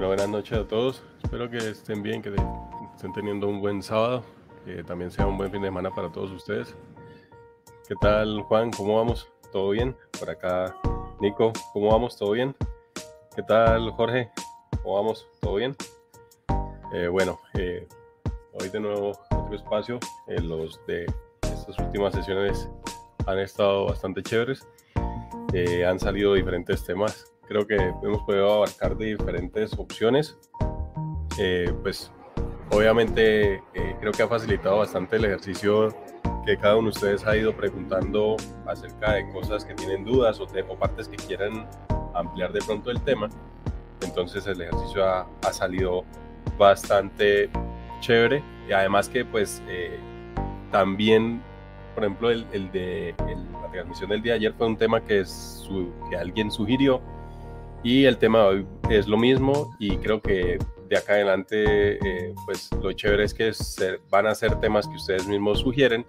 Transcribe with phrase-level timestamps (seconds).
[0.00, 1.02] Bueno, buenas noches a todos.
[1.22, 2.34] Espero que estén bien, que
[2.96, 4.24] estén teniendo un buen sábado,
[4.64, 6.74] que también sea un buen fin de semana para todos ustedes.
[7.86, 8.70] ¿Qué tal, Juan?
[8.70, 9.28] ¿Cómo vamos?
[9.52, 9.94] ¿Todo bien?
[10.18, 10.74] Por acá,
[11.20, 12.16] Nico, ¿cómo vamos?
[12.16, 12.56] ¿Todo bien?
[13.36, 14.30] ¿Qué tal, Jorge?
[14.82, 15.28] ¿Cómo vamos?
[15.38, 15.76] ¿Todo bien?
[16.94, 17.86] Eh, bueno, eh,
[18.54, 19.98] hoy de nuevo otro espacio.
[20.28, 21.04] Eh, los de
[21.42, 22.70] estas últimas sesiones
[23.26, 24.66] han estado bastante chéveres.
[25.86, 30.38] han salido diferentes temas creo que hemos podido abarcar de diferentes opciones.
[31.36, 32.12] Eh, pues
[32.70, 35.88] obviamente eh, creo que ha facilitado bastante el ejercicio
[36.46, 40.46] que cada uno de ustedes ha ido preguntando acerca de cosas que tienen dudas o,
[40.46, 41.68] de, partes que quieran
[42.14, 43.28] ampliar de pronto el tema.
[44.02, 46.04] Entonces el ejercicio ha, ha salido
[46.56, 47.50] bastante
[47.98, 49.98] chévere y además que pues eh,
[50.70, 51.42] también,
[51.96, 53.12] por ejemplo, el, el de
[53.60, 57.02] la transmisión del día de ayer fue un tema que, su, que alguien sugirió
[57.82, 60.58] y el tema de hoy es lo mismo y creo que
[60.88, 63.52] de acá adelante, eh, pues lo chévere es que
[64.10, 66.04] van a ser temas que ustedes mismos sugieren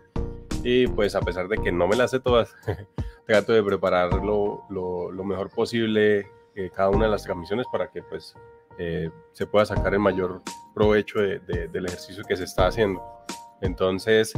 [0.63, 2.55] y pues a pesar de que no me las sé todas,
[3.27, 4.63] trato de preparar lo,
[5.23, 8.33] mejor posible eh, cada una de las transmisiones para que pues
[8.79, 10.41] eh, se pueda sacar el mayor
[10.73, 13.01] provecho del ejercicio que se está haciendo.
[13.61, 14.33] Entonces,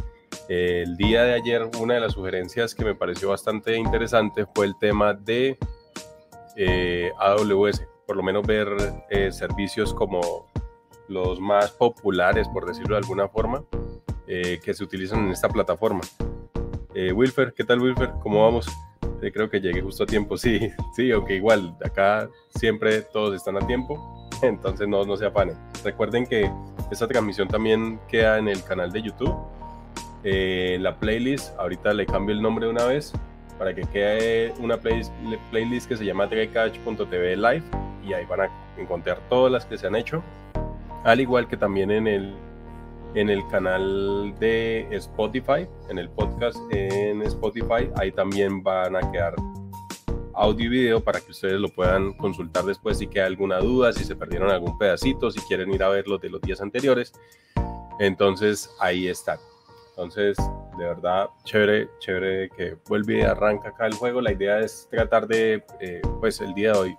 [0.49, 4.77] el día de ayer una de las sugerencias que me pareció bastante interesante fue el
[4.77, 5.57] tema de
[6.55, 8.67] eh, AWS, por lo menos ver
[9.09, 10.21] eh, servicios como
[11.07, 13.63] los más populares, por decirlo de alguna forma,
[14.27, 16.01] eh, que se utilizan en esta plataforma.
[16.95, 18.11] Wilfer, ¿qué tal Wilfer?
[18.21, 18.67] ¿Cómo vamos?
[19.31, 20.59] creo que llegué justo a tiempo, sí,
[20.95, 25.55] sí, aunque igual, acá siempre todos están a tiempo, entonces no, no se afanen.
[25.83, 26.51] Recuerden que
[26.91, 29.35] esta transmisión también queda en el canal de YouTube,
[30.23, 33.13] en la playlist, ahorita le cambio el nombre una vez,
[33.63, 37.63] para que quede una playlist que se llama trecatch.tv live
[38.05, 40.21] y ahí van a encontrar todas las que se han hecho,
[41.05, 42.35] al igual que también en el,
[43.15, 49.33] en el canal de Spotify, en el podcast en Spotify, ahí también van a quedar
[50.33, 54.03] audio y video para que ustedes lo puedan consultar después si queda alguna duda, si
[54.03, 57.13] se perdieron algún pedacito, si quieren ir a ver los de los días anteriores.
[57.97, 59.37] Entonces ahí están.
[59.91, 60.35] Entonces,
[60.77, 64.21] de verdad, chévere, chévere que vuelve y arranca acá el juego.
[64.21, 66.97] La idea es tratar de, eh, pues el día de hoy,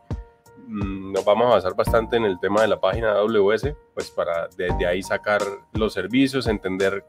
[0.67, 4.49] mm, nos vamos a basar bastante en el tema de la página AWS, pues para
[4.57, 5.41] desde ahí sacar
[5.73, 7.05] los servicios, entender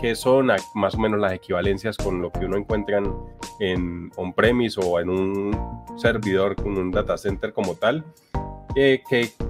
[0.00, 3.02] qué son más o menos las equivalencias con lo que uno encuentra
[3.60, 8.04] en on-premise o en un servidor con un data center como tal.
[8.76, 9.02] Eh,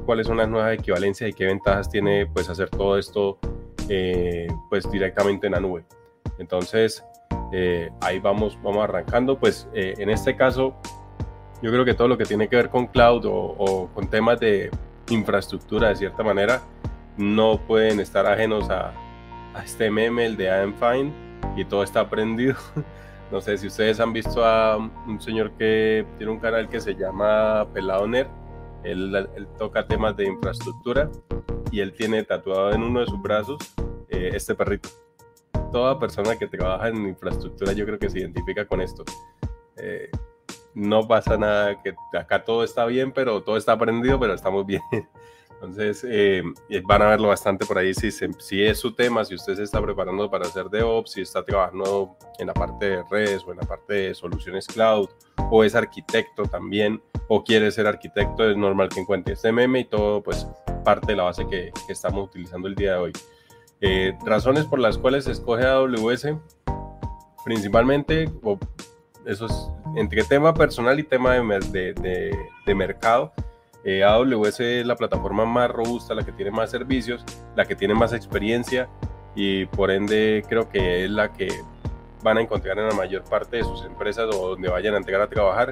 [0.06, 3.38] cuáles son las nuevas equivalencias y qué ventajas tiene pues hacer todo esto
[3.88, 5.84] eh, pues directamente en la nube.
[6.40, 7.04] Entonces,
[7.52, 9.38] eh, ahí vamos, vamos arrancando.
[9.38, 10.74] Pues eh, en este caso,
[11.62, 14.70] yo creo que todo lo que tiene que ver con cloud o, con temas de
[15.10, 16.62] infraestructura, de cierta manera,
[17.16, 18.92] no pueden estar ajenos a,
[19.64, 21.12] este meme, el de I'm Fine,
[21.56, 22.56] y todo está aprendido.
[23.30, 26.96] No sé si ustedes han visto a un señor que tiene un canal que se
[26.96, 28.04] llama Pelado
[28.82, 31.08] él, toca temas de infraestructura
[31.70, 33.58] y él tiene tatuado en uno de sus brazos
[34.08, 34.88] eh, este perrito.
[35.72, 39.04] Toda persona que trabaja en infraestructura yo creo que se identifica con esto.
[39.76, 40.10] Eh,
[40.74, 44.82] no pasa nada, que acá todo está bien, pero todo está aprendido, pero estamos bien.
[45.62, 46.42] Entonces, eh,
[46.86, 48.08] van a verlo bastante por ahí si,
[48.62, 52.46] es su tema, si usted se está preparando para hacer DevOps, si está trabajando en
[52.46, 55.10] la parte de redes o en la parte de soluciones cloud,
[55.50, 59.84] o es arquitecto también, o quiere ser arquitecto, es normal que encuentre este meme y
[59.84, 60.46] todo, pues
[60.82, 63.12] parte de la base que estamos utilizando el día de hoy.
[63.80, 66.36] Eh, razones por las cuales se escoge AWS,
[67.44, 68.30] principalmente,
[69.24, 72.36] eso es entre tema personal y tema de, de,
[72.66, 73.32] de, mercado.
[73.84, 77.24] Eh, AWS es la plataforma más robusta, la que tiene más servicios,
[77.56, 78.88] la que tiene más experiencia
[79.34, 81.48] y por ende creo que es la que
[82.22, 85.22] van a encontrar en la mayor parte de sus empresas o donde vayan a entregar
[85.22, 85.70] a trabajar.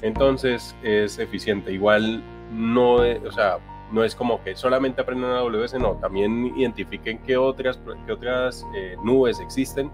[0.00, 1.72] Entonces es eficiente.
[1.72, 2.22] Igual
[2.52, 3.58] no, o sea,
[3.92, 8.96] no es como que solamente aprendan AWS, no, también identifiquen qué otras, qué otras eh,
[9.04, 9.90] nubes existen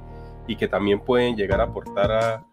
[0.47, 2.45] y que también pueden llegar a aportar a,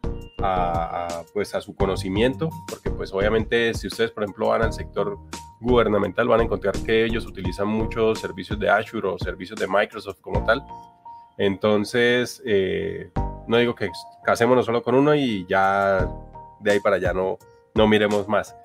[0.42, 5.18] a, pues a su conocimiento, porque pues obviamente si ustedes por ejemplo van al sector
[5.62, 10.20] gubernamental van a encontrar que ellos utilizan muchos servicios de Azure o servicios de Microsoft
[10.22, 10.64] como tal.
[11.38, 13.12] Entonces, eh,
[13.48, 13.90] no digo que
[14.24, 16.08] casémonos solo con uno y ya
[16.60, 17.38] de ahí para allá no,
[17.74, 18.56] no miremos más.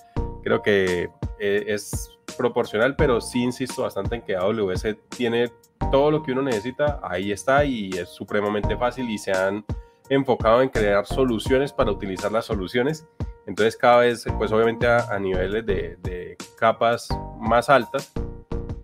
[0.43, 5.51] Creo que eh, es proporcional, pero sí insisto bastante en que AWS tiene
[5.91, 9.65] todo lo que uno necesita, ahí está y es supremamente fácil y se han
[10.09, 13.07] enfocado en crear soluciones para utilizar las soluciones.
[13.47, 17.09] Entonces cada vez, pues obviamente a, niveles de, capas
[17.41, 18.13] más altas,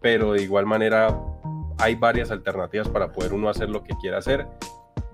[0.01, 1.17] pero de igual manera
[1.79, 4.47] hay varias alternativas para poder uno hacer lo que quiera hacer.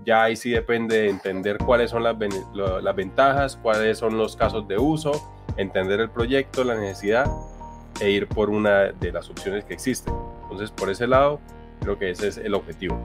[0.05, 2.17] Ya ahí sí depende de entender cuáles son las
[2.95, 5.11] ventajas, cuáles son los casos de uso,
[5.57, 7.25] entender el proyecto, la necesidad
[7.99, 10.13] e ir por una de las opciones que existen.
[10.43, 11.39] Entonces, por ese lado,
[11.81, 12.97] creo que ese es el objetivo.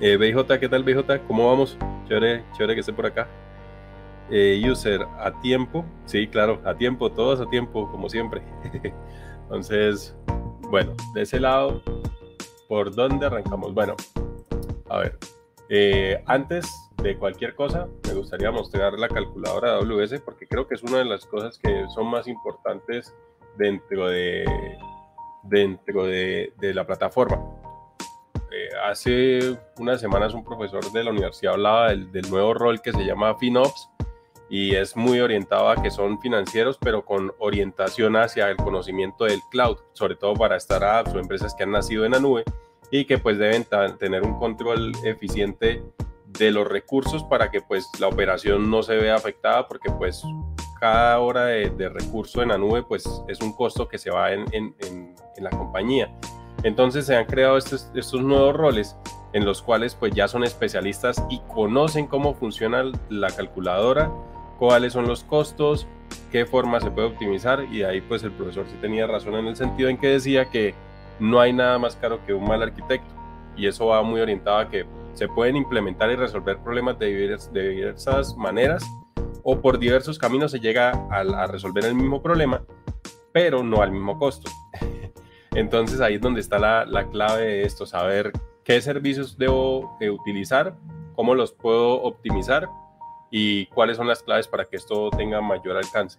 [0.00, 1.20] Eh, BJ, ¿qué tal BJ?
[1.26, 1.76] ¿Cómo vamos?
[2.08, 3.28] Chévere, chévere que esté por acá.
[4.30, 5.84] Eh, user, a tiempo.
[6.06, 8.42] Sí, claro, a tiempo, todos a tiempo, como siempre.
[9.42, 10.16] Entonces,
[10.70, 11.82] bueno, de ese lado,
[12.68, 13.74] ¿por dónde arrancamos?
[13.74, 13.94] Bueno,
[14.88, 15.18] a ver,
[15.68, 16.66] eh, antes
[17.02, 21.04] de cualquier cosa, me gustaría mostrar la calculadora AWS porque creo que es una de
[21.04, 23.14] las cosas que son más importantes
[23.56, 24.44] dentro de,
[25.42, 27.40] dentro de, la plataforma.
[28.50, 33.04] Eh, hace unas semanas un profesor de la universidad hablaba del, nuevo rol que se
[33.04, 33.88] llama FinOps
[34.50, 39.40] y es muy orientado a que son financieros, pero con orientación hacia el conocimiento del
[39.50, 42.44] cloud, sobre todo para startups o empresas que han nacido en la nube
[42.90, 43.64] y que pues deben
[43.98, 45.82] tener un control eficiente
[46.38, 50.22] de los recursos para que pues la operación no se vea afectada porque pues
[50.80, 54.44] cada hora de, recurso en la nube pues es un costo que se va en,
[54.52, 56.12] en, la compañía.
[56.62, 58.96] Entonces se han creado estos, estos, nuevos roles
[59.32, 64.10] en los cuales pues ya son especialistas y conocen cómo funciona la calculadora,
[64.58, 65.86] cuáles son los costos,
[66.30, 69.56] qué forma se puede optimizar y ahí pues el profesor sí tenía razón en el
[69.56, 70.74] sentido en que decía que
[71.18, 73.12] no hay nada más caro que un mal arquitecto
[73.56, 77.06] y eso va muy orientado a que se pueden implementar y resolver problemas de
[77.52, 78.84] diversas maneras
[79.42, 82.64] o por diversos caminos se llega a, resolver el mismo problema,
[83.32, 84.50] pero no al mismo costo.
[85.54, 88.32] Entonces ahí es donde está la, clave de esto, saber
[88.64, 90.76] qué servicios debo utilizar,
[91.14, 92.68] cómo los puedo optimizar
[93.30, 96.16] y cuáles son las claves para que esto tenga mayor alcance.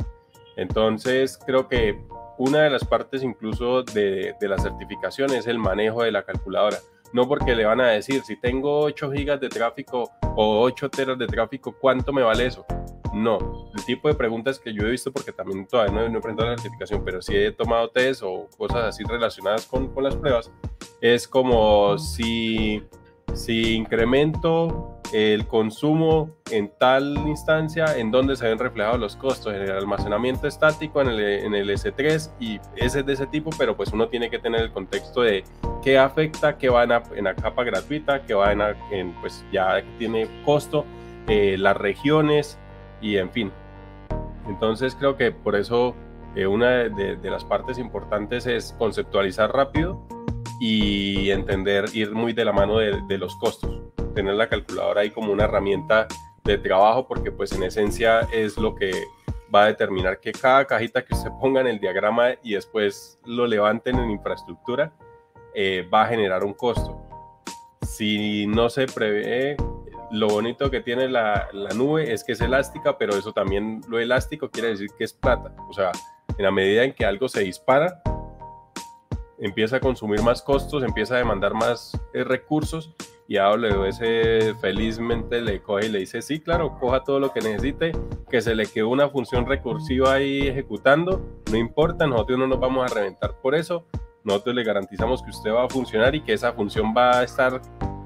[0.55, 1.99] Entonces creo que
[2.37, 6.77] una de las partes incluso de, la certificación es el manejo de la calculadora
[7.13, 11.17] no porque le van a decir, si tengo 8 gigas de tráfico o 8 teras
[11.17, 12.65] de tráfico, ¿cuánto me vale eso?
[13.13, 16.49] No, el tipo de preguntas que yo he visto, porque también todavía no, he enfrentado
[16.49, 20.51] la certificación, pero sí he tomado test o cosas así relacionadas con, con las pruebas,
[20.99, 22.81] es como si,
[23.33, 29.61] si incremento el consumo en tal instancia, en donde se ven reflejados los costos, en
[29.61, 33.77] el almacenamiento estático, en el, en el S3 y ese es de ese tipo, pero
[33.77, 35.43] pues uno tiene que tener el contexto de
[35.83, 40.83] qué afecta, qué va en la, capa gratuita, qué va en, pues ya tiene costo,
[41.27, 42.57] eh, las regiones
[43.01, 43.51] y en fin.
[44.47, 45.95] Entonces creo que por eso
[46.35, 50.01] eh, una de, las partes importantes es conceptualizar rápido
[50.59, 53.81] y entender, ir muy de la mano de, los costos
[54.13, 56.07] tener la calculadora ahí como una herramienta
[56.43, 58.91] de trabajo porque pues en esencia es lo que
[59.53, 63.47] va a determinar que cada cajita que usted ponga en el diagrama y después lo
[63.47, 64.93] levanten en infraestructura
[65.53, 66.99] eh, va a generar un costo.
[67.81, 69.55] Si no se prevé,
[70.11, 73.99] lo bonito que tiene la, la, nube es que es elástica, pero eso también lo
[73.99, 75.53] elástico quiere decir que es plata.
[75.69, 75.91] O sea,
[76.37, 78.01] en la medida en que algo se dispara,
[79.43, 82.93] empieza a consumir más costos, empieza a demandar más eh, recursos
[83.27, 83.99] y AWS
[84.61, 87.91] felizmente le coge y le dice, sí, claro, coja todo lo que necesite,
[88.29, 91.21] que se le quedó una función recursiva ahí ejecutando,
[91.51, 93.85] no importa, nosotros no nos vamos a reventar por eso,
[94.23, 97.61] nosotros le garantizamos que usted va a funcionar y que esa función va a estar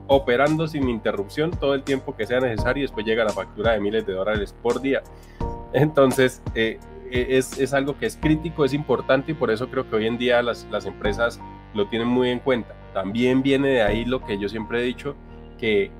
[0.07, 3.79] operando sin interrupción todo el tiempo que sea necesario y después llega la factura de
[3.79, 5.03] miles de dólares por día.
[5.73, 6.79] Entonces, eh,
[7.11, 10.17] es, es, algo que es crítico, es importante y por eso creo que hoy en
[10.17, 11.39] día las, las empresas
[11.73, 12.75] lo tienen muy en cuenta.
[12.93, 15.15] También viene de ahí lo que yo siempre he dicho,
[15.57, 15.91] que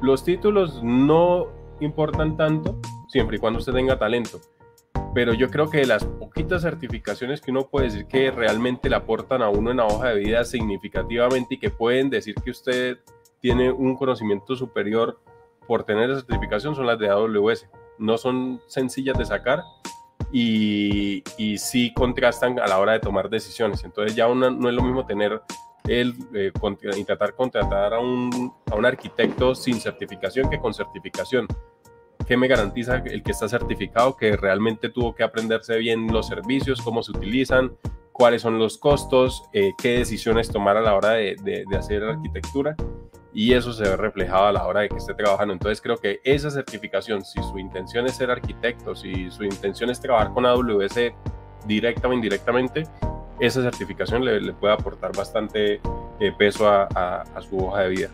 [0.00, 1.48] los títulos no
[1.80, 4.40] importan tanto siempre y cuando usted tenga talento.
[5.14, 9.42] Pero yo creo que las poquitas certificaciones que uno puede decir que realmente le aportan
[9.42, 12.98] a uno en la hoja de vida significativamente y que pueden decir que usted
[13.40, 15.18] tiene un conocimiento superior
[15.66, 17.68] por tener esa certificación son las de AWS.
[17.98, 19.62] No son sencillas de sacar
[20.32, 23.84] y, y sí contrastan a la hora de tomar decisiones.
[23.84, 25.40] Entonces ya no es lo mismo tener
[25.88, 26.52] el eh,
[26.96, 31.46] intentar contratar a un, a un arquitecto sin certificación que con certificación.
[32.26, 36.82] ¿Qué me garantiza el que está certificado que realmente tuvo que aprenderse bien los servicios,
[36.82, 37.74] cómo se utilizan,
[38.12, 42.76] cuáles son los costos, eh, qué decisiones tomar a la hora de, de hacer arquitectura?
[43.38, 45.52] Y eso se ve reflejado a la hora de que esté trabajando.
[45.52, 50.00] Entonces creo que esa certificación, si su intención es ser arquitecto, si su intención es
[50.00, 51.12] trabajar con AWS
[51.64, 52.82] directa o indirectamente,
[53.38, 55.80] esa certificación le, puede aportar bastante
[56.18, 58.08] eh, peso a, su hoja de vida.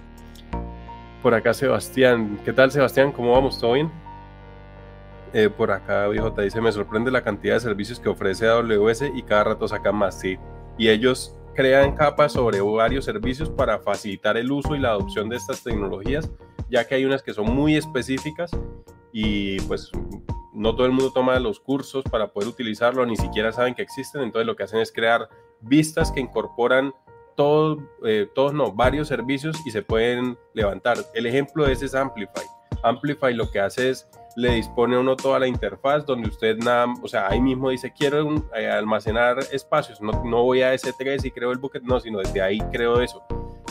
[1.23, 3.11] Por acá Sebastián, ¿qué tal Sebastián?
[3.11, 3.59] ¿Cómo vamos?
[3.59, 3.91] ¿Todo bien?
[5.33, 9.23] Eh, por acá, te dice, me sorprende la cantidad de servicios que ofrece AWS y
[9.23, 10.39] cada rato sacan más, sí.
[10.77, 15.37] Y ellos crean capas sobre varios servicios para facilitar el uso y la adopción de
[15.37, 16.31] estas tecnologías,
[16.69, 18.51] ya que hay unas que son muy específicas
[19.13, 19.91] y pues
[20.53, 24.23] no todo el mundo toma los cursos para poder utilizarlo, ni siquiera saben que existen,
[24.23, 25.29] entonces lo que hacen es crear
[25.61, 26.93] vistas que incorporan
[27.37, 30.99] todos, eh, todos no, varios servicios y se pueden levantar.
[31.15, 32.45] El ejemplo de ese es Amplify.
[32.83, 37.09] Amplify lo que hace es le dispone uno toda la interfaz donde usted nada, o
[37.09, 41.53] sea, ahí mismo dice quiero eh, almacenar espacios, no, no, voy a S3 y creo
[41.53, 43.23] el bucket, no, sino desde ahí creo eso.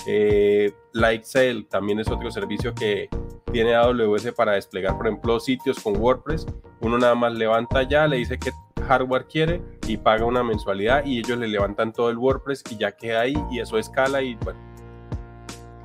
[0.06, 3.10] Eh, Lightsail también es otro servicio que
[3.52, 6.46] tiene AWS para desplegar, por ejemplo, sitios con WordPress.
[6.82, 8.52] Uno nada más levanta ya, le dice qué
[8.88, 12.92] hardware quiere y paga una mensualidad y ellos le levantan todo el WordPress y ya
[12.92, 14.60] queda ahí y eso escala y bueno,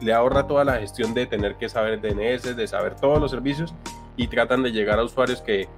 [0.01, 3.75] le ahorra toda la gestión de tener que saber DNS, de saber todos los servicios
[4.19, 5.69] y tratan de llegar a usuarios que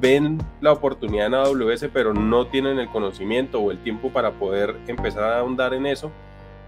[0.00, 4.76] ven la oportunidad en AWS pero no tienen el conocimiento o el tiempo para poder
[4.86, 6.10] empezar a ahondar en eso,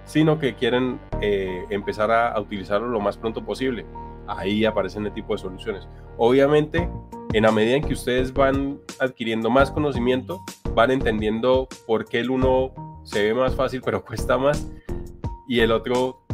[0.07, 3.85] sino que quieren eh, empezar a, utilizarlo lo más pronto posible.
[4.29, 5.87] Ahí aparecen este tipo de soluciones.
[6.17, 6.89] Obviamente,
[7.33, 10.43] en la medida en que ustedes van adquiriendo más conocimiento,
[10.75, 14.67] van entendiendo por qué el uno se ve más fácil pero cuesta más
[15.49, 16.26] y el otro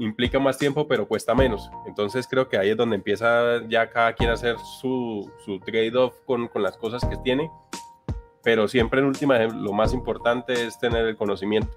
[0.00, 1.70] implica más tiempo, pero cuesta menos.
[1.86, 6.14] Entonces creo que ahí es donde empieza ya cada quien a hacer su, su trade-off
[6.24, 7.50] con, con, las cosas que tiene.
[8.42, 11.76] Pero siempre en última, lo más importante es tener el conocimiento.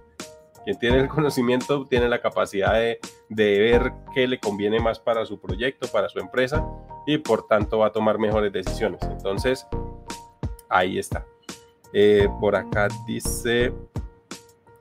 [0.63, 5.25] Quien tiene el conocimiento tiene la capacidad de, de ver qué le conviene más para
[5.25, 6.65] su proyecto, para su empresa
[7.05, 9.01] y por tanto va a tomar mejores decisiones.
[9.03, 9.67] Entonces,
[10.69, 11.25] ahí está.
[11.91, 13.71] Eh, por acá dice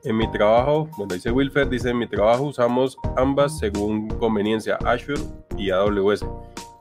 [0.03, 5.21] en mi trabajo, bueno, dice Wilfer, dice, en mi trabajo usamos ambas según conveniencia, Azure
[5.57, 6.25] y AWS.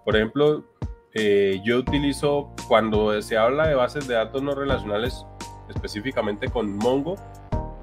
[0.05, 0.64] Por ejemplo,
[1.14, 5.25] eh, yo utilizo, cuando se habla de bases de datos no relacionales,
[5.69, 7.17] específicamente con Mongo,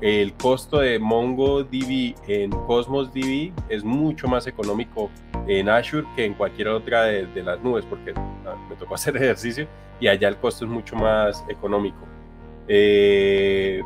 [0.02, 5.10] el costo de MongoDB en Cosmos DB es mucho más económico
[5.48, 9.16] en Azure que en cualquier otra de, de las nubes, porque ah, me tocó hacer
[9.18, 9.68] ejercicio
[10.00, 11.98] y allá el costo es mucho más económico.
[12.68, 13.82] Eh,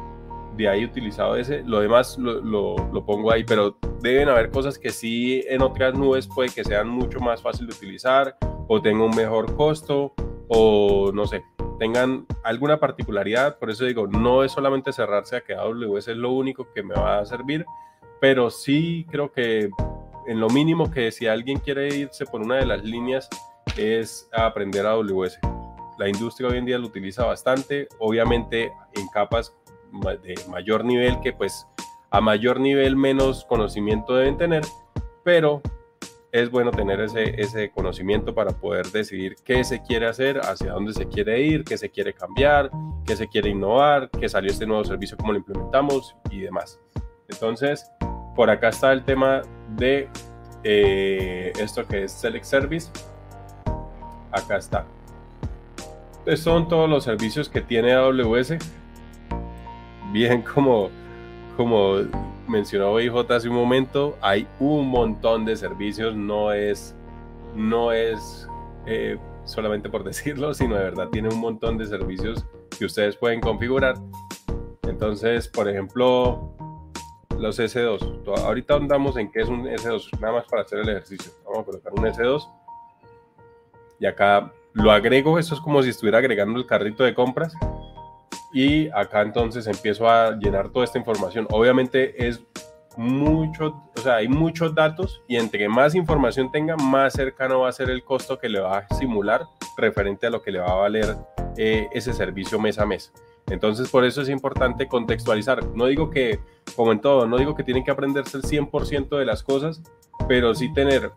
[0.56, 4.90] de ahí utilizado ese, lo demás lo, lo, pongo ahí, pero deben haber cosas que
[4.90, 9.16] sí en otras nubes puede que sean mucho más fácil de utilizar o tengan un
[9.16, 10.14] mejor costo
[10.48, 11.44] o no sé,
[11.80, 16.32] tengan alguna particularidad, por eso digo, no es solamente cerrarse a que AWS es lo
[16.32, 17.66] único que me va a servir,
[18.22, 19.70] pero sí creo que
[20.28, 23.30] en lo mínimo que si alguien quiere irse por una de las líneas
[23.78, 25.40] es aprender AWS.
[25.98, 29.54] La industria hoy en día lo utiliza bastante, obviamente en capas
[30.02, 31.68] de mayor nivel que pues
[32.10, 34.64] a mayor nivel menos conocimiento deben tener,
[35.24, 35.62] pero
[36.32, 40.94] es bueno tener ese, ese conocimiento para poder decidir qué se quiere hacer, hacia dónde
[40.94, 42.72] se quiere ir, qué se quiere cambiar,
[43.06, 46.80] qué se quiere innovar, qué salió este nuevo servicio, cómo lo implementamos y demás.
[47.30, 47.90] Entonces,
[48.36, 49.42] por acá está el tema
[49.76, 50.10] de
[50.64, 52.92] eh, esto que es Select Service.
[54.32, 54.86] Acá está.
[56.26, 58.54] Estos son todos los servicios que tiene AWS
[60.13, 60.89] bien como,
[61.58, 61.96] como
[62.48, 66.96] mencionó IJ hace un momento, hay un montón de servicios, no es,
[67.55, 68.48] no es
[68.86, 72.46] eh, solamente por decirlo, sino de verdad tiene un montón de servicios
[72.77, 73.96] que ustedes pueden configurar.
[74.84, 76.53] Entonces, por ejemplo,
[77.39, 78.27] los S2.
[78.46, 81.32] Ahorita andamos en qué es un S2, nada más para hacer el ejercicio.
[81.43, 82.48] Vamos a colocar un S2
[84.00, 87.53] y acá lo agrego, eso es como si estuviera agregando el carrito de compras
[88.54, 91.48] y acá entonces empiezo a llenar toda esta información.
[91.50, 92.42] Obviamente es
[92.96, 97.72] mucho, o sea, hay muchos datos y entre más información tenga, más cercano va a
[97.72, 99.46] ser el costo que le va a simular
[99.78, 101.16] referente a lo que le va a valer
[101.58, 103.12] eh, ese servicio mes a mes.
[103.48, 105.66] Entonces, por eso es importante contextualizar.
[105.76, 106.40] No digo que,
[106.76, 109.82] como en todo, no digo que tienen que aprenderse el 100% de las cosas,
[110.28, 111.12] pero sí tener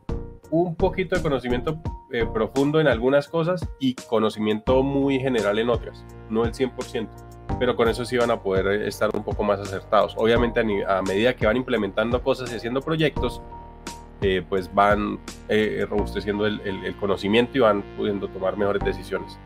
[0.50, 1.80] un poquito de conocimiento
[2.12, 7.08] eh, profundo en algunas cosas y conocimiento muy general en otras, no el 100%
[7.58, 10.14] pero con eso sí van a poder eh, estar un poco más acertados.
[10.16, 13.40] Obviamente a, medida que van implementando cosas y haciendo proyectos,
[14.22, 19.38] eh, pues van eh, robusteciendo el, el, conocimiento y van pudiendo tomar mejores decisiones.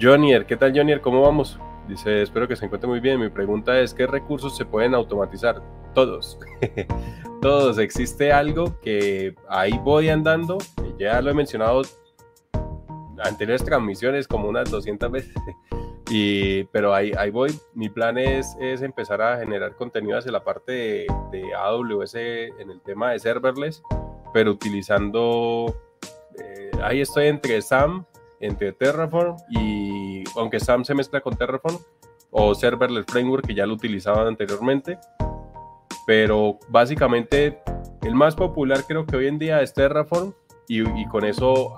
[0.00, 1.00] Jonier, ¿qué tal Jonier?
[1.00, 1.58] ¿Cómo vamos?
[1.88, 3.18] Dice, espero que se encuentre muy bien.
[3.18, 5.62] Mi pregunta es, ¿qué recursos se pueden automatizar?
[5.94, 6.38] Todos.
[7.42, 7.78] Todos.
[7.78, 10.58] Existe algo que ahí voy andando,
[10.98, 11.82] ya lo he mencionado
[13.24, 15.34] anteriores transmisiones como unas 200 veces.
[16.10, 17.50] Y, pero ahí, ahí voy.
[17.74, 22.80] Mi plan es, es empezar a generar contenido hacia la parte de, AWS en el
[22.80, 23.82] tema de serverless,
[24.32, 25.76] pero utilizando.
[26.42, 28.06] Eh, ahí estoy entre SAM
[28.40, 29.97] entre Terraform y,
[30.36, 31.78] aunque SAM se mezcla con Terraform,
[32.30, 34.98] o Serverless Framework que ya lo utilizaban anteriormente,
[36.06, 37.60] pero básicamente
[38.02, 40.32] el más popular creo que hoy en día es Terraform
[40.68, 41.74] y, con eso,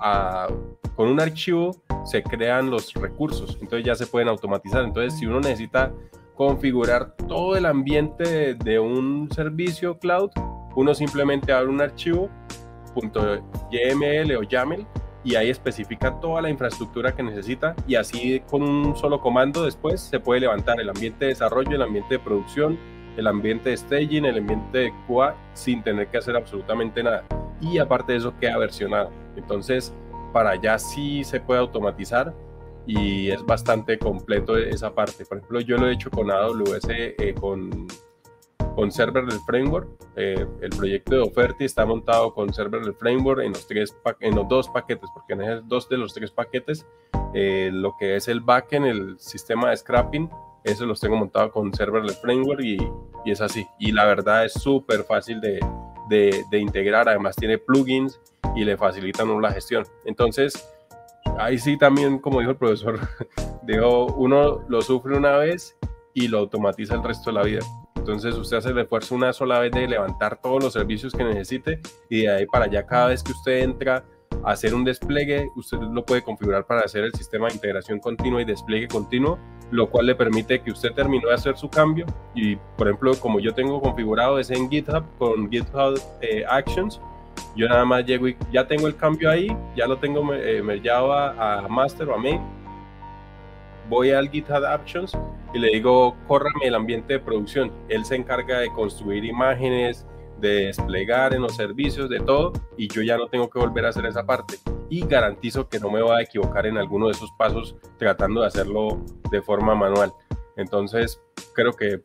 [0.95, 4.83] con un archivo se crean los recursos, entonces ya se pueden automatizar.
[4.83, 5.93] Entonces, si uno necesita
[6.35, 10.31] configurar todo el ambiente de, un servicio cloud,
[10.75, 12.29] uno simplemente abre un archivo
[12.95, 14.85] .yml o YAML
[15.23, 20.01] y ahí especifica toda la infraestructura que necesita y así con un solo comando después
[20.01, 22.79] se puede levantar el ambiente de desarrollo, el ambiente de producción,
[23.17, 27.25] el ambiente de staging, el ambiente de QA sin tener que hacer absolutamente nada.
[27.59, 29.11] Y aparte de eso queda versionado.
[29.35, 29.93] Entonces,
[30.33, 32.33] para allá sí se puede automatizar
[32.87, 35.25] y es bastante completo esa parte.
[35.25, 37.87] Por ejemplo, yo lo he hecho con AWS, eh, con,
[38.75, 39.89] con Serverless Framework.
[40.15, 44.47] Eh, el proyecto de Oferti está montado con Serverless Framework en los, tres en los
[44.47, 46.85] dos paquetes, porque en dos de los tres paquetes,
[47.33, 50.29] eh, lo que es el backend, el sistema de scrapping,
[50.63, 52.77] eso los tengo montado con Serverless Framework y,
[53.25, 53.65] es así.
[53.79, 55.59] Y la verdad es súper fácil de
[56.59, 57.07] integrar.
[57.07, 58.19] Además tiene plugins
[58.55, 59.85] y le facilitan la gestión.
[60.05, 60.53] Entonces,
[61.37, 62.99] ahí sí también, como dijo el profesor,
[63.63, 65.77] digo, uno lo sufre una vez
[66.13, 67.59] y lo automatiza el resto de la vida.
[68.01, 71.79] Entonces usted hace el esfuerzo una sola vez de levantar todos los servicios que necesite
[72.09, 74.03] y de ahí para allá cada vez que usted entra
[74.43, 78.41] a hacer un despliegue, usted lo puede configurar para hacer el sistema de integración continua
[78.41, 79.37] y despliegue continuo,
[79.69, 83.39] lo cual le permite que usted terminó de hacer su cambio y por ejemplo como
[83.39, 86.99] yo tengo configurado es en GitHub con GitHub eh, Actions,
[87.55, 91.13] yo nada más llego y ya tengo el cambio ahí, ya lo tengo eh, mergeado
[91.13, 92.41] a, master o a main.
[93.91, 95.11] Voy al GitHub Actions
[95.53, 97.73] y le digo, córrame el ambiente de producción.
[97.89, 100.07] Él se encarga de construir imágenes,
[100.39, 103.89] de desplegar en los servicios, de todo, y yo ya no tengo que volver a
[103.89, 104.55] hacer esa parte.
[104.89, 108.47] Y garantizo que no me voy a equivocar en alguno de esos pasos tratando de
[108.47, 110.13] hacerlo de forma manual.
[110.55, 111.21] Entonces,
[111.53, 112.01] creo que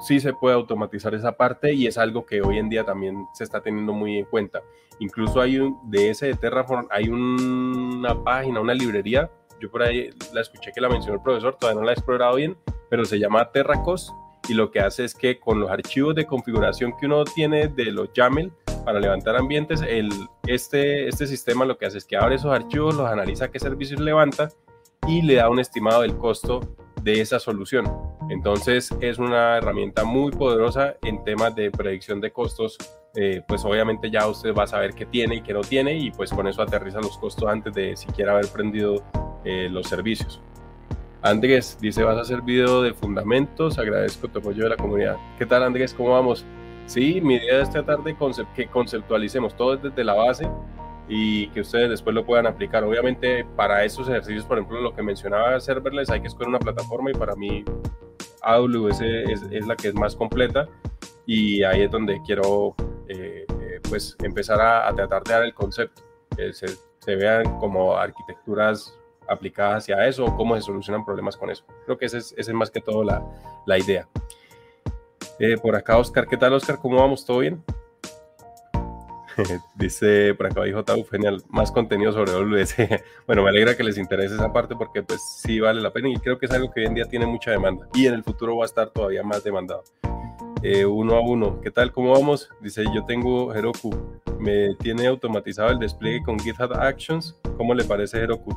[0.00, 3.44] sí se puede automatizar esa parte y es algo que hoy en día también se
[3.44, 4.60] está teniendo muy en cuenta.
[4.98, 10.10] Incluso hay un, de ese de Terraform, hay una página, una librería, yo por ahí
[10.32, 12.56] la escuché que la mencionó el profesor, todavía no la he explorado bien,
[12.90, 14.12] pero se llama Terracos
[14.48, 17.92] y lo que hace es que con los archivos de configuración que uno tiene de
[17.92, 18.52] los YAML
[18.84, 20.10] para levantar ambientes, el,
[20.46, 24.00] este, este sistema lo que hace es que abre esos archivos, los analiza qué servicios
[24.00, 24.48] levanta
[25.06, 26.60] y le da un estimado del costo
[27.02, 27.86] de esa solución.
[28.30, 32.76] Entonces es una herramienta muy poderosa en temas de predicción de costos.
[33.14, 36.10] Eh, pues obviamente ya usted va a saber qué tiene y qué no tiene y
[36.10, 39.02] pues con eso aterriza los costos antes de siquiera haber prendido
[39.48, 40.42] eh, los servicios.
[41.22, 45.16] Andrés dice, vas a hacer video de fundamentos, agradezco tu apoyo de la comunidad.
[45.38, 45.94] ¿Qué tal Andrés?
[45.94, 46.44] ¿Cómo vamos?
[46.84, 48.14] Sí, mi idea es tratar de
[48.54, 50.46] que conceptualicemos todo desde la base
[51.08, 52.84] y que ustedes después lo puedan aplicar.
[52.84, 57.10] Obviamente para esos ejercicios, por ejemplo, lo que mencionaba serverless, hay que escoger una plataforma
[57.10, 57.64] y para mí
[58.42, 60.68] AWS es, la que es más completa
[61.24, 62.74] y ahí es donde quiero
[63.08, 66.02] eh, eh, pues empezar a, tratar de dar el concepto,
[66.36, 68.97] que se, vean como arquitecturas
[69.28, 71.64] aplicadas hacia eso o cómo se solucionan problemas con eso.
[71.84, 74.08] Creo que esa es, ese es más que todo la, idea.
[75.38, 76.78] Eh, por acá, Oscar, ¿qué tal, Oscar?
[76.80, 77.24] ¿Cómo vamos?
[77.24, 77.62] ¿Todo bien?
[79.76, 82.76] Dice por acá dijo Tau, genial, más contenido sobre WS.
[83.26, 86.16] bueno, me alegra que les interese esa parte porque pues sí vale la pena y
[86.16, 88.56] creo que es algo que hoy en día tiene mucha demanda y en el futuro
[88.56, 89.84] va a estar todavía más demandado.
[90.62, 91.92] Eh, uno a uno, ¿qué tal?
[91.92, 92.50] ¿Cómo vamos?
[92.60, 93.94] Dice, yo tengo Heroku,
[94.40, 97.36] me tiene automatizado el despliegue con GitHub Actions.
[97.56, 98.50] ¿Cómo le parece Heroku?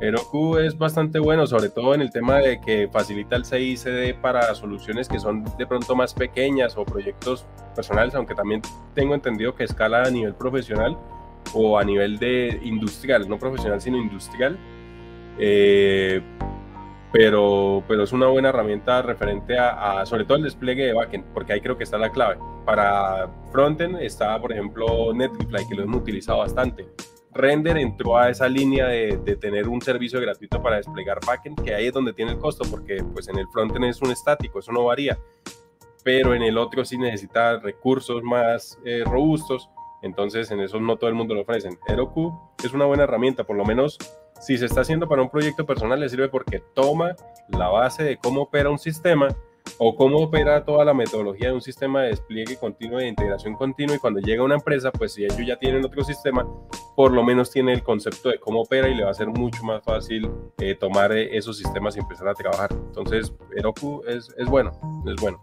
[0.00, 4.54] Heroku es bastante bueno, sobre todo en el tema de que facilita el CICD para
[4.54, 8.60] soluciones que son de pronto más pequeñas o proyectos personales, aunque también
[8.94, 10.98] tengo entendido que escala a nivel profesional
[11.52, 14.58] o a nivel de industrial, no profesional sino industrial.
[15.38, 16.22] Eh,
[17.12, 21.52] pero, pero es una buena herramienta referente a, sobre todo el despliegue de backend, porque
[21.52, 22.38] ahí creo que está la clave.
[22.64, 26.88] Para frontend está, por ejemplo, Netlify, que lo hemos utilizado bastante.
[27.34, 31.86] Render entró a esa línea de, tener un servicio gratuito para desplegar backend, que ahí
[31.86, 34.84] es donde tiene el costo, porque pues en el frontend es un estático, eso no
[34.84, 35.18] varía,
[36.04, 39.68] pero en el otro sí necesita recursos más eh, robustos,
[40.02, 41.78] entonces en eso no todo el mundo lo ofrecen.
[41.88, 43.98] Heroku es una buena herramienta, por lo menos
[44.40, 47.16] si se está haciendo para un proyecto personal le sirve porque toma
[47.48, 49.28] la base de cómo opera un sistema
[49.78, 53.96] o cómo opera toda la metodología de un sistema de despliegue continuo de integración continua
[53.96, 56.46] y cuando llega una empresa, pues si ellos ya tienen otro sistema,
[56.94, 59.64] por lo menos tiene el concepto de cómo opera y le va a ser mucho
[59.64, 62.70] más fácil eh, tomar eh, esos sistemas y empezar a trabajar.
[62.72, 64.72] Entonces, Heroku es, es bueno,
[65.06, 65.42] es bueno.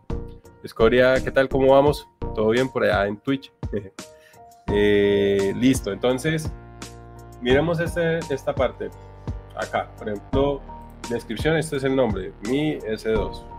[0.63, 1.49] Escoria, ¿qué tal?
[1.49, 2.07] ¿Cómo vamos?
[2.35, 3.51] ¿Todo bien por allá en Twitch?
[4.67, 6.51] eh, listo, entonces,
[7.41, 8.89] miremos este, esta parte.
[9.55, 10.61] acá, por ejemplo,
[11.09, 13.50] descripción, este es el nombre, mi S2.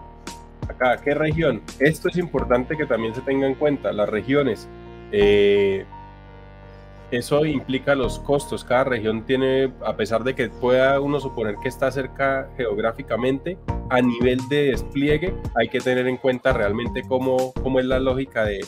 [0.68, 1.62] Acá, ¿qué región?
[1.79, 4.68] Esto es importante que también se tenga en cuenta, las regiones.
[5.11, 5.85] Eh,
[7.11, 8.64] eso implica los costos.
[8.64, 13.59] Cada región tiene, a pesar de que pueda uno suponer que está cerca geográficamente,
[13.90, 18.46] a nivel de despliegue hay que tener en cuenta realmente cómo, cómo es la lógica
[18.46, 18.64] de,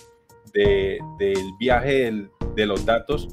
[0.52, 3.28] del viaje de los datos.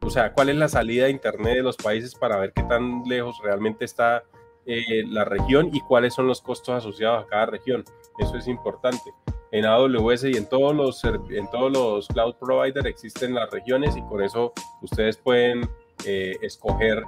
[0.00, 3.02] O sea, cuál es la salida de Internet de los países para ver qué tan
[3.04, 4.24] lejos realmente está
[4.66, 7.84] eh, la región y cuáles son los costos asociados a cada región.
[8.18, 9.12] Eso es importante
[9.50, 14.02] en AWS y en todos los, en todos los cloud providers existen las regiones y
[14.02, 15.68] con eso ustedes pueden
[16.04, 17.04] eh, escoger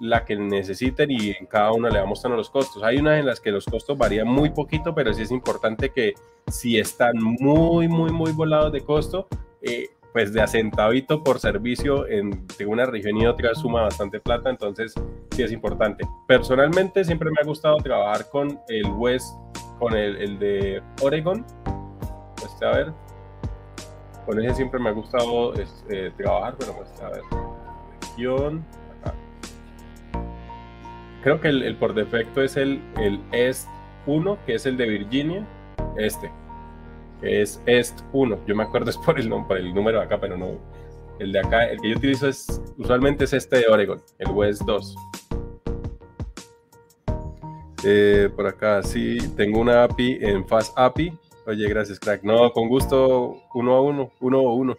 [0.00, 2.82] la que necesiten y en cada una le vamos dando los costos.
[2.82, 6.14] Hay unas en las que los costos varían muy poquito, pero sí es importante que
[6.48, 9.28] si están muy, muy, muy volados de costo,
[9.62, 14.94] eh, pues de asentadito por servicio en, una región y otra suma bastante plata, entonces
[15.32, 16.04] sí es importante.
[16.28, 19.34] Personalmente siempre me ha gustado trabajar con el West,
[19.80, 21.44] con el, de Oregon,
[22.44, 22.92] este, a ver.
[24.24, 25.52] Con ese siempre me ha gustado
[25.90, 27.22] eh, trabajar, pero pues, a ver.
[28.00, 28.64] Región.
[31.24, 33.68] Creo que el, por defecto es el, el EST
[34.06, 35.44] 1, que es el de Virginia.
[35.96, 36.30] Este.
[37.24, 38.38] Es EST 1.
[38.46, 40.58] Yo me acuerdo es por el, por el número de acá, pero no.
[41.18, 44.62] El de acá, el que yo utilizo es usualmente es este de Oregon, el West
[44.62, 44.96] 2.
[47.84, 52.22] Eh, por acá sí, tengo una API en Fast API Oye, gracias, crack.
[52.22, 54.76] No, con gusto, uno a uno, uno a uno.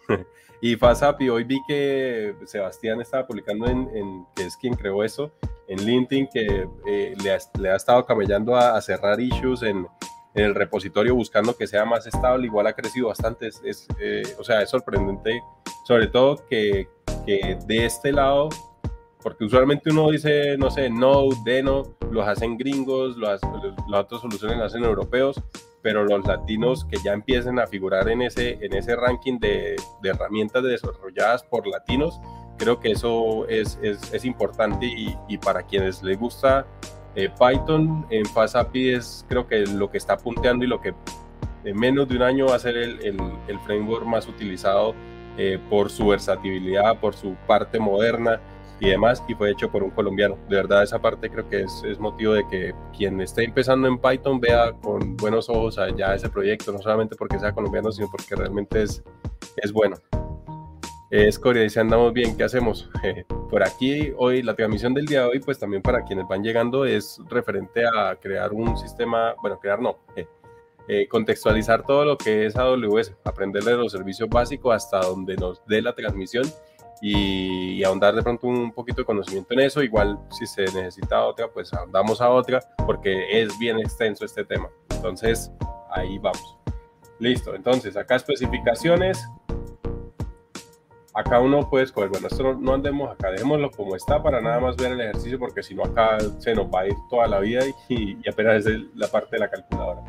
[0.60, 5.30] y FastAPI, hoy vi que Sebastián estaba publicando en, que es quien creó eso,
[5.68, 9.86] en LinkedIn, que eh, le, ha, estado camellando a, cerrar issues en,
[10.36, 13.48] el repositorio buscando que sea más estable, igual ha crecido bastante.
[13.48, 15.42] Es, eh, o sea, es sorprendente,
[15.84, 16.88] sobre todo que,
[17.24, 18.48] que de este lado
[19.26, 23.40] porque usualmente uno dice, no sé, Node, Deno, los hacen gringos, las
[23.92, 25.42] otras soluciones las hacen europeos,
[25.82, 30.08] pero los latinos que ya empiecen a figurar en ese, en ese ranking de, de
[30.08, 32.20] herramientas desarrolladas por latinos,
[32.56, 36.64] creo que eso es, es, es importante y, y, para quienes les gusta
[37.16, 40.94] eh, Python en FastAPI es creo que lo que está punteando y lo que
[41.64, 43.00] en menos de un año va a ser el,
[43.48, 44.94] el, framework más utilizado
[45.38, 48.40] eh, por su versatilidad, por su parte moderna
[48.78, 50.36] y demás, y fue hecho por un colombiano.
[50.48, 53.98] De verdad, esa parte creo que es, es, motivo de que quien esté empezando en
[53.98, 58.36] Python vea con buenos ojos allá ese proyecto, no solamente porque sea colombiano, sino porque
[58.36, 59.02] realmente es,
[59.56, 59.96] es bueno.
[61.10, 62.90] Es Corea, dice andamos bien, ¿qué hacemos?
[63.50, 66.84] por aquí hoy, la transmisión del día de hoy, pues también para quienes van llegando,
[66.84, 69.98] es referente a crear un sistema, bueno, crear no,
[70.88, 75.80] eh, contextualizar todo lo que es AWS, aprenderle los servicios básicos hasta donde nos dé
[75.80, 76.44] la transmisión
[77.00, 79.82] y, ahondar de pronto un poquito de conocimiento en eso.
[79.82, 84.68] Igual si se necesita otra, pues ahondamos a otra porque es bien extenso este tema.
[84.90, 85.52] Entonces,
[85.90, 86.58] ahí vamos.
[87.20, 89.24] Listo, entonces acá especificaciones.
[91.16, 94.76] Acá uno puede escoger, bueno, esto no, andemos acá, dejémoslo como está para nada más
[94.76, 97.62] ver el ejercicio porque si no acá se nos va a ir toda la vida
[97.88, 100.02] y, y apenas es la parte de la calculadora.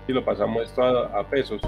[0.06, 1.60] Si lo pasamos esto a, pesos,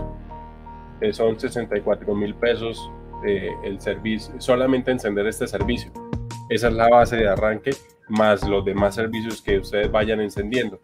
[1.12, 2.90] son 64 mil pesos
[3.24, 5.92] eh, el servicio, solamente encender este servicio.
[6.48, 7.70] Esa es la base de arranque,
[8.08, 10.80] más los demás servicios que ustedes vayan encendiendo.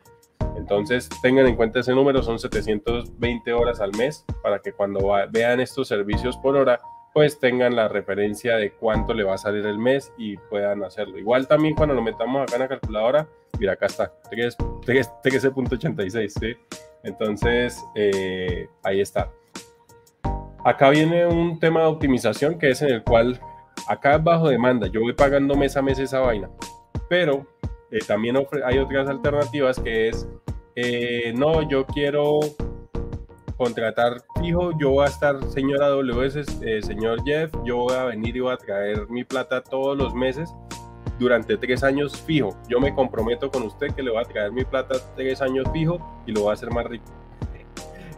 [0.56, 5.60] Entonces tengan en cuenta ese número, son 720 horas al mes para que cuando vean
[5.60, 6.80] estos servicios por hora,
[7.18, 11.18] pues tengan la referencia de cuánto le va a salir el mes y puedan hacerlo.
[11.18, 13.26] Igual también cuando lo metamos acá en la calculadora,
[13.58, 16.54] mira, acá está, 13.86, ¿sí?
[17.02, 19.32] Entonces, eh, ahí está.
[20.64, 23.40] Acá viene un tema de optimización que es en el cual
[23.88, 26.48] acá es bajo demanda, yo voy pagando mes a mes esa vaina,
[27.08, 27.48] pero
[27.90, 30.28] eh, también hay otras alternativas que es,
[30.76, 32.38] eh, no, yo quiero
[33.58, 38.36] contratar fijo, yo voy a estar, señora AWS, eh, señor Jeff, yo voy a venir
[38.36, 40.54] y voy a traer mi plata todos los meses
[41.18, 42.56] durante tres años fijo.
[42.68, 45.98] Yo me comprometo con usted que le voy a traer mi plata tres años fijo
[46.24, 47.04] y lo voy a hacer más rico.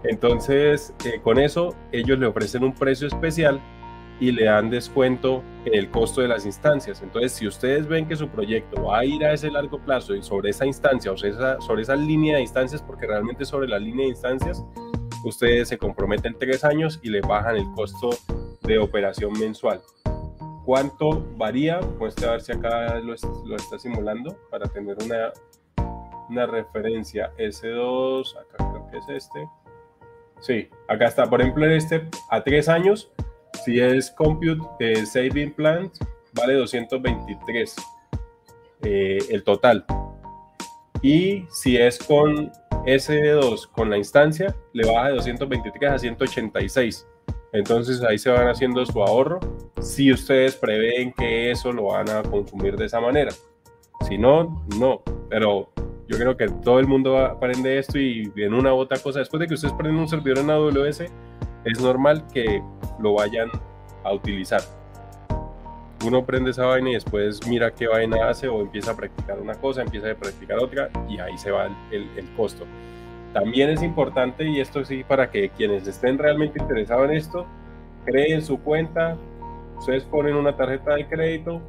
[0.05, 3.61] Entonces, con eso, ellos le ofrecen un precio especial
[4.20, 7.00] y le dan descuento en el costo de las instancias.
[7.03, 10.22] Entonces, si ustedes ven que su proyecto va a ir a ese largo plazo y
[10.22, 14.05] sobre esa instancia o esa, sobre esa línea de instancias, porque realmente sobre la línea
[14.05, 14.62] de instancias,
[15.24, 18.11] ustedes se comprometen tres años y le bajan el costo
[18.62, 19.80] de operación mensual.
[20.64, 21.80] ¿Cuánto varía?
[21.98, 23.14] Pues a ver si acá lo,
[23.46, 25.33] lo está simulando para tener una,
[26.28, 27.33] una referencia.
[27.38, 29.48] S2, acá creo que es este.
[30.40, 31.28] Sí, acá está.
[31.28, 33.11] Por ejemplo, este a tres años
[33.64, 35.90] si es Compute eh, Saving Plan,
[36.33, 37.76] vale 223
[38.83, 39.85] eh, el total.
[41.02, 42.50] Y si es con
[42.84, 47.06] SD2 con la instancia, le baja de 223 a 186.
[47.52, 49.40] Entonces ahí se van haciendo su ahorro
[49.80, 53.32] si ustedes prevén que eso lo van a consumir de esa manera.
[54.08, 55.02] Si no, no.
[55.28, 55.70] Pero
[56.08, 59.40] yo creo que todo el mundo aprende esto y en una u otra cosa, después
[59.40, 61.00] de que ustedes prenden un servidor en AWS,
[61.64, 62.62] es normal que
[63.00, 63.50] lo vayan
[64.04, 64.60] a utilizar.
[66.06, 69.54] Uno prende esa vaina y después mira qué vaina hace o empieza a practicar una
[69.54, 72.64] cosa, empieza a practicar otra y ahí se va el, costo.
[73.34, 77.46] También es importante, y esto sí para que quienes estén realmente interesados en esto,
[78.06, 79.16] creen su cuenta,
[79.78, 81.60] ustedes ponen una tarjeta de crédito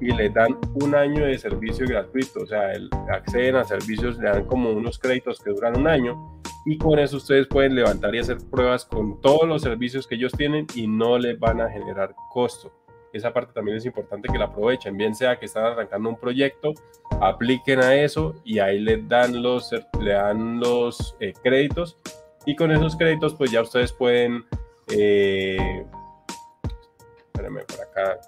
[0.00, 2.72] y les dan un año de servicio gratuito, o sea,
[3.10, 7.18] acceden a servicios, le dan como unos créditos que duran un año y con eso
[7.18, 11.16] ustedes pueden levantar y hacer pruebas con todos los servicios que ellos tienen y no
[11.16, 12.72] les van a generar costo.
[13.16, 16.74] Esa parte también es importante que la aprovechen, bien sea que están arrancando un proyecto,
[17.20, 21.96] apliquen a eso y ahí les dan los, le dan los eh, créditos
[22.44, 24.44] y con esos créditos pues ya ustedes pueden,
[24.92, 25.86] eh,
[27.16, 28.20] espérenme por acá,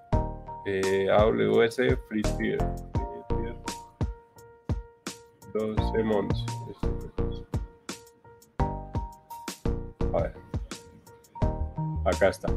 [0.65, 1.77] eh, AWS
[2.09, 2.59] Free Tier,
[5.53, 6.45] 12 months.
[10.15, 10.35] A ver.
[12.07, 12.49] Acá está.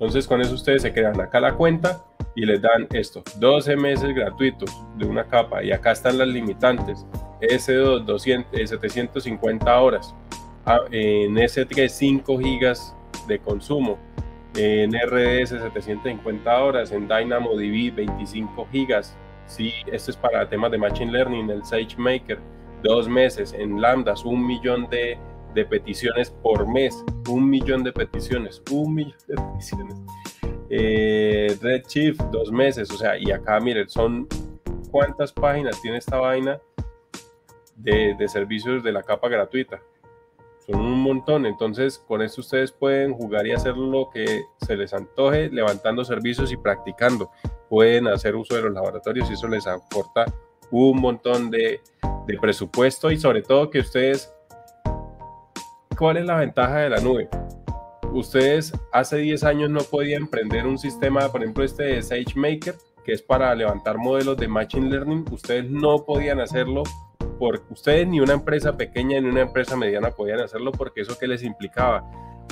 [0.00, 2.04] Entonces con eso ustedes se crean acá la cuenta
[2.36, 5.64] y les dan esto, 12 meses gratuitos de una capa.
[5.64, 7.04] Y acá están las limitantes.
[7.40, 10.14] S2 200, 750 horas,
[10.66, 12.94] ah, en S3 5 gigas
[13.26, 13.98] de consumo,
[14.56, 19.16] en RDS 750 horas, en DynamoDB 25 gigas.
[19.46, 22.38] Sí, esto es para temas de Machine Learning, el SageMaker,
[22.82, 25.18] dos meses, en Lambdas, un millón de
[25.54, 29.96] de peticiones por mes, un millón de peticiones, un millón de peticiones.
[30.70, 34.28] Eh, Redshift, dos meses, o sea, y acá miren, son
[34.90, 36.60] cuántas páginas tiene esta vaina
[37.76, 39.80] de, de servicios de la capa gratuita.
[40.66, 44.92] Son un montón, entonces con esto ustedes pueden jugar y hacer lo que se les
[44.92, 47.30] antoje, levantando servicios y practicando.
[47.70, 50.26] Pueden hacer uso de los laboratorios y eso les aporta
[50.70, 51.80] un montón de,
[52.26, 54.34] de presupuesto y sobre todo que ustedes
[55.98, 57.28] ¿cuál es la ventaja de la nube?
[58.12, 63.12] Ustedes hace 10 años no podían emprender un sistema, por ejemplo, este de SageMaker, que
[63.12, 65.24] es para levantar modelos de Machine Learning.
[65.30, 66.84] Ustedes no podían hacerlo
[67.38, 71.26] porque ustedes ni una empresa pequeña ni una empresa mediana podían hacerlo porque eso que
[71.26, 72.08] les implicaba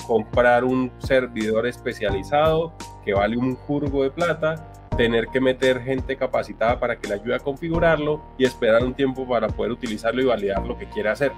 [0.06, 6.78] comprar un servidor especializado que vale un curvo de plata, tener que meter gente capacitada
[6.78, 10.66] para que le ayude a configurarlo y esperar un tiempo para poder utilizarlo y validar
[10.66, 11.32] lo que quiere hacer.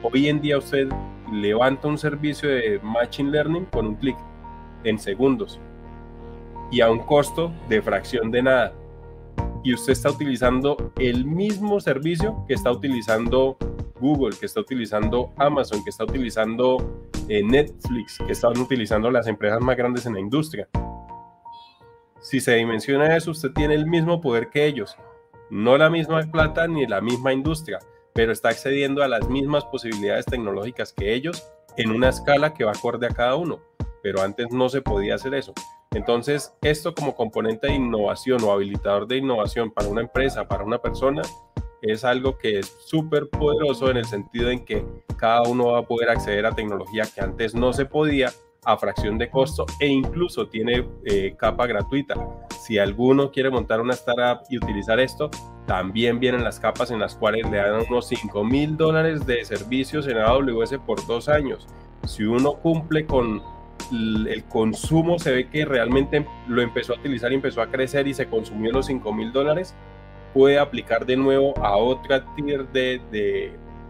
[0.00, 0.88] Hoy en día usted
[1.32, 4.16] levanta un servicio de Machine Learning con un clic
[4.84, 5.58] en segundos
[6.70, 8.72] y a un costo de fracción de nada.
[9.64, 13.56] Y usted está utilizando el mismo servicio que está utilizando
[14.00, 16.76] Google, que está utilizando Amazon, que está utilizando
[17.28, 20.68] eh, Netflix, que están utilizando las empresas más grandes en la industria.
[22.20, 24.96] Si se dimensiona eso, usted tiene el mismo poder que ellos.
[25.50, 27.80] No la misma plata ni la misma industria,
[28.18, 32.72] pero está accediendo a las mismas posibilidades tecnológicas que ellos en una escala que va
[32.72, 33.60] acorde a cada uno,
[34.02, 35.52] pero antes no se podía hacer eso.
[35.92, 40.82] Entonces, esto como componente de innovación o habilitador de innovación para una empresa, para una
[40.82, 41.22] persona,
[41.80, 44.84] es algo que es súper poderoso en el sentido en que
[45.16, 48.32] cada uno va a poder acceder a tecnología que antes no se podía
[48.64, 52.16] a fracción de costo e incluso tiene eh, capa gratuita.
[52.66, 55.30] Si alguno quiere montar una startup y utilizar esto,
[55.68, 60.08] también vienen las capas en las cuales le dan unos 5 mil dólares de servicios
[60.08, 61.68] en AWS por dos años.
[62.06, 63.42] Si uno cumple con
[63.92, 68.14] el consumo, se ve que realmente lo empezó a utilizar y empezó a crecer y
[68.14, 69.74] se consumió los 5 mil dólares,
[70.32, 73.02] puede aplicar de nuevo a otra tier de,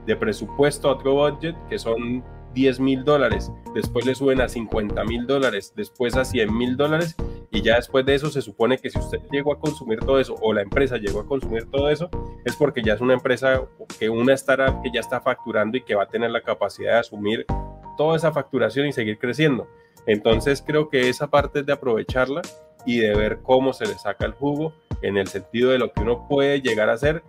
[0.05, 5.05] de, presupuesto, a otro budget, que son 10 mil dólares, después le suben a 50
[5.05, 7.15] mil dólares, después a 100 mil dólares
[7.51, 10.35] y ya después de eso se supone que si usted llegó a consumir todo eso
[10.41, 12.11] o la empresa llegó a consumir todo eso,
[12.45, 13.63] es porque ya es una empresa
[13.99, 16.99] que una startup que ya está facturando y que va a tener la capacidad de
[16.99, 17.47] asumir
[17.97, 19.67] toda esa facturación y seguir creciendo.
[20.07, 22.43] Entonces creo que esa parte es de aprovecharla
[22.85, 26.01] y de ver cómo se le saca el jugo en el sentido de lo que
[26.01, 27.23] uno puede llegar a hacer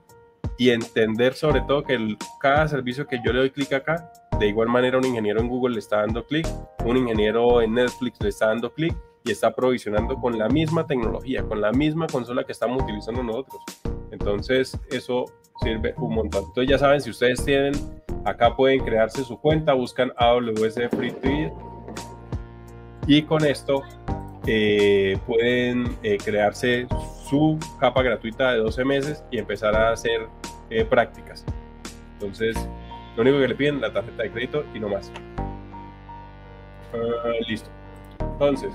[0.57, 4.69] y entender sobre todo que cada servicio que yo le doy clic acá de igual
[4.69, 6.47] manera, un ingeniero en Google le está dando clic,
[6.85, 8.95] un ingeniero en Netflix le está dando clic
[9.29, 13.61] y está provisionando con la misma tecnología, con la misma consola que estamos utilizando nosotros.
[14.09, 15.25] Entonces, eso
[15.61, 16.45] sirve un montón.
[16.45, 17.73] Entonces, ya saben, si ustedes tienen,
[18.25, 21.53] acá pueden crearse su cuenta, buscan AWS Free Tier
[23.05, 23.83] y con esto
[24.47, 26.87] eh, pueden eh, crearse
[27.29, 30.27] su capa gratuita de 12 meses y empezar a hacer
[30.71, 31.45] eh, prácticas.
[32.13, 32.57] Entonces,
[33.15, 35.11] lo único que le piden la tarjeta de crédito y no más.
[36.95, 37.69] Ah, listo.
[38.19, 38.71] Entonces,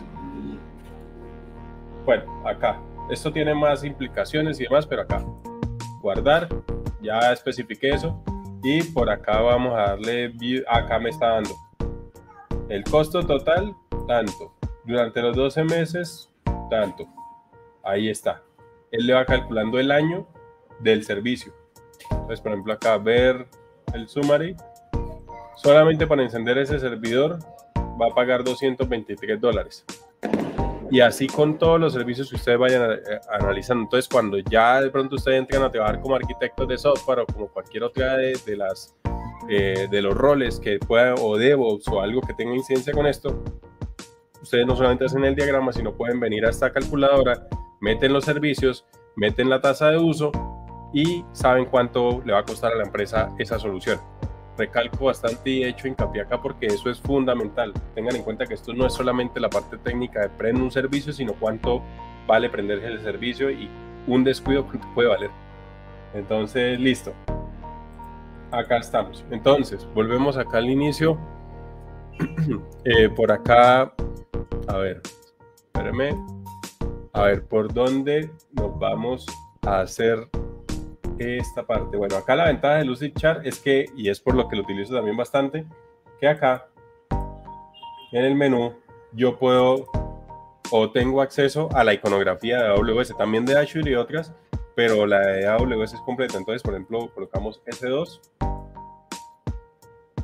[2.04, 2.80] bueno, acá.
[3.10, 5.24] Esto tiene más implicaciones y demás, pero acá.
[6.00, 6.48] Guardar.
[7.00, 8.22] Ya especifiqué eso.
[8.62, 10.32] Y por acá vamos a darle.
[10.68, 11.54] Acá me está dando.
[12.68, 13.74] El costo total,
[14.08, 14.54] tanto.
[14.84, 16.30] Durante los 12 meses,
[16.70, 17.06] tanto.
[17.82, 18.42] Ahí está.
[18.90, 20.26] Él le va calculando el año
[20.80, 21.52] del servicio.
[22.10, 23.46] Entonces, por ejemplo, acá ver
[23.92, 24.56] el summary,
[25.56, 27.38] solamente para encender ese servidor
[28.00, 29.84] va a pagar 223 dólares.
[30.90, 33.84] Y así con todos los servicios que ustedes vayan eh, analizando.
[33.84, 37.48] Entonces, cuando ya de pronto ustedes entran a trabajar como arquitectos de software o como
[37.48, 38.94] cualquier otra de, las
[39.48, 43.42] eh, de los roles que pueda o DevOps o algo que tenga incidencia con esto,
[44.42, 47.46] ustedes no solamente hacen el diagrama, sino pueden venir a esta calculadora,
[47.80, 48.86] meten los servicios,
[49.16, 50.30] meten la tasa de uso
[50.92, 53.98] y saben cuánto le va a costar a la empresa esa solución.
[54.56, 57.72] Recalco bastante y he hecho hincapié acá porque eso es fundamental.
[57.94, 61.12] Tengan en cuenta que esto no es solamente la parte técnica de prender un servicio,
[61.12, 61.82] sino cuánto
[62.26, 63.68] vale prender el servicio y
[64.06, 65.30] un descuido puede valer.
[66.14, 67.12] Entonces, listo.
[68.50, 69.24] Acá estamos.
[69.30, 71.18] Entonces, volvemos acá al inicio.
[72.84, 73.94] Eh, por acá,
[74.68, 75.00] a ver,
[75.56, 76.14] espérenme.
[77.14, 79.24] A ver, ¿por dónde nos vamos
[79.62, 80.28] a hacer
[81.18, 81.96] esta parte.
[81.96, 84.62] Bueno, acá la ventaja de Lucid Chart es que, y es por lo que lo
[84.62, 85.66] utilizo también bastante,
[86.18, 86.68] que acá
[88.12, 88.74] en el menú
[89.12, 89.86] yo puedo
[90.70, 94.32] o tengo acceso a la iconografía de AWS, también de Azure y otras,
[94.74, 96.38] pero la de AWS es completa.
[96.38, 98.20] Entonces, por ejemplo, colocamos S2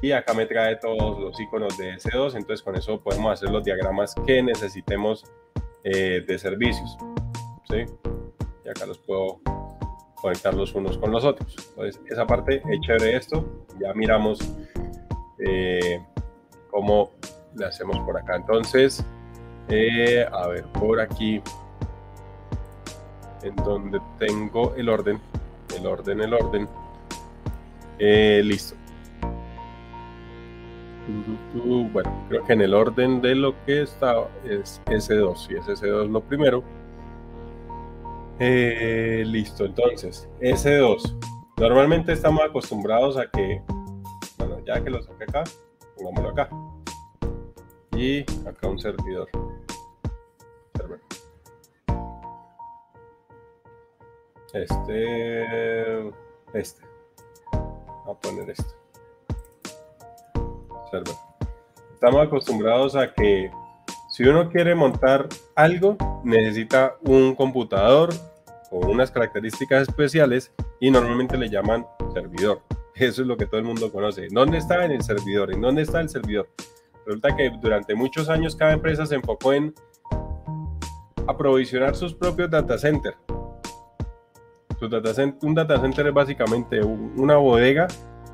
[0.02, 2.36] y acá me trae todos los iconos de S2.
[2.36, 5.24] Entonces, con eso podemos hacer los diagramas que necesitemos
[5.84, 6.96] eh, de servicios.
[7.68, 7.84] ¿sí?
[8.64, 9.40] Y acá los puedo
[10.20, 11.54] conectarlos unos con los otros.
[11.70, 13.44] Entonces, esa parte es chévere esto.
[13.80, 14.38] Ya miramos
[15.38, 16.00] eh,
[16.70, 17.10] cómo
[17.56, 18.36] le hacemos por acá.
[18.36, 19.04] Entonces,
[19.68, 21.40] eh, a ver, por aquí,
[23.42, 25.20] en donde tengo el orden,
[25.76, 26.68] el orden, el orden.
[27.98, 28.76] Eh, listo.
[31.92, 36.08] Bueno, creo que en el orden de lo que está es S2 y es S2
[36.08, 36.62] lo primero.
[38.42, 41.14] Eh, listo, entonces, S2.
[41.58, 43.60] Normalmente estamos acostumbrados a que,
[44.38, 45.44] bueno, ya que lo saqué acá,
[45.94, 46.48] pongámoslo acá.
[47.94, 49.28] Y acá un servidor.
[54.54, 56.08] Este,
[56.54, 56.82] este.
[57.52, 58.74] Voy a poner este.
[60.90, 61.14] Server.
[61.92, 63.50] Estamos acostumbrados a que
[64.10, 68.10] si uno quiere montar algo, necesita un computador
[68.68, 72.60] con unas características especiales y normalmente le llaman servidor.
[72.96, 74.26] Eso es lo que todo el mundo conoce.
[74.30, 75.52] ¿Dónde está en el servidor?
[75.52, 76.48] ¿En dónde está el servidor?
[77.06, 79.72] Resulta que durante muchos años cada empresa se enfocó en
[81.28, 83.16] aprovisionar sus propios data centers.
[84.80, 87.86] un data center es básicamente una bodega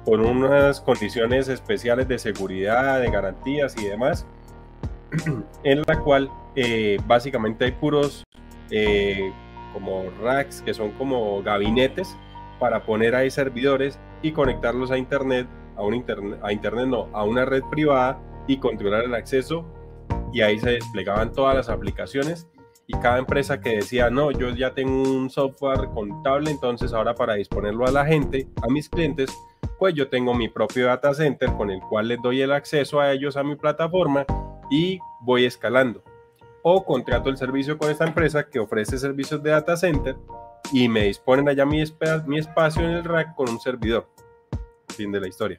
[0.07, 4.27] con unas condiciones especiales de seguridad, de garantías y demás,
[5.65, 8.25] en la cual eh, básicamente hay puros
[8.71, 9.33] eh,
[9.73, 12.17] como racks, que son como gabinetes
[12.59, 15.47] para poner ahí servidores y conectarlos a internet,
[15.77, 19.65] a un internet, a internet no, a una red privada y controlar el acceso.
[20.33, 22.49] Y ahí se desplegaban todas las aplicaciones
[22.87, 27.35] y cada empresa que decía, no, yo ya tengo un software contable, entonces ahora para
[27.35, 29.31] disponerlo a la gente, a mis clientes,
[29.79, 33.13] pues yo tengo mi propio data center con el cual les doy el acceso a
[33.13, 34.25] ellos a mi plataforma
[34.71, 36.03] y voy escalando.
[36.63, 40.17] O contrato el servicio con esta empresa que ofrece servicios de data center
[40.73, 41.83] y me disponen allá mi,
[42.27, 44.09] mi espacio en el rack con un servidor.
[44.89, 45.57] Fin de la historia.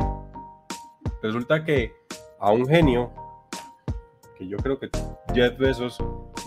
[1.21, 1.93] Resulta que
[2.39, 3.11] a un genio,
[4.37, 4.89] que yo creo que
[5.33, 5.97] Jeff Bezos,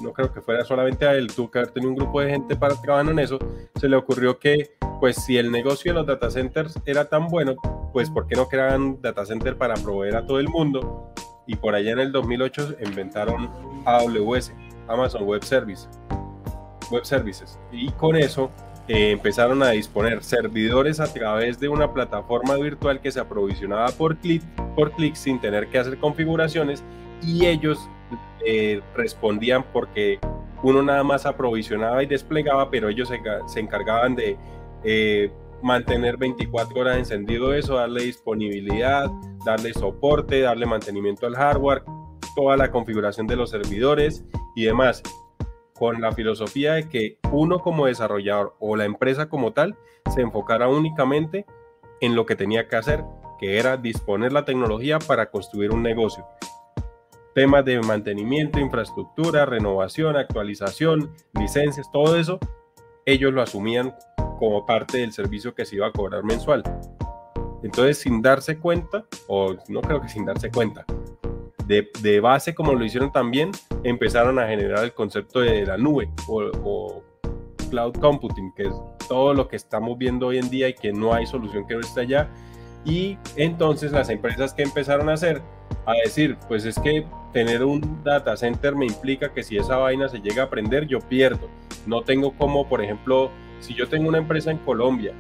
[0.01, 2.57] no creo que fuera solamente a él, tuvo que haber tenido un grupo de gente
[2.57, 3.39] para trabajar en eso,
[3.75, 7.57] se le ocurrió que, pues si el negocio de los data centers era tan bueno,
[7.93, 11.13] pues ¿por qué no creaban data center para proveer a todo el mundo?
[11.51, 13.51] Y por allá en el 2008 inventaron
[13.85, 14.53] AWS,
[14.87, 15.89] Amazon Web Service,
[16.93, 17.59] Web Services.
[17.73, 18.53] Y con eso
[18.87, 24.17] eh, empezaron a disponer servidores a través de una plataforma virtual que se aprovisionaba por
[24.19, 24.45] clic,
[24.77, 26.85] por clic sin tener que hacer configuraciones
[27.21, 27.91] y ellos
[28.47, 30.21] eh, respondían porque
[30.63, 34.37] uno nada más aprovisionaba y desplegaba, pero ellos se, encargaban de
[34.85, 35.33] eh,
[35.63, 39.11] mantener 24 horas encendido eso, darle disponibilidad,
[39.45, 41.83] darle soporte, darle mantenimiento al hardware,
[42.35, 45.03] toda la configuración de los servidores y demás,
[45.75, 49.77] con la filosofía de que uno como desarrollador o la empresa como tal
[50.15, 51.47] se enfocara únicamente
[52.01, 53.05] en lo que tenía que hacer,
[53.39, 56.27] que era disponer la tecnología para construir un negocio.
[57.35, 62.39] Temas de mantenimiento, infraestructura, renovación, actualización, licencias, todo eso,
[63.07, 63.95] ellos lo asumían
[64.41, 66.65] como parte del servicio que se iba a cobrar mensual.
[67.63, 70.85] Entonces, sin darse cuenta, o no creo que sin darse cuenta,
[72.03, 73.53] de, base, como lo hicieron también,
[73.85, 77.03] empezaron a generar el concepto de la nube o,
[77.71, 78.75] cloud computing, que es
[79.09, 81.81] todo lo que estamos viendo hoy en día y que no hay solución que no
[81.81, 82.29] esté allá.
[82.85, 85.41] Y entonces las empresas que empezaron a hacer,
[85.87, 90.09] a decir, pues es que tener un data center me implica que si esa vaina
[90.09, 91.49] se llega a prender, yo pierdo.
[91.87, 93.31] No tengo como, por ejemplo,
[93.61, 95.15] si yo tengo una empresa en Colombia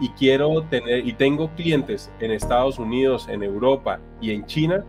[0.00, 4.84] y quiero tener y tengo clientes en Estados Unidos, en Europa y en China,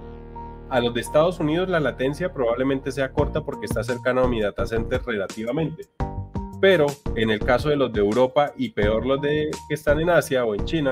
[0.69, 4.41] a los de Estados Unidos la latencia probablemente sea corta porque está cercano a mi
[4.41, 5.87] data center relativamente.
[6.59, 10.09] Pero en el caso de los de Europa y peor los de que están en
[10.09, 10.91] Asia o en China,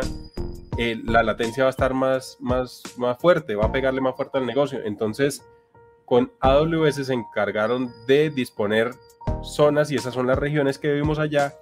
[0.78, 4.38] eh, la latencia va a estar más, más, más fuerte, va a pegarle más fuerte
[4.38, 4.80] al negocio.
[4.86, 5.43] Entonces,
[6.05, 8.91] con AWS se encargaron de disponer
[9.41, 11.55] zonas y esas son las regiones que vivimos allá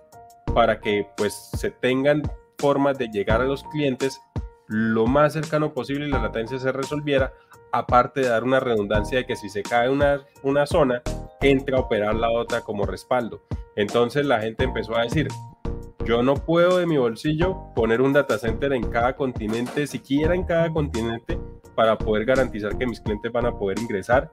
[0.54, 2.24] para que pues se tengan
[2.58, 4.22] formas de llegar a los clientes
[4.68, 7.34] lo más cercano posible y la latencia se resolviera,
[7.72, 11.02] aparte de dar una redundancia de que si se cae una, una zona,
[11.42, 13.42] entra a operar la otra como respaldo.
[13.76, 15.28] Entonces la gente empezó a decir,
[16.06, 20.44] yo no puedo de mi bolsillo poner un data center en cada continente, siquiera en
[20.44, 21.40] cada continente,
[21.76, 24.32] para poder garantizar que mis clientes van a poder ingresar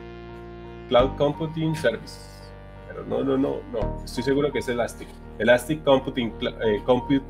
[0.90, 2.20] Cloud Computing Service.
[2.88, 5.08] Pero no, no, no, no, estoy seguro que es Elastic.
[5.40, 7.26] Elastic Computing eh, Compute,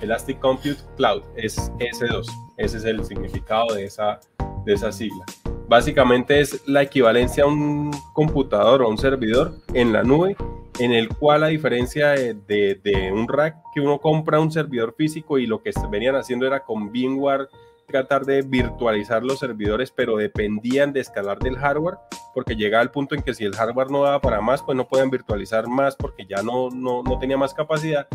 [0.00, 2.26] Elastic Compute Cloud es S2.
[2.56, 4.20] Ese es el significado de esa,
[4.64, 5.26] de esa sigla.
[5.70, 10.34] Básicamente es la equivalencia a un computador o un servidor en la nube,
[10.80, 15.46] en el cual a diferencia de, un rack que uno compra un servidor físico y
[15.46, 17.48] lo que venían haciendo era con VMware
[17.86, 21.98] tratar de virtualizar los servidores, pero dependían de escalar del hardware,
[22.34, 24.88] porque llegaba al punto en que si el hardware no daba para más, pues no
[24.88, 28.08] podían virtualizar más porque ya no, no, no tenía más capacidad.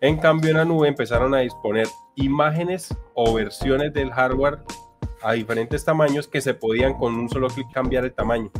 [0.00, 4.60] En cambio, en la nube empezaron a disponer imágenes o versiones del hardware
[5.22, 8.50] a diferentes tamaños que se podían con un solo clic cambiar el tamaño.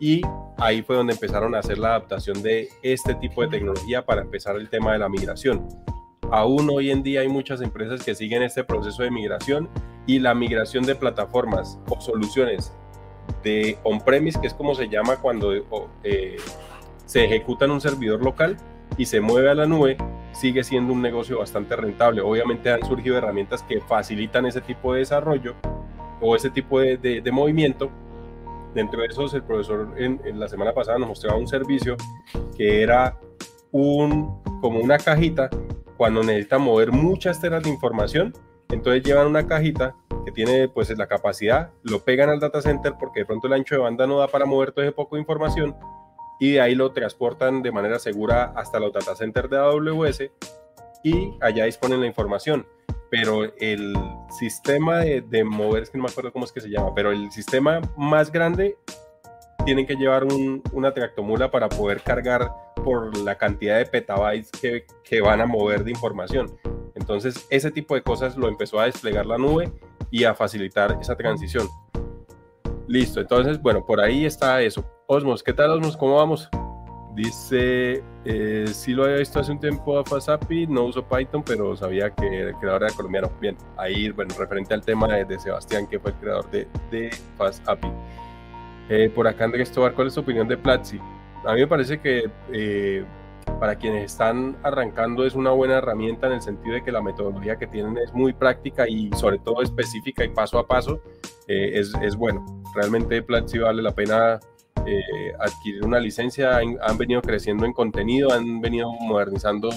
[0.00, 0.22] Y
[0.56, 4.56] ahí fue donde empezaron a hacer la adaptación de este tipo de tecnología para empezar
[4.56, 5.68] el tema de la migración.
[6.30, 9.68] Aún hoy en día hay muchas empresas que siguen este proceso de migración
[10.06, 12.72] y la migración de plataformas o soluciones
[13.42, 15.52] de on-premise, que es como se llama cuando
[16.04, 16.36] eh,
[17.06, 18.56] se ejecuta en un servidor local
[18.96, 19.96] y se mueve a la nube,
[20.38, 22.20] sigue siendo un negocio bastante rentable.
[22.20, 25.56] Obviamente han surgido herramientas que facilitan ese tipo de desarrollo
[26.20, 27.90] o ese tipo de, de, movimiento.
[28.72, 31.96] Dentro de esos, el profesor en, la semana pasada nos mostraba un servicio
[32.56, 33.18] que era
[33.72, 35.50] un, como una cajita
[35.96, 38.32] cuando necesitan mover muchas teras de información.
[38.70, 43.20] Entonces llevan una cajita que tiene pues la capacidad, lo pegan al data center porque
[43.20, 45.74] de pronto el ancho de banda no da para mover todo ese poco de información
[46.40, 50.30] y de ahí lo transportan de manera segura hasta los data centers de AWS
[51.02, 52.66] y allá disponen la información
[53.10, 53.94] pero el
[54.30, 57.30] sistema de, mover, es que no me acuerdo cómo es que se llama, pero el
[57.30, 58.76] sistema más grande
[59.64, 60.26] tienen que llevar
[60.72, 65.84] una tractomula para poder cargar por la cantidad de petabytes que, que, van a mover
[65.84, 66.58] de información.
[66.94, 69.72] Entonces, ese tipo de cosas lo empezó a desplegar la nube
[70.10, 71.68] y a facilitar esa transición.
[72.86, 74.84] Listo, entonces, bueno, por ahí está eso.
[75.10, 75.96] Osmos, ¿qué tal Osmos?
[75.96, 76.50] ¿Cómo vamos?
[77.14, 81.74] Dice, eh, sí lo había visto hace un tiempo a FastAPI, no uso Python, pero
[81.74, 83.32] sabía que el creador era colombiano.
[83.40, 87.90] Bien, ahí, bueno, referente al tema de, Sebastián, que fue el creador de, de FastAPI.
[88.90, 91.00] Eh, por acá Andrés Tobar, ¿cuál es tu opinión de Platzi?
[91.46, 93.02] A mí me parece que eh,
[93.58, 97.56] para quienes están arrancando es una buena herramienta en el sentido de que la metodología
[97.56, 101.00] que tienen es muy práctica y sobre todo específica y paso a paso
[101.46, 102.44] eh, es, es, bueno.
[102.74, 104.38] Realmente Platzi vale la pena
[104.90, 109.70] eh, adquirir una licencia, han, venido creciendo en contenido, han venido modernizando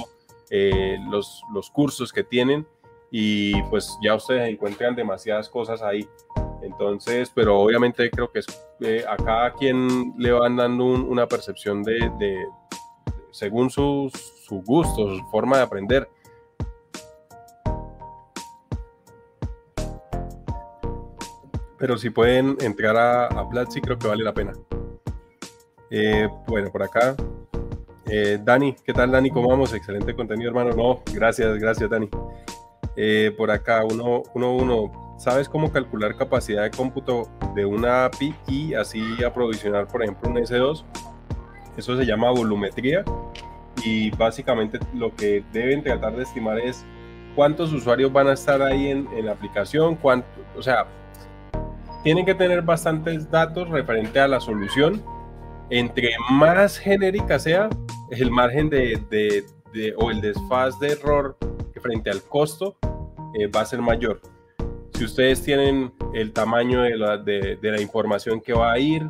[0.50, 2.66] eh, los, los cursos que tienen
[3.12, 6.08] y pues ya ustedes encuentran demasiadas cosas ahí.
[6.62, 8.46] Entonces, pero obviamente creo que es,
[8.80, 12.46] eh, a cada quien le van dando una percepción de,
[13.32, 14.14] según sus
[14.46, 16.10] su gustos, su forma de aprender.
[21.78, 24.54] Pero si pueden entrar a, a Platzi, creo que vale la pena.
[25.92, 27.16] Eh, bueno, por acá.
[28.10, 29.30] Eh, Dani, ¿qué tal Dani?
[29.30, 29.74] ¿Cómo vamos?
[29.74, 30.72] Excelente contenido, hermano.
[30.72, 32.10] No, gracias, gracias Dani.
[32.96, 35.16] Eh, por acá, uno, uno, uno.
[35.20, 40.38] ¿Sabes cómo calcular capacidad de cómputo de una API y así aprovisionar, por ejemplo, un
[40.38, 40.84] S2?
[41.78, 43.04] Eso se llama volumetría
[43.84, 46.86] y básicamente lo que deben tratar de estimar es
[47.36, 50.28] cuántos usuarios van a estar ahí en, en la aplicación, cuánto,
[50.58, 50.88] o sea,
[52.04, 55.04] tienen que tener bastantes datos referente a la solución
[55.72, 57.70] entre más genérica sea,
[58.12, 61.38] el margen de, de, o el desfaz de error
[61.82, 62.78] frente al costo
[63.34, 64.22] eh, va a ser mayor.
[64.94, 69.04] Si ustedes tienen el tamaño de la, de, la información que va a ir,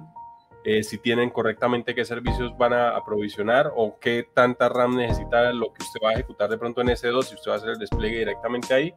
[0.64, 5.74] eh, si tienen correctamente qué servicios van a aprovisionar o qué tanta RAM necesita lo
[5.74, 7.80] que usted va a ejecutar de pronto en S2, si usted va a hacer el
[7.80, 8.93] despliegue directamente ahí,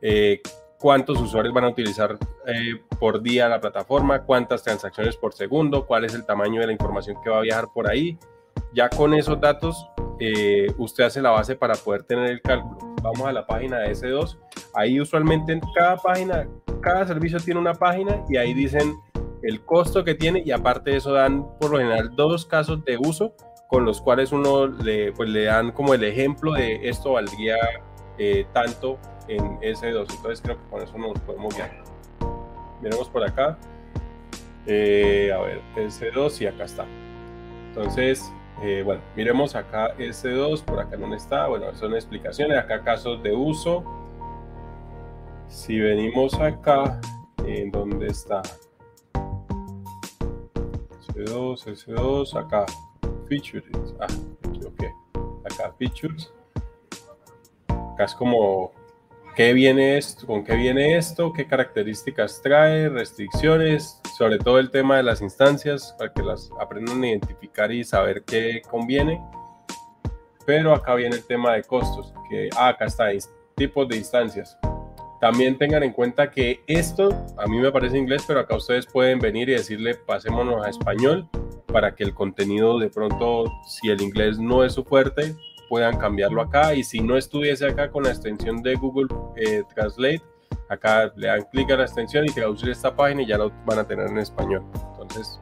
[0.00, 0.40] eh,
[0.82, 6.04] cuántos usuarios van a utilizar eh, por día la plataforma, cuántas transacciones por segundo, cuál
[6.04, 8.18] es el tamaño de la información que va a viajar por ahí.
[8.74, 12.96] Ya con esos datos, eh, usted hace la base para poder tener el cálculo.
[13.00, 14.36] Vamos a la página de S2.
[14.74, 16.48] Ahí usualmente en cada página,
[16.80, 18.92] cada servicio tiene una página y ahí dicen
[19.44, 22.98] el costo que tiene y aparte de eso dan por lo general dos casos de
[22.98, 23.34] uso
[23.68, 27.56] con los cuales uno le, pues, dan como el ejemplo de esto valdría
[28.18, 30.06] eh, tanto en S2.
[30.14, 31.70] Entonces creo que con eso nos podemos guiar.
[32.80, 33.58] Miremos por acá.
[34.66, 36.86] Eh, a ver, S2 y acá está.
[37.68, 41.46] Entonces, eh, bueno, miremos acá S2, por acá no está.
[41.48, 42.58] Bueno, son explicaciones.
[42.58, 43.84] Acá casos de uso.
[45.48, 47.00] Si venimos acá,
[47.46, 48.42] ¿en dónde está?
[51.14, 52.66] S2, S2, acá.
[53.28, 53.94] Features.
[54.00, 54.06] Ah,
[54.66, 54.84] ok.
[55.44, 56.32] Acá, features.
[57.68, 58.72] Acá es como
[59.34, 64.96] qué viene esto, con qué viene esto, qué características trae, restricciones, sobre todo el tema
[64.96, 69.20] de las instancias, para que las aprendan a identificar y saber qué conviene.
[70.44, 73.06] Pero acá viene el tema de costos, que ah, acá está,
[73.54, 74.58] tipos de instancias.
[75.20, 79.20] También tengan en cuenta que esto, a mí me parece inglés, pero acá ustedes pueden
[79.20, 81.28] venir y decirle, pasémonos a español,
[81.68, 85.34] para que el contenido de pronto, si el inglés no es su fuerte,
[85.72, 90.20] puedan cambiarlo acá y si no estuviese acá con la extensión de Google eh, Translate,
[90.68, 93.78] acá le dan clic a la extensión y traducir esta página y ya lo van
[93.78, 94.62] a tener en español.
[94.92, 95.40] Entonces,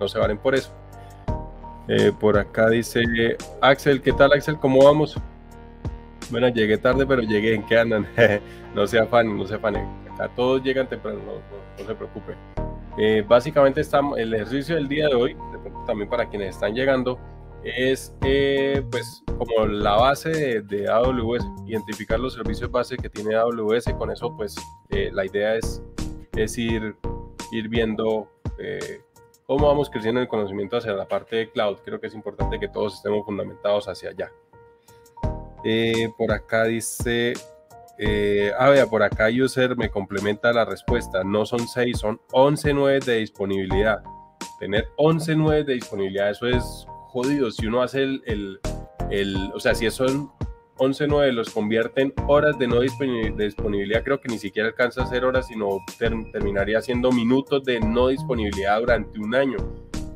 [0.00, 0.72] no se valen por eso.
[1.86, 4.58] Eh, por acá dice Axel, ¿qué tal Axel?
[4.58, 5.16] ¿Cómo vamos?
[6.32, 7.54] Bueno, llegué tarde, pero llegué.
[7.54, 8.04] ¿En qué andan?
[8.74, 9.86] no se afanen, no se afanen.
[10.12, 12.34] Acá todos llegan temprano, no, se preocupen.
[12.98, 15.36] Eh, básicamente estamos, el ejercicio del día de hoy,
[15.86, 17.16] también para quienes están llegando,
[17.76, 23.92] es eh, pues como la base de, AWS, identificar los servicios base que tiene AWS.
[23.98, 24.56] Con eso pues
[24.90, 25.82] eh, la idea es,
[26.36, 26.96] es ir,
[27.52, 28.28] ir viendo
[29.46, 31.78] cómo vamos creciendo el conocimiento hacia la parte de cloud.
[31.84, 34.30] Creo que es importante que todos estemos fundamentados hacia allá.
[35.64, 37.32] Eh, por acá dice,
[37.98, 41.24] eh, ah, vea, por acá user me complementa la respuesta.
[41.24, 44.02] No son 6, son 11 9 de disponibilidad.
[44.60, 46.86] Tener 11 9 de disponibilidad, eso es
[47.22, 47.50] jodido.
[47.50, 48.60] Si uno hace el,
[49.10, 50.30] el, o sea, si son
[50.76, 55.06] 11 9 los convierte en horas de no disponibilidad, creo que ni siquiera alcanza a
[55.06, 59.58] ser horas, sino terminaría siendo minutos de no disponibilidad durante un año.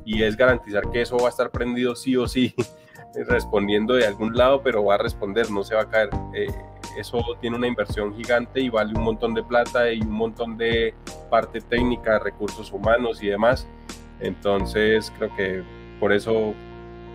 [0.05, 2.55] Y es garantizar que eso va a estar prendido sí o sí
[3.29, 6.11] respondiendo de algún lado, pero va a responder, no se va a caer.
[6.35, 6.47] Eh,
[6.97, 10.95] eso tiene una inversión gigante y vale un montón de plata y un montón de
[11.31, 13.67] parte técnica, recursos humanos y demás.
[14.21, 15.63] Entonces creo que
[15.99, 16.55] por eso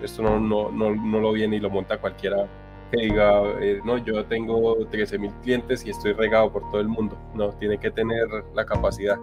[0.03, 2.47] esto no, no, no, no lo viene y lo monta cualquiera
[2.91, 6.87] que diga, eh, no, yo tengo 13 mil clientes y estoy regado por todo el
[6.87, 7.17] mundo.
[7.33, 9.17] No, tiene que tener la capacidad.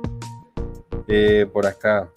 [1.09, 2.11] Eh, por acá,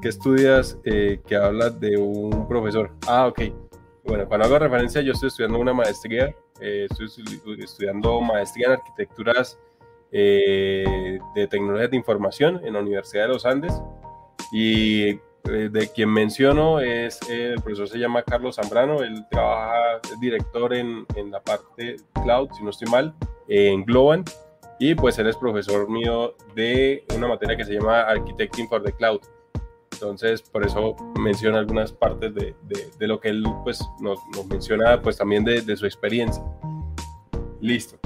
[0.00, 2.92] ¿qué estudias que hablas de un profesor?
[3.06, 3.40] Ah, ok.
[4.04, 7.06] Bueno, cuando hago referencia, yo estoy estudiando una maestría, eh, estoy
[7.60, 9.58] estudiando maestría en arquitecturas
[10.10, 13.72] eh, de tecnologías de información en la Universidad de los Andes
[14.52, 20.20] y eh, de quien menciono es el profesor se llama Carlos Zambrano, él trabaja, es
[20.20, 23.14] director en, en la parte cloud, si no estoy mal,
[23.48, 24.24] en Globan
[24.82, 28.92] y pues él es profesor mío de una materia que se llama Architecting for the
[28.92, 29.20] Cloud.
[29.92, 32.54] Entonces, por eso menciona algunas partes de,
[32.98, 36.42] de, lo que él pues, nos, nos menciona pues, también de, de, su experiencia.
[37.60, 37.98] Listo.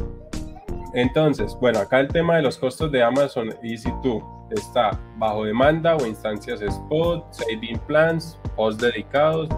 [0.94, 4.22] Entonces, bueno, acá el tema de los costos de Amazon EC2
[4.52, 9.48] está bajo demanda o instancias spot, saving plans, post dedicados.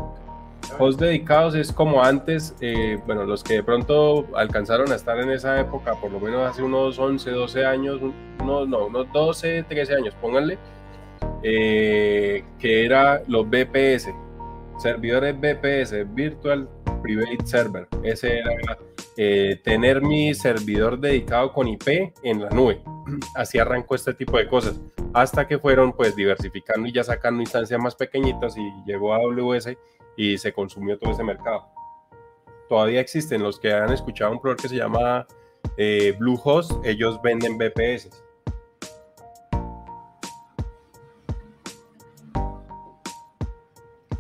[0.79, 5.31] Post dedicados es como antes, eh, bueno, los que de pronto alcanzaron a estar en
[5.31, 8.01] esa época, por lo menos hace unos 11, 12 años,
[8.45, 10.59] no, no, unos 12, 13 años, pónganle,
[11.43, 14.13] eh, que era los BPS,
[14.79, 16.69] servidores BPS, Virtual
[17.03, 17.87] Private Server.
[18.03, 18.51] Ese era
[19.17, 22.83] eh, tener mi servidor dedicado con IP en la nube.
[23.35, 24.81] Así arrancó este tipo de cosas,
[25.15, 29.71] hasta que fueron pues diversificando y ya sacando instancias más pequeñitas y llegó a AWS
[30.17, 31.69] y se consumió todo ese mercado.
[32.69, 35.27] Todavía existen los que han escuchado un proveedor que se llama
[35.77, 38.11] eh, Bluehost, ellos venden BPS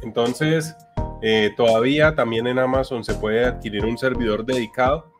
[0.07, 0.76] Entonces,
[1.23, 5.12] eh, todavía también en Amazon se puede adquirir un servidor dedicado,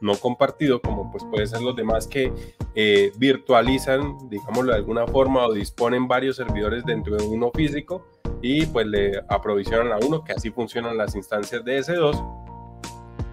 [0.00, 2.32] no compartido, como pues puede ser los demás que
[2.74, 8.06] eh, virtualizan, digámoslo de alguna forma, o disponen varios servidores dentro de uno físico
[8.42, 12.46] y pues le aprovisionan a uno, que así funcionan las instancias de S2.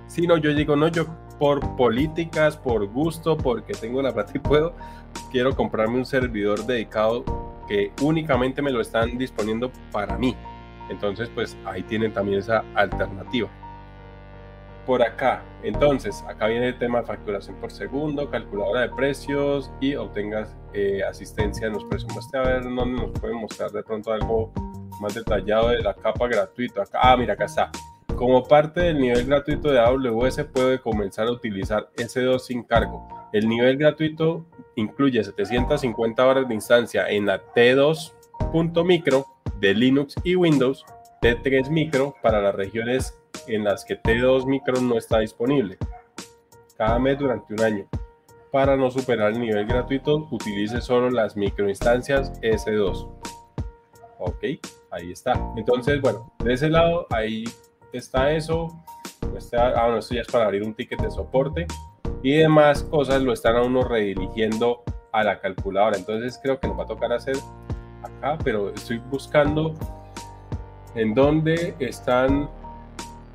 [0.07, 1.05] Si no, yo digo, no, yo
[1.37, 4.73] por políticas, por gusto, porque tengo la plata y puedo,
[5.31, 7.23] quiero comprarme un servidor dedicado
[7.67, 10.35] que únicamente me lo están disponiendo para mí.
[10.89, 13.49] Entonces, pues ahí tienen también esa alternativa.
[14.85, 19.95] Por acá, entonces, acá viene el tema de facturación por segundo, calculadora de precios y
[19.95, 22.13] obtengas eh, asistencia en los precios.
[22.13, 24.51] Muestre a ver dónde nos pueden mostrar de pronto algo
[25.01, 26.83] más detallado de la capa gratuita.
[26.93, 27.71] Ah, mira, acá está.
[28.15, 33.07] Como parte del nivel gratuito de AWS puede comenzar a utilizar S2 sin cargo.
[33.33, 37.39] El nivel gratuito incluye 750 horas de instancia en la
[38.39, 39.25] T2.micro
[39.59, 40.85] de Linux y Windows,
[41.21, 43.17] T3 Micro para las regiones
[43.47, 45.77] en las que T2 Micro no está disponible,
[46.77, 47.87] cada mes durante un año.
[48.51, 53.09] Para no superar el nivel gratuito, utilice solo las microinstancias S2.
[54.19, 54.43] Ok,
[54.91, 55.33] ahí está.
[55.57, 57.43] Entonces, bueno, de ese lado, ahí
[57.91, 58.69] está eso.
[59.57, 61.67] ah, bueno, esto ya es para abrir un ticket de soporte.
[62.23, 65.97] Y demás cosas lo están a uno redirigiendo a la calculadora.
[65.97, 67.35] Entonces creo que nos va a tocar hacer
[68.05, 69.73] acá, pero estoy buscando
[70.95, 72.49] en dónde están,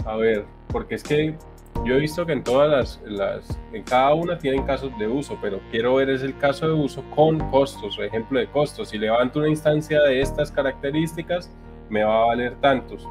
[0.06, 1.36] a ver, porque es que
[1.84, 5.38] yo he visto que en todas las, las, en cada una tienen casos de uso,
[5.40, 8.90] pero quiero ver es el caso de uso con costos o ejemplo de costos.
[8.90, 11.50] Si levanto una instancia de estas características,
[11.88, 13.08] me va a valer tantos.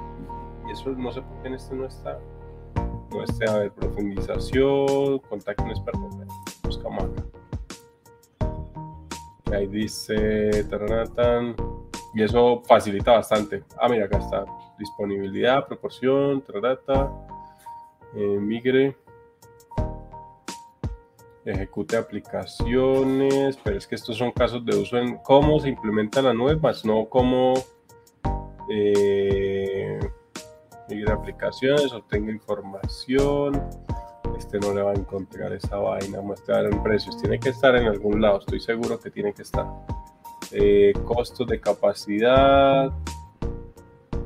[0.68, 2.20] Y eso no sé por qué en este no está.
[3.12, 6.10] No esté, a ver, profundización, contacto un experto.
[6.64, 7.38] Buscamos acá.
[9.53, 10.65] Ahí dice,
[12.13, 13.63] y eso facilita bastante.
[13.77, 14.45] Ah, mira, acá está.
[14.77, 17.11] Disponibilidad, proporción, tarata,
[18.15, 18.95] eh, migre,
[21.45, 26.33] ejecute aplicaciones, pero es que estos son casos de uso en cómo se implementa la
[26.33, 27.53] nube, más no cómo
[28.69, 29.99] eh,
[30.89, 33.61] migre aplicaciones, obtenga información.
[34.39, 37.17] Este no le va a encontrar esa vaina, mostrar en precios.
[37.21, 39.67] Tiene que estar en algún lado, estoy seguro que tiene que estar.
[40.53, 42.89] Eh, costos de capacidad,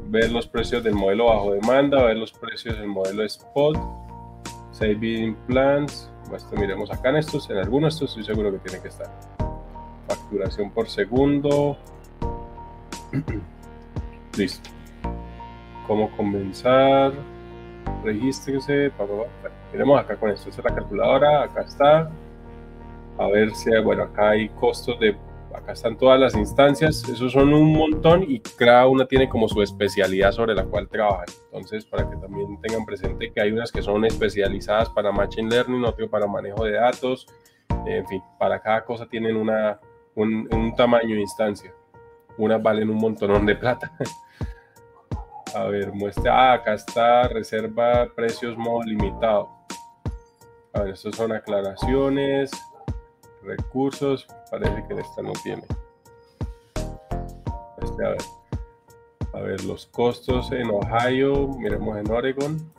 [0.09, 3.75] ver los precios del modelo bajo demanda, ver los precios del modelo spot,
[4.71, 6.11] saving plans.
[6.33, 9.09] Esto miremos acá en estos, en algunos estos estoy seguro que tiene que estar.
[10.07, 11.75] Facturación por segundo.
[14.37, 14.69] Listo.
[15.87, 17.13] ¿Cómo comenzar?
[18.03, 18.89] Regístrese.
[18.97, 19.25] Bueno,
[19.71, 20.49] miremos acá con esto.
[20.49, 21.43] Esta es la calculadora.
[21.43, 22.11] Acá está.
[23.17, 25.15] A ver si, bueno, acá hay costos de
[25.55, 29.61] acá están todas las instancias, esos son un montón y cada una tiene como su
[29.61, 31.25] especialidad sobre la cual trabajan.
[31.45, 35.85] Entonces, para que también tengan presente que hay unas que son especializadas para Machine Learning,
[35.85, 37.27] otras para manejo de datos,
[37.85, 39.79] en fin, para cada cosa tienen una,
[40.15, 41.73] un, tamaño de instancia.
[42.37, 43.91] Unas valen un montón de plata.
[45.55, 49.49] A ver, muestra, ah, acá está reserva precios modo limitado.
[50.73, 52.49] A ver, estas son aclaraciones,
[53.43, 55.63] recursos, parece que esta no tiene.
[57.81, 58.21] Este, a, ver.
[59.33, 62.73] a ver, los costos en Ohio, miremos en Oregon.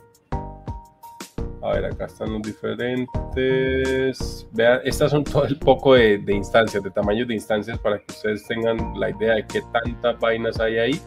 [1.62, 4.46] A ver, acá están los diferentes.
[4.52, 8.46] Vean, estas son todo el poco de, instancias, de tamaños de instancias para que ustedes
[8.46, 11.00] tengan la idea de qué tantas vainas hay ahí.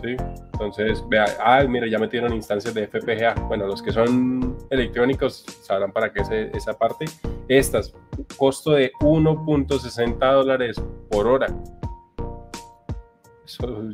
[0.02, 0.16] ¿Sí?
[0.60, 3.36] Entonces, vea, ah, mira, ya metieron instancias de FPGA.
[3.48, 7.06] Bueno, los que son electrónicos sabrán para qué es esa parte.
[7.48, 7.94] Estas,
[8.38, 10.82] costo de 1.60 dólares
[11.12, 11.48] por hora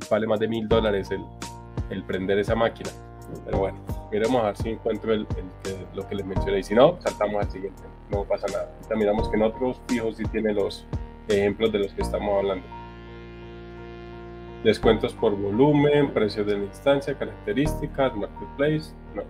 [0.10, 1.24] vale más de mil dólares el,
[1.90, 2.90] el, prender esa máquina.
[3.46, 3.80] Pero bueno,
[4.12, 5.28] miremos a ver si encuentro el,
[5.94, 6.60] lo que les mencioné.
[6.60, 7.82] Y si no, saltamos al siguiente.
[8.10, 8.70] No pasa nada.
[8.76, 10.86] Ahorita miramos que en otros fijos sí tiene los
[11.28, 12.66] ejemplos de los que estamos hablando.
[14.64, 18.94] Descuentos por volumen, precios de la instancia, características, marketplace.
[19.14, 19.24] No.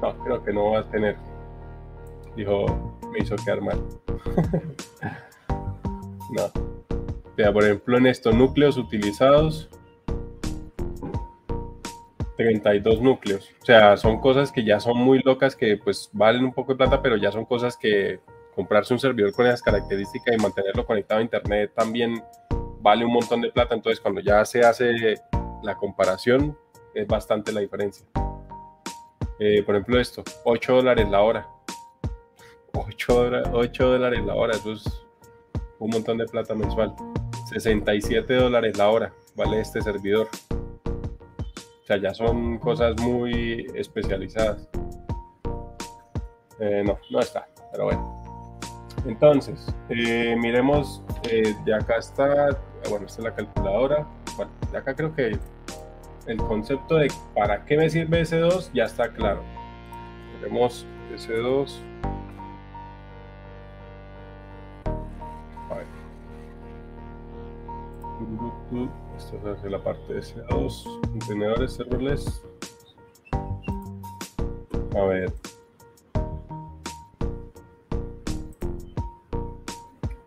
[0.00, 1.16] No, creo que no va a tener.
[2.34, 3.78] Dijo, me hizo quedar mal.
[6.36, 6.70] no
[7.50, 9.70] por ejemplo, en estos núcleos utilizados,
[12.36, 13.50] 32 núcleos.
[13.62, 16.78] O sea, son cosas que ya son muy locas, que pues valen un poco de
[16.78, 18.20] plata, pero ya son cosas que
[18.54, 22.22] comprarse un servidor con esas características y mantenerlo conectado a Internet también
[22.80, 23.74] vale un montón de plata.
[23.74, 25.14] Entonces, cuando ya se hace
[25.62, 26.56] la comparación,
[26.94, 28.06] es bastante la diferencia.
[29.38, 31.48] Eh, por ejemplo, esto, 8 dólares la hora.
[32.72, 34.84] 8, 8 dólares la hora, eso es
[35.78, 36.94] un montón de plata mensual.
[37.48, 40.28] 67 dólares la hora vale este servidor.
[40.52, 44.68] O sea, ya son cosas muy especializadas.
[46.60, 48.20] Eh, no, no está, pero bueno.
[49.06, 51.02] Entonces, eh, miremos,
[51.64, 52.50] de acá está,
[52.88, 54.06] bueno, esta es la calculadora.
[54.36, 55.38] Bueno, acá creo que
[56.26, 59.42] el concepto de para qué me sirve S2 ya está claro.
[60.36, 61.90] Miremos S2.
[69.16, 72.42] Esto es la parte de SA2, contenedores serverless.
[74.94, 75.32] A ver.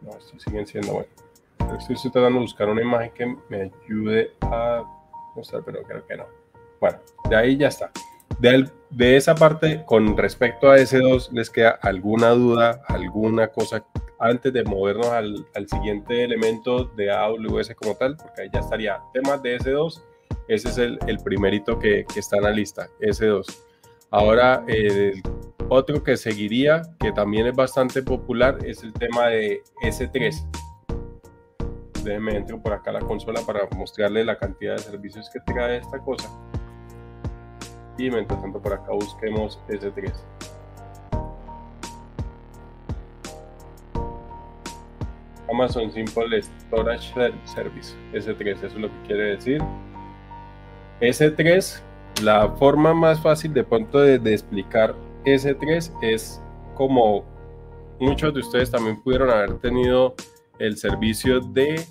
[0.02, 1.23] No, estos siguen siendo bueno.
[1.78, 4.84] Estoy, tratando de buscar una imagen que me ayude a
[5.36, 6.26] mostrar, pero creo que no.
[6.80, 7.00] Bueno,
[7.30, 7.92] de ahí ya está.
[8.40, 13.86] De, de esa parte, con respecto a S2, ¿les queda alguna duda, alguna cosa
[14.24, 19.42] antes de movernos al, siguiente elemento de AWS como tal, porque ahí ya estaría temas
[19.44, 20.02] de S2.
[20.48, 23.46] Ese es el, el primerito que, está en la lista, S2.
[24.12, 24.66] Ahora,
[25.70, 30.46] Otro que seguiría, que también es bastante popular, es el tema de S3.
[32.04, 35.78] Déjenme entro por acá a la consola para mostrarle la cantidad de servicios que trae
[35.78, 36.30] esta cosa.
[37.98, 40.12] Y mientras tanto por acá busquemos S3.
[45.50, 47.14] Amazon Simple Storage
[47.46, 49.62] Service, S3, eso es lo que quiere decir.
[51.00, 51.82] S3,
[52.24, 54.96] la forma más fácil de pronto de, explicar
[55.26, 56.42] S3 es
[56.76, 57.24] como
[58.00, 60.16] muchos de ustedes también pudieron haber tenido
[60.64, 61.86] el servicio de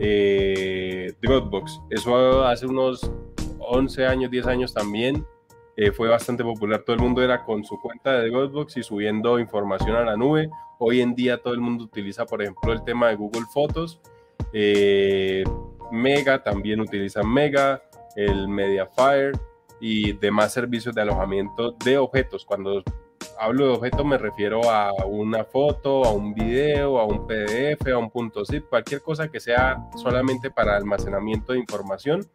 [0.00, 1.80] eh, Dropbox.
[1.88, 3.10] Eso hace unos
[3.60, 5.24] 11 años, 10 años también
[5.76, 6.82] eh, fue bastante popular.
[6.82, 10.50] Todo el mundo era con su cuenta de Dropbox y subiendo información a la nube.
[10.80, 14.00] Hoy en día todo el mundo utiliza, por ejemplo, el tema de Google Fotos.
[14.52, 15.44] Eh,
[15.92, 17.80] Mega también utiliza Mega,
[18.16, 19.32] el Mediafire
[19.80, 22.44] y demás servicios de alojamiento de objetos.
[22.44, 22.82] Cuando
[23.38, 27.98] hablo de objetos me refiero a una foto, a un video, a un PDF, a
[27.98, 32.26] un punto zip, cualquier cosa que sea solamente para almacenamiento de información,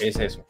[0.00, 0.44] es eso.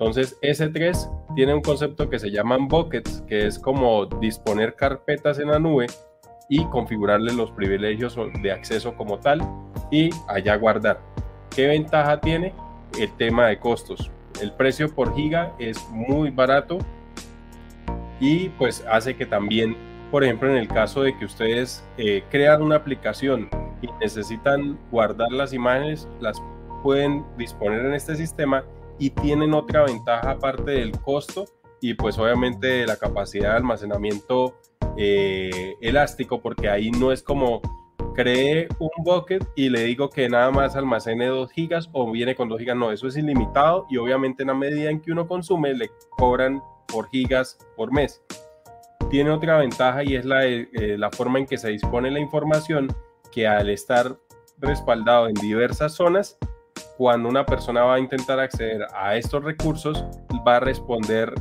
[0.00, 5.48] Entonces, S3 tiene un concepto que se llaman buckets, que es como disponer carpetas en
[5.48, 5.86] la nube
[6.48, 9.40] y configurarle los privilegios de acceso como tal
[9.90, 11.00] y allá guardar.
[11.54, 12.54] ¿Qué ventaja tiene?
[12.98, 14.10] El tema de costos.
[14.40, 16.78] El precio por giga es muy barato
[18.20, 19.76] y pues hace que también,
[20.10, 23.48] por ejemplo, en el caso de que ustedes eh, crean una aplicación
[23.82, 26.40] y necesitan guardar las imágenes, las
[26.82, 28.64] pueden disponer en este sistema
[28.98, 31.46] y tienen otra ventaja aparte del costo
[31.80, 34.54] y pues obviamente la capacidad de almacenamiento
[34.96, 37.62] eh, elástico porque ahí no es como
[38.14, 42.48] cree un bucket y le digo que nada más almacene 2 gigas o viene con
[42.48, 45.74] 2 gigas, no, eso es ilimitado y obviamente en la medida en que uno consume
[45.74, 46.62] le cobran
[46.92, 48.22] por gigas por mes.
[49.10, 52.88] Tiene otra ventaja y es la, eh, la forma en que se dispone la información
[53.32, 54.16] que al estar
[54.58, 56.38] respaldado en diversas zonas
[57.00, 60.04] cuando una persona va a intentar acceder a estos recursos,
[60.46, 61.32] va a responder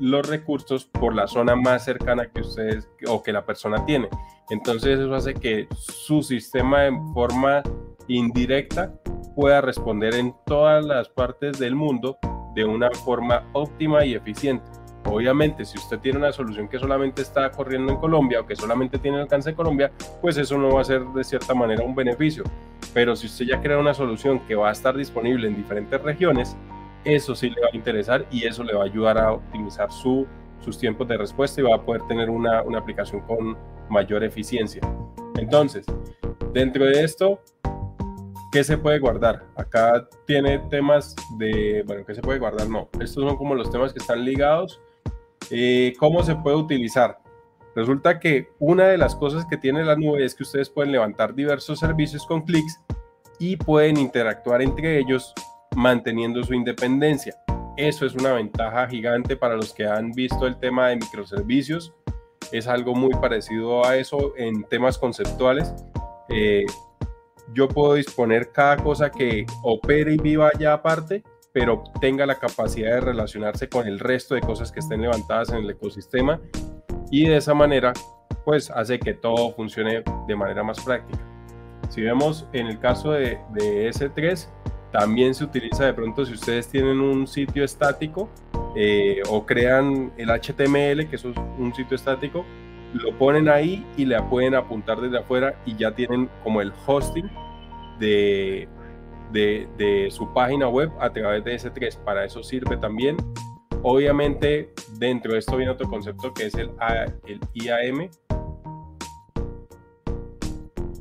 [0.00, 4.08] los recursos por la zona más cercana que ustedes o que la persona tiene.
[4.50, 7.62] Entonces eso hace que su sistema en forma
[8.08, 8.92] indirecta
[9.36, 12.18] pueda responder en todas las partes del mundo
[12.54, 14.64] de una forma óptima y eficiente.
[15.04, 18.98] Obviamente, si usted tiene una solución que solamente está corriendo en Colombia o que solamente
[18.98, 19.90] tiene alcance en Colombia,
[20.20, 22.44] pues eso no va a ser de cierta manera un beneficio.
[22.94, 26.56] Pero si usted ya crea una solución que va a estar disponible en diferentes regiones,
[27.04, 30.26] eso sí le va a interesar y eso le va a ayudar a optimizar su,
[30.60, 33.56] sus tiempos de respuesta y va a poder tener una, una aplicación con
[33.88, 34.80] mayor eficiencia.
[35.36, 35.84] Entonces,
[36.52, 37.40] dentro de esto,
[38.52, 39.44] ¿qué se puede guardar?
[39.56, 42.68] Acá tiene temas de, bueno, ¿qué se puede guardar?
[42.68, 44.80] No, estos son como los temas que están ligados
[45.50, 47.18] eh, ¿Cómo se puede utilizar?
[47.74, 51.34] Resulta que una de las cosas que tiene la nube es que ustedes pueden levantar
[51.34, 52.80] diversos servicios con clics
[53.38, 55.34] y pueden interactuar entre ellos
[55.74, 57.34] manteniendo su independencia.
[57.76, 61.94] Eso es una ventaja gigante para los que han visto el tema de microservicios.
[62.50, 65.74] Es algo muy parecido a eso en temas conceptuales.
[66.28, 66.64] Eh,
[67.54, 71.22] yo puedo disponer cada cosa que opere y viva ya aparte
[71.52, 75.58] pero tenga la capacidad de relacionarse con el resto de cosas que estén levantadas en
[75.58, 76.40] el ecosistema
[77.10, 77.92] y de esa manera
[78.44, 81.22] pues hace que todo funcione de manera más práctica.
[81.90, 84.48] Si vemos en el caso de, S3,
[84.90, 88.30] también se utiliza de pronto si ustedes tienen un sitio estático
[88.74, 92.44] eh, o crean el HTML, que es un sitio estático,
[92.94, 97.30] lo ponen ahí y le pueden apuntar desde afuera y ya tienen como el hosting
[97.98, 98.68] de,
[99.32, 101.96] de, su página web a través de S3.
[102.04, 103.16] Para eso sirve también.
[103.82, 106.70] Obviamente, dentro de esto viene otro concepto que es el,
[107.26, 108.08] el IAM,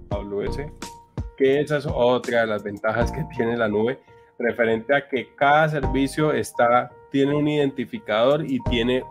[0.10, 0.58] AWS,
[1.38, 4.00] que esa es otra de las ventajas que tiene la nube,
[4.40, 9.04] referente a que cada servicio está, tiene un identificador y tiene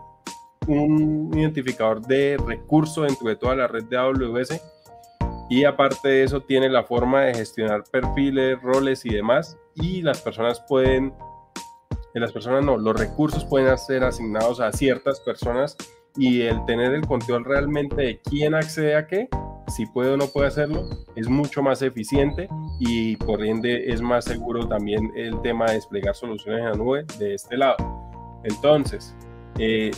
[0.71, 4.61] un identificador de recurso dentro de toda la red de AWS
[5.51, 9.57] y aparte de eso tiene la forma de gestionar perfiles, roles y demás.
[9.75, 11.13] Y las personas pueden,
[12.13, 15.75] las personas no, los recursos pueden ser asignados a ciertas personas
[16.15, 19.27] y el tener el control realmente de quién accede a qué,
[19.67, 22.47] si puede o no puede hacerlo, es mucho más eficiente
[22.79, 27.05] y por ende es más seguro también el tema de desplegar soluciones en la nube
[27.19, 27.75] de este lado.
[28.45, 29.13] Entonces,
[29.57, 29.91] eh,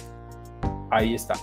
[0.95, 1.33] ahí está.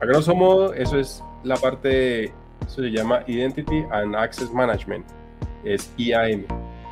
[0.00, 2.32] A grosso modo, eso es la parte
[2.66, 5.04] eso se llama Identity and Access Management,
[5.64, 6.46] es IAM.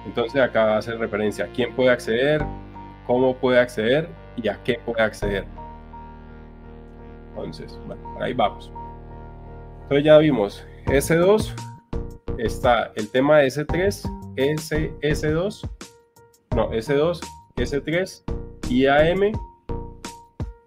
[0.06, 2.44] Entonces acá hace referencia a quién puede acceder,
[3.06, 5.44] cómo puede acceder y a qué puede acceder.
[7.30, 8.70] Entonces, bueno, ahí vamos.
[9.82, 11.54] Entonces ya vimos S2,
[12.38, 14.02] está el tema S3,
[14.36, 15.70] S, S2,
[16.56, 17.20] no, S2,
[17.56, 18.22] S3,
[18.68, 19.32] IAM.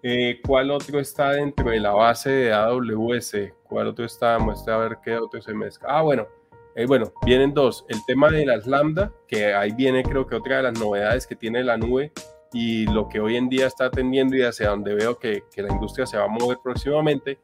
[0.06, 3.36] Eh, ¿Cuál otro está dentro de la base de AWS?
[3.62, 4.38] ¿Cuál otro está?
[4.38, 5.88] Muestra a ver qué otro se mezcla.
[5.90, 6.28] Ah, bueno,
[6.76, 7.86] eh, bueno, vienen dos.
[7.88, 11.34] El tema de las lambda, que ahí viene creo que otra de las novedades que
[11.34, 12.12] tiene la nube
[12.52, 15.72] y lo que hoy en día está atendiendo y hacia donde veo que, que la
[15.72, 17.38] industria se va a mover próximamente.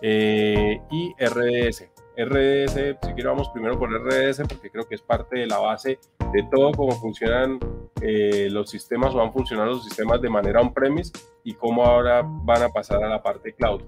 [0.00, 1.90] Eh, y RDS.
[2.16, 5.98] RDS, si quiero vamos primero por RDS porque creo que es parte de la base
[6.32, 7.58] de todo cómo funcionan
[8.00, 11.12] eh, los sistemas o van a funcionar los sistemas de manera on-premise
[11.44, 13.82] y cómo ahora van a pasar a la parte cloud.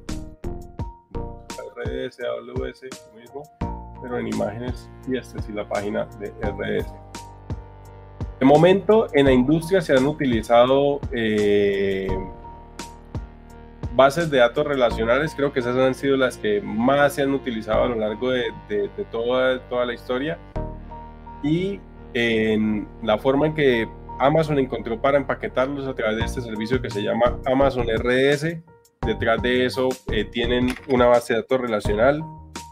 [1.76, 2.82] RDS, AWS,
[3.16, 3.42] mismo
[4.00, 6.92] pero en imágenes y esta es la página de RDS.
[8.38, 12.08] De momento en la industria se han utilizado eh,
[13.94, 17.84] bases de datos relacionales, creo que esas han sido las que más se han utilizado
[17.84, 18.50] a lo largo de,
[19.10, 20.38] toda, toda la historia.
[21.42, 21.80] Y
[22.14, 23.88] en la forma en que
[24.18, 28.56] Amazon encontró para empaquetarlos a través de este servicio que se llama Amazon RDS.
[29.06, 32.22] Detrás de eso eh, tienen una base de datos relacional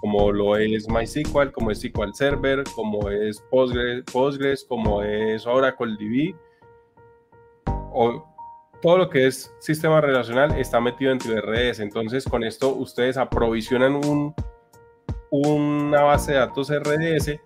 [0.00, 6.36] como lo es MySQL, como es SQL Server, como es Postgres, como es Oracle DB,
[7.92, 8.24] o
[8.80, 11.80] todo lo que es sistema relacional está metido dentro de RDS.
[11.80, 14.34] Entonces, con esto ustedes aprovisionan un,
[15.30, 17.40] una base de datos RDS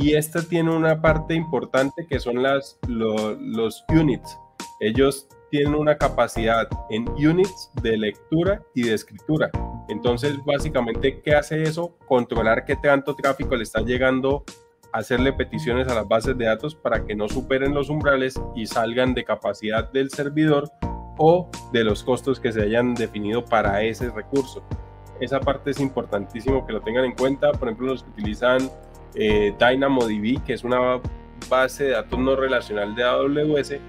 [0.00, 4.38] y esta tiene una parte importante que son las, los units.
[4.78, 9.50] Ellos tienen una capacidad en units de lectura y de escritura.
[9.88, 11.96] Entonces, básicamente, ¿qué hace eso?
[12.06, 14.44] Controlar qué tanto tráfico le está llegando,
[14.92, 19.14] hacerle peticiones a las bases de datos para que no superen los umbrales y salgan
[19.14, 20.70] de capacidad del servidor
[21.18, 24.62] o de los costos que se hayan definido para ese recurso.
[25.20, 27.50] Esa parte es importantísimo que lo tengan en cuenta.
[27.50, 28.70] Por ejemplo, los que utilizan
[29.18, 31.00] eh, DynamoDB, que es una
[31.50, 33.80] base de datos no relacional de AWS,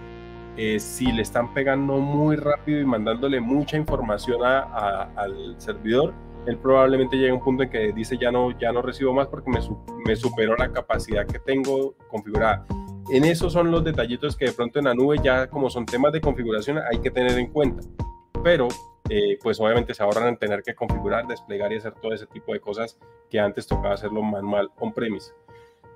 [0.58, 6.14] eh, si le están pegando muy rápido y mandándole mucha información al servidor,
[6.48, 9.28] él probablemente llegue a un punto en que dice ya no, ya no recibo más
[9.28, 9.60] porque me,
[10.06, 12.66] me superó la capacidad que tengo configurada.
[13.12, 16.12] En esos son los detallitos que de pronto en la nube ya como son temas
[16.12, 17.84] de configuración hay que tener en cuenta.
[18.44, 18.68] Pero
[19.10, 22.54] eh, pues obviamente se ahorran en tener que configurar, desplegar y hacer todo ese tipo
[22.54, 22.98] de cosas
[23.30, 25.32] que antes tocaba hacerlo manual on-premise.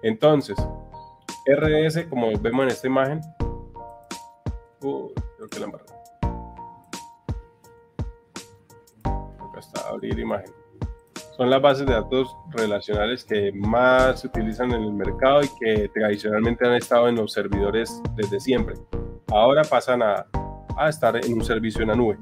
[0.01, 0.57] Entonces,
[1.45, 3.21] RDS, como vemos en esta imagen,
[4.79, 5.13] creo
[5.49, 5.67] que la
[9.07, 10.51] Acá está, abrir imagen.
[11.37, 15.89] Son las bases de datos relacionales que más se utilizan en el mercado y que
[15.89, 18.75] tradicionalmente han estado en los servidores desde siempre.
[19.27, 20.27] Ahora pasan a,
[20.77, 22.17] a estar en un servicio en la nube.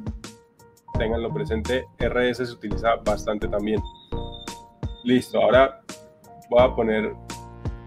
[0.97, 3.81] Ténganlo presente, RS se utiliza bastante también.
[5.03, 5.81] Listo, ahora
[6.49, 7.15] voy a poner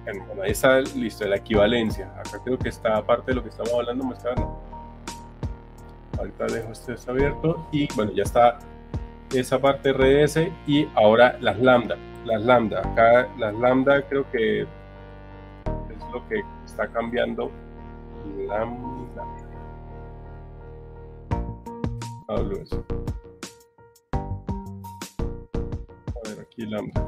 [0.04, 2.12] bueno, ahí está listo, la equivalencia.
[2.18, 4.60] Acá creo que está parte de lo que estamos hablando mostrando.
[6.18, 8.58] Ahorita dejo este abierto y bueno, ya está
[9.32, 11.96] esa parte RDS y ahora las lambda.
[12.24, 14.68] Las lambda, acá las lambda creo que es
[16.12, 17.50] lo que está cambiando.
[18.46, 18.93] Lambda.
[22.28, 22.84] Hablo eso.
[26.14, 27.06] A ver, aquí lambda.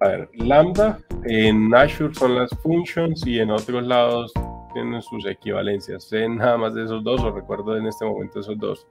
[0.00, 4.32] A ver, lambda en Azure son las functions y en otros lados
[4.72, 6.04] tienen sus equivalencias.
[6.04, 8.86] Sé nada más de esos dos o recuerdo en este momento esos dos.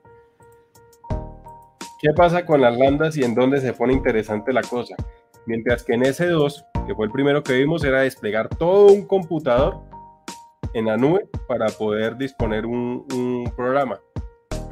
[2.00, 4.94] ¿Qué pasa con las lambdas y en dónde se pone interesante la cosa?
[5.46, 9.80] Mientras que en S2, que fue el primero que vimos, era desplegar todo un computador
[10.74, 14.00] en la nube para poder disponer un programa.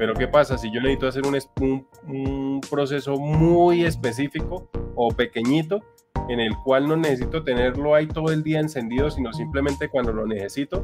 [0.01, 5.79] Pero ¿qué pasa si yo necesito hacer un, proceso muy específico o pequeñito
[6.27, 10.25] en el cual no necesito tenerlo ahí todo el día encendido, sino simplemente cuando lo
[10.25, 10.83] necesito,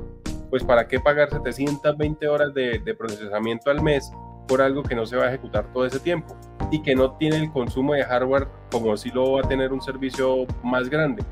[0.52, 4.12] pues para qué pagar 720 horas de, procesamiento al mes
[4.48, 6.38] por algo que no se va a ejecutar todo ese tiempo
[6.70, 9.82] y que no tiene el consumo de hardware como si lo va a tener un
[9.82, 11.24] servicio más grande.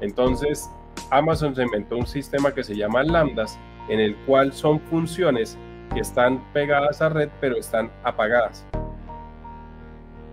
[0.00, 0.70] Entonces,
[1.10, 3.58] Amazon se inventó un sistema que se llama Lambdas,
[3.88, 5.58] en el cual son funciones
[5.92, 8.64] que están pegadas a red pero están apagadas.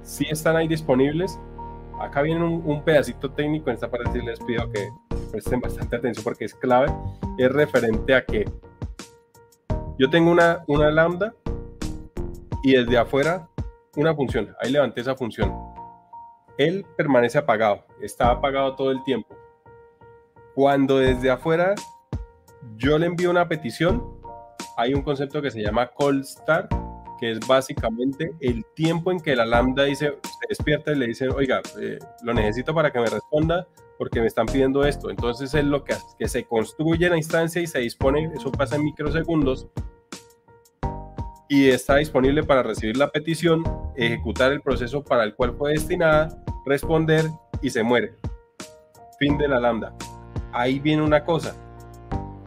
[0.03, 1.39] Si están ahí disponibles,
[1.99, 4.89] acá viene un, pedacito técnico, en esta parte sí les pido que
[5.31, 6.87] presten bastante atención porque es clave,
[7.37, 8.45] es referente a que
[9.97, 11.33] yo tengo una, una lambda
[12.63, 13.47] y desde afuera
[13.95, 15.53] una función, ahí levanté esa función.
[16.57, 19.35] Él permanece apagado, está apagado todo el tiempo.
[20.53, 21.75] Cuando desde afuera
[22.77, 24.03] yo le envío una petición,
[24.77, 26.73] hay un concepto que se llama call start
[27.17, 31.29] que es básicamente el tiempo en que la lambda dice, se despierta y le dice,
[31.29, 35.09] oiga, eh, lo necesito para que me responda porque me están pidiendo esto.
[35.09, 38.83] Entonces es lo que que se construye la instancia y se dispone, eso pasa en
[38.83, 39.69] microsegundos,
[41.47, 43.63] y está disponible para recibir la petición,
[43.95, 47.29] ejecutar el proceso para el cual fue destinada, responder
[47.61, 48.15] y se muere.
[49.19, 49.95] Fin de la lambda.
[50.51, 51.55] Ahí viene una cosa.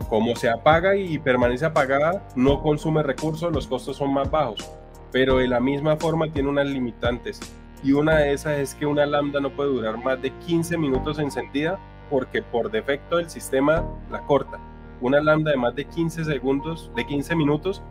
[0.08, 4.70] Como se apaga y permanece apagada, no consume recursos, los costos son más bajos.
[5.12, 7.40] Pero de la misma forma tiene unas limitantes.
[7.82, 11.18] Y una de esas es que una lambda no puede durar más de 15 minutos
[11.18, 11.78] encendida
[12.10, 14.58] porque por defecto el sistema la corta.
[15.00, 17.82] Una lambda de más de 15 segundos, de 15 minutos,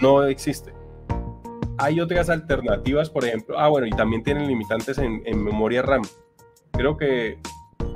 [0.00, 0.72] no existe.
[1.78, 6.02] Hay otras alternativas, por ejemplo, ah, bueno, y también tienen limitantes en, memoria RAM.
[6.72, 7.38] Creo que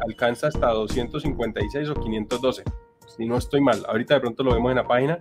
[0.07, 2.63] alcanza hasta 256 o 512,
[3.17, 3.85] si no estoy mal.
[3.89, 5.19] Ahorita de pronto lo vemos en la página.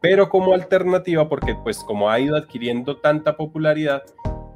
[0.00, 4.02] Pero como alternativa, porque pues como ha ido adquiriendo tanta popularidad,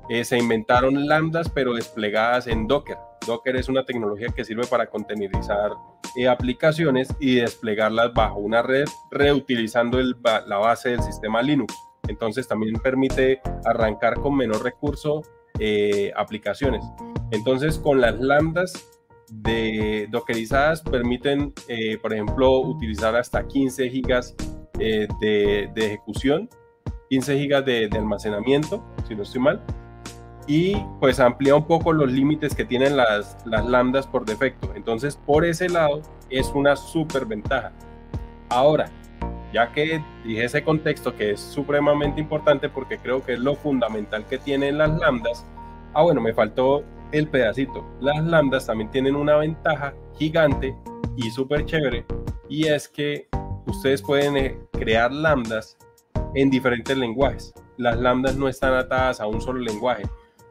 [0.09, 2.99] eh, se inventaron lambdas, pero desplegadas en Docker.
[3.27, 5.73] Docker es una tecnología que sirve para containerizar
[6.17, 11.75] eh, aplicaciones y desplegarlas bajo una red reutilizando la base del sistema Linux.
[12.07, 15.23] Entonces también permite arrancar con menor recurso
[15.59, 16.85] eh, aplicaciones.
[17.31, 18.94] Entonces con las lambdas
[19.43, 24.35] de dockerizadas permiten, eh, por ejemplo, utilizar hasta 15 gigas
[24.79, 26.49] de, ejecución,
[27.11, 29.63] 15 gigas de, de almacenamiento, si no estoy mal,
[30.47, 34.73] y pues amplía un poco los límites que tienen las, las lambdas por defecto.
[34.75, 37.73] Entonces, por ese lado, es una súper ventaja.
[38.51, 38.91] Ahora,
[39.53, 44.27] ya que dije ese contexto que es supremamente importante porque creo que es lo fundamental
[44.27, 45.47] que tienen las lambdas,
[45.95, 46.85] ah bueno, me faltó
[47.15, 47.85] el pedacito.
[48.01, 50.77] Las lambdas también tienen una ventaja gigante
[51.17, 52.05] y súper chévere
[52.49, 53.29] y es que
[53.67, 55.79] ustedes pueden eh, crear lambdas
[56.35, 57.55] en diferentes lenguajes.
[57.77, 60.05] Las lambdas no están atadas a un solo lenguaje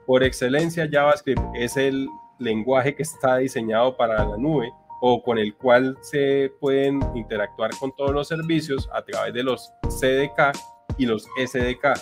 [0.05, 2.07] por excelencia, JavaScript es el
[2.39, 4.71] lenguaje que está diseñado para la nube
[5.01, 9.71] o con el cual se pueden interactuar con todos los servicios a través de los
[9.87, 10.57] CDK
[10.97, 11.93] y los SDK,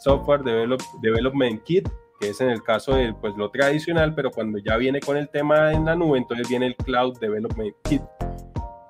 [0.00, 1.88] Software Development Kit,
[2.20, 5.28] que es en el caso de pues, lo tradicional, pero cuando ya viene con el
[5.28, 8.02] tema en la nube, entonces viene el Cloud Development Kit.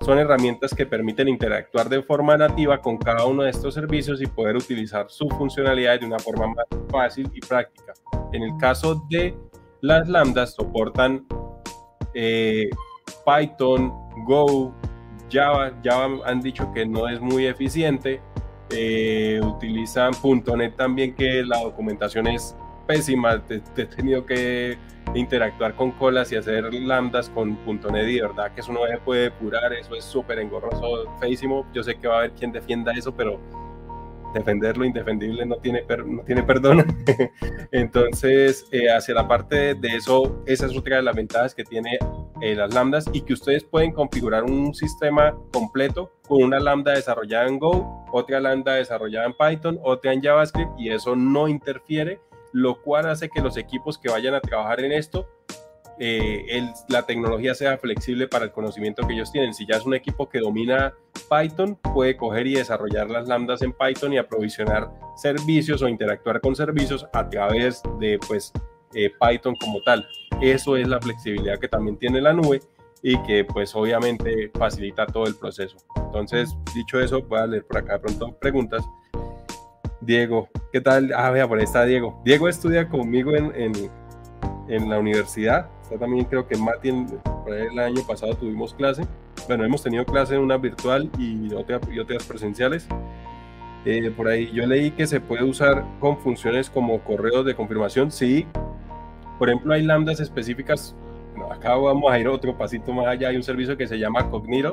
[0.00, 4.26] Son herramientas que permiten interactuar de forma nativa con cada uno de estos servicios y
[4.26, 7.92] poder utilizar su funcionalidad de una forma más fácil y práctica.
[8.32, 9.34] En el caso de
[9.80, 11.26] las lambdas, soportan
[12.14, 12.70] eh,
[13.24, 13.92] Python,
[14.24, 14.72] Go,
[15.30, 15.72] Java.
[15.82, 18.20] Java han dicho que no es muy eficiente.
[18.70, 22.56] Eh, utilizan .NET también, que la documentación es
[22.86, 23.42] pésima.
[23.48, 24.78] He tenido que
[25.14, 28.98] interactuar con colas y hacer lambdas con .NET y de verdad que eso no se
[28.98, 29.72] puede curar.
[29.72, 31.66] Eso es súper engorroso, feísimo.
[31.72, 33.40] Yo sé que va a haber quien defienda eso, pero
[34.34, 36.84] defender lo indefendible no tiene, no tiene perdón.
[37.72, 41.98] Entonces, eh, hacia la parte de eso, esa es otra de las ventajas que tiene
[42.40, 47.48] eh, las lambdas y que ustedes pueden configurar un sistema completo con una lambda desarrollada
[47.48, 52.20] en Go, otra lambda desarrollada en Python, otra en JavaScript y eso no interfiere,
[52.56, 55.28] lo cual hace que los equipos que vayan a trabajar en esto
[55.98, 59.52] eh, la tecnología sea flexible para el conocimiento que ellos tienen.
[59.52, 60.94] Si ya es un equipo que domina
[61.30, 66.56] Python, puede coger y desarrollar las lambdas en Python y aprovisionar servicios o interactuar con
[66.56, 68.52] servicios a través de pues,
[68.94, 70.06] eh, Python como tal.
[70.40, 72.60] Eso es la flexibilidad que también tiene la nube
[73.02, 75.76] y que pues obviamente facilita todo el proceso.
[75.96, 78.82] Entonces, dicho eso, voy a leer por acá de pronto preguntas.
[80.00, 81.12] Diego, ¿qué tal?
[81.14, 82.20] Ah, vea, por ahí está Diego.
[82.24, 83.72] Diego estudia conmigo en, en,
[84.68, 86.90] en la universidad también creo que Mati,
[87.44, 89.02] por el año pasado tuvimos clase.
[89.46, 92.88] Bueno, hemos tenido clase una virtual y, y otras presenciales.
[93.84, 98.10] Eh, por ahí yo leí que se puede usar con funciones como correos de confirmación.
[98.10, 98.46] Sí,
[99.38, 100.96] por ejemplo, hay lambdas específicas.
[101.52, 103.28] acá vamos a ir otro pasito más allá.
[103.28, 104.72] Hay un servicio que se llama Cognito,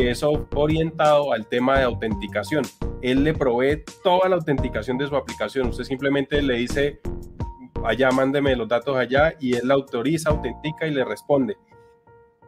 [0.00, 2.64] que es orientado al tema de autenticación.
[3.02, 5.68] Él le provee toda la autenticación de su aplicación.
[5.68, 7.00] Usted simplemente le dice,
[7.84, 11.58] allá mándeme los datos allá y él la autoriza, autentica y le responde.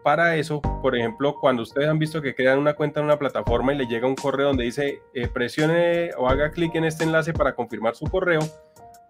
[0.03, 3.75] Para eso, por ejemplo, cuando ustedes han visto que crean una cuenta en una plataforma
[3.75, 7.35] y le llega un correo donde dice eh, presione o haga clic en este enlace
[7.35, 8.41] para confirmar su correo,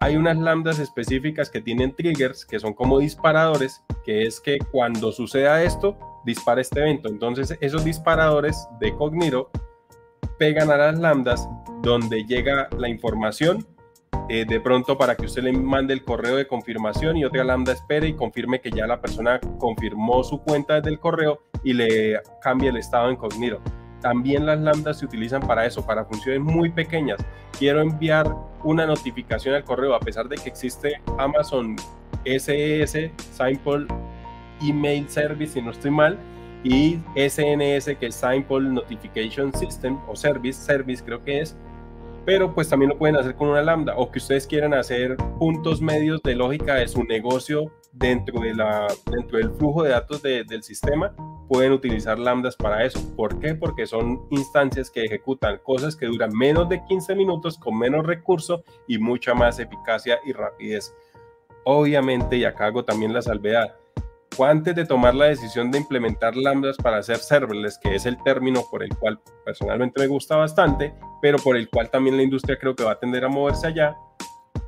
[0.00, 5.12] hay unas lambdas específicas que tienen triggers, que son como disparadores, que es que cuando
[5.12, 7.08] suceda esto, dispara este evento.
[7.08, 9.50] Entonces, esos disparadores de Cognito
[10.38, 11.48] pegan a las lambdas
[11.82, 13.66] donde llega la información
[14.28, 17.72] eh, de pronto para que usted le mande el correo de confirmación y otra lambda
[17.72, 22.20] espere y confirme que ya la persona confirmó su cuenta desde el correo y le
[22.40, 23.60] cambie el estado en Cognito.
[24.00, 27.24] También las lambdas se utilizan para eso, para funciones muy pequeñas.
[27.58, 28.34] Quiero enviar
[28.64, 31.76] una notificación al correo, a pesar de que existe Amazon
[32.24, 33.86] SES, Simple
[34.62, 36.18] Email Service, si no estoy mal,
[36.64, 41.56] y SNS, que es Simple Notification System o Service, Service creo que es,
[42.24, 45.80] pero pues también lo pueden hacer con una lambda o que ustedes quieran hacer puntos
[45.80, 50.62] medios de lógica de su negocio dentro, de la, dentro del flujo de datos del
[50.62, 51.14] sistema,
[51.48, 53.00] pueden utilizar lambdas para eso.
[53.16, 53.54] ¿Por qué?
[53.54, 58.62] Porque son instancias que ejecutan cosas que duran menos de 15 minutos con menos recurso
[58.86, 60.94] y mucha más eficacia y rapidez.
[61.64, 63.76] Obviamente, y acá hago también la salvedad,
[64.40, 68.64] antes de tomar la decisión de implementar lambdas para hacer serverless, que es el término
[68.70, 72.74] por el cual personalmente me gusta bastante, pero por el cual también la industria creo
[72.74, 73.96] que va a tender a moverse allá,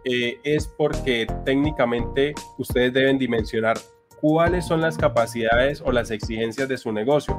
[0.04, 3.78] eh, es porque técnicamente ustedes deben dimensionar
[4.20, 7.38] cuáles son las capacidades o las exigencias de su negocio.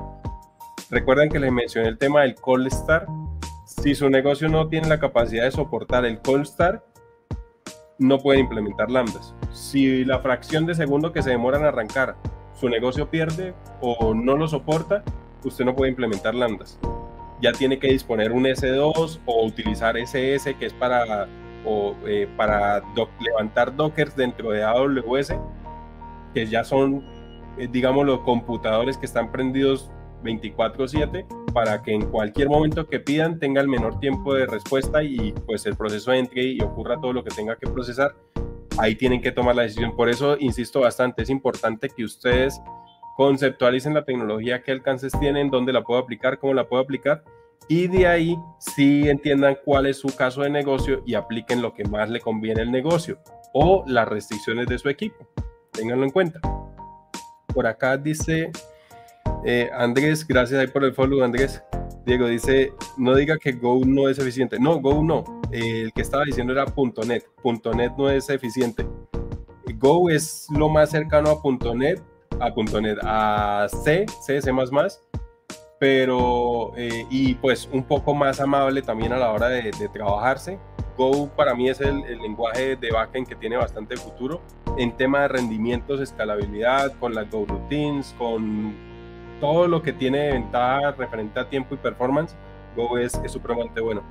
[0.89, 3.07] Recuerden que les mencioné el tema del cold start.
[3.65, 6.83] Si su negocio no tiene la capacidad de soportar el cold start,
[7.97, 9.33] no pueden implementar lambdas.
[9.51, 12.15] Si la fracción de segundo que se demora en arrancar
[12.53, 15.03] su negocio pierde o no lo soporta,
[15.43, 16.79] usted no puede implementar lambdas.
[17.41, 21.27] Ya tiene que disponer un S2 o utilizar SS, que es para,
[22.05, 22.81] eh, para
[23.19, 25.37] levantar dockers dentro de AWS,
[26.33, 27.03] que ya son,
[27.57, 29.91] eh, digamos, los computadores que están prendidos
[30.25, 35.33] 24/7 para que en cualquier momento que pidan tenga el menor tiempo de respuesta y
[35.45, 38.13] pues el proceso entre y ocurra todo lo que tenga que procesar.
[38.77, 39.95] Ahí tienen que tomar la decisión.
[39.95, 42.59] Por eso insisto bastante, es importante que ustedes
[43.15, 47.23] conceptualicen la tecnología, qué alcances tienen, dónde la puedo aplicar, cómo la puedo aplicar
[47.67, 51.83] y de ahí sí entiendan cuál es su caso de negocio y apliquen lo que
[51.85, 53.19] más le conviene al negocio
[53.53, 55.27] o las restricciones de su equipo.
[55.71, 56.39] Ténganlo en cuenta.
[57.53, 58.51] Por acá dice
[59.45, 61.63] eh, Andrés, gracias ahí por el follow, Andrés.
[62.05, 64.59] Diego dice, no diga que Go no es eficiente.
[64.59, 65.23] No, Go no.
[65.51, 66.65] el que estaba diciendo era
[67.05, 67.25] .NET.
[67.43, 68.85] .NET no es eficiente.
[69.75, 72.01] Go es lo más cercano a .NET,
[72.39, 72.49] a
[72.81, 74.51] .NET, a C, C, C++,
[75.79, 80.57] pero, eh, y pues un poco más amable también a la hora de, trabajarse.
[80.97, 84.41] Go para mí es el, el, lenguaje de backend que tiene bastante futuro
[84.77, 88.73] en tema de rendimientos, escalabilidad, con las Go routines, con
[89.39, 92.35] todo lo que tiene de ventaja referente a tiempo y performance,
[92.75, 94.03] Go es, supremamente bueno.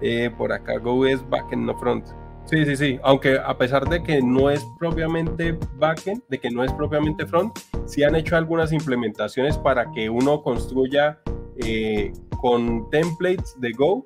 [0.00, 2.06] Eh, por acá Go es backend, no front.
[2.44, 2.98] Sí, sí, sí.
[3.02, 7.56] Aunque a pesar de que no es propiamente backend, de que no es propiamente front,
[7.86, 11.20] sí han hecho algunas implementaciones para que uno construya
[11.64, 14.04] eh, con templates de Go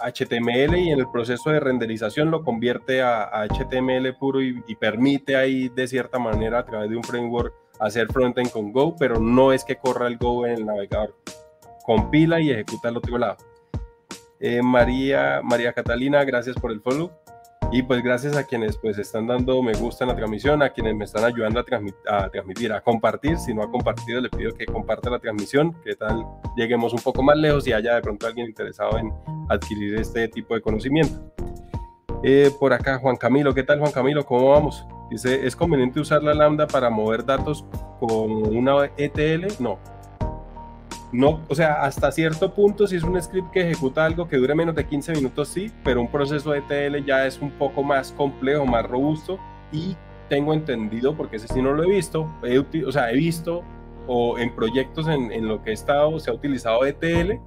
[0.00, 5.34] HTML y en el proceso de renderización lo convierte a, HTML puro y, y, permite
[5.34, 9.52] ahí de cierta manera a través de un framework hacer frontend con Go, pero no
[9.52, 11.16] es que corra el Go en el navegador.
[11.84, 13.36] Compila y ejecuta al otro lado.
[14.62, 17.10] María, María Catalina, gracias por el follow.
[17.70, 20.94] Y pues gracias a quienes pues están dando me gusta en la transmisión, a quienes
[20.94, 21.64] me están ayudando a,
[22.16, 23.36] a transmitir, a compartir.
[23.36, 26.24] Si no ha compartido, le pido que comparta la transmisión, que tal
[26.56, 29.12] lleguemos un poco más lejos y haya de pronto alguien interesado en
[29.50, 31.30] adquirir este tipo de conocimiento.
[32.22, 34.24] Eh, por acá, Juan Camilo, ¿qué tal Juan Camilo?
[34.24, 34.86] ¿Cómo vamos?
[35.10, 37.64] Dice, ¿es conveniente usar la lambda para mover datos
[37.98, 39.46] con una ETL?
[39.58, 39.78] No.
[41.10, 44.54] No, o sea, hasta cierto punto, si es un script que ejecuta algo que dure
[44.54, 48.66] menos de 15 minutos, sí, pero un proceso ETL ya es un poco más complejo,
[48.66, 49.38] más robusto
[49.72, 49.96] y
[50.28, 52.30] tengo entendido, porque ese sí no lo he visto,
[52.86, 53.64] o sea, he visto
[54.06, 57.40] o en proyectos en, en lo que he estado se ha utilizado ETL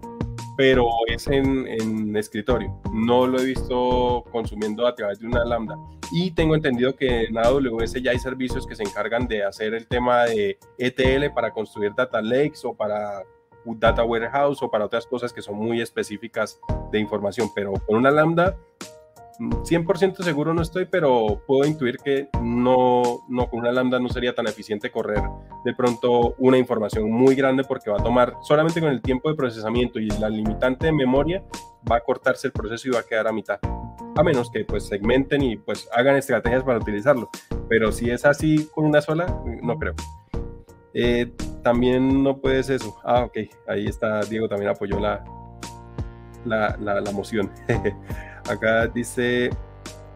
[0.61, 2.71] pero es en, escritorio.
[2.93, 5.75] No lo he visto consumiendo a través de una lambda.
[6.11, 9.87] Y tengo entendido que en AWS ya hay servicios que se encargan de hacer el
[9.87, 13.23] tema de ETL para construir data lakes o para
[13.65, 16.59] data warehouse o para otras cosas que son muy específicas
[16.91, 18.55] de información, pero con una lambda
[19.39, 24.35] 100% seguro no estoy, pero puedo intuir que no, no, con una lambda no sería
[24.35, 25.21] tan eficiente correr
[25.65, 29.35] de pronto una información muy grande porque va a tomar solamente con el tiempo de
[29.35, 31.43] procesamiento y la limitante de memoria
[31.89, 33.59] va a cortarse el proceso y va a quedar a mitad.
[34.15, 37.29] A menos que pues segmenten y pues hagan estrategias para utilizarlo.
[37.69, 39.25] Pero si es así con una sola,
[39.61, 39.93] no creo.
[40.93, 41.31] Eh,
[41.63, 42.97] también no puedes eso.
[43.03, 43.37] Ah, ok.
[43.67, 45.23] Ahí está, Diego también apoyó la,
[46.45, 47.49] la, la, la moción.
[48.49, 49.49] Acá dice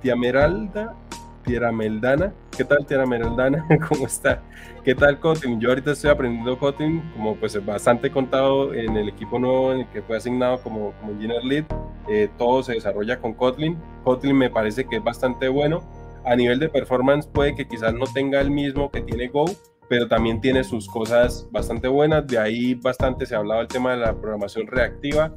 [0.01, 0.95] Tía Meralda,
[1.43, 2.33] Tierra Meldana.
[2.55, 3.65] ¿Qué tal, Tierra Meldana?
[3.89, 4.41] ¿Cómo está?
[4.83, 5.59] ¿Qué tal, Kotlin?
[5.59, 9.87] Yo ahorita estoy aprendiendo Kotlin, como pues bastante contado en el equipo nuevo en el
[9.89, 11.65] que fue asignado como, como Engineer Lead.
[12.07, 13.77] Eh, todo se desarrolla con Kotlin.
[14.03, 15.81] Kotlin me parece que es bastante bueno.
[16.25, 19.45] A nivel de performance puede que quizás no tenga el mismo que tiene Go,
[19.89, 22.25] pero también tiene sus cosas bastante buenas.
[22.27, 25.31] De ahí bastante se ha hablado del tema de la programación reactiva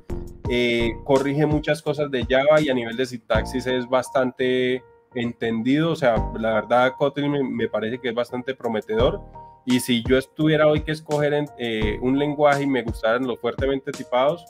[0.51, 4.83] eh, corrige muchas cosas de Java y a nivel de sintaxis es bastante
[5.15, 9.21] entendido, o sea, la verdad Kotlin me, parece que es bastante prometedor
[9.67, 13.93] y si yo estuviera hoy que escoger eh, un lenguaje y me gustaran los fuertemente
[13.93, 14.43] tipados,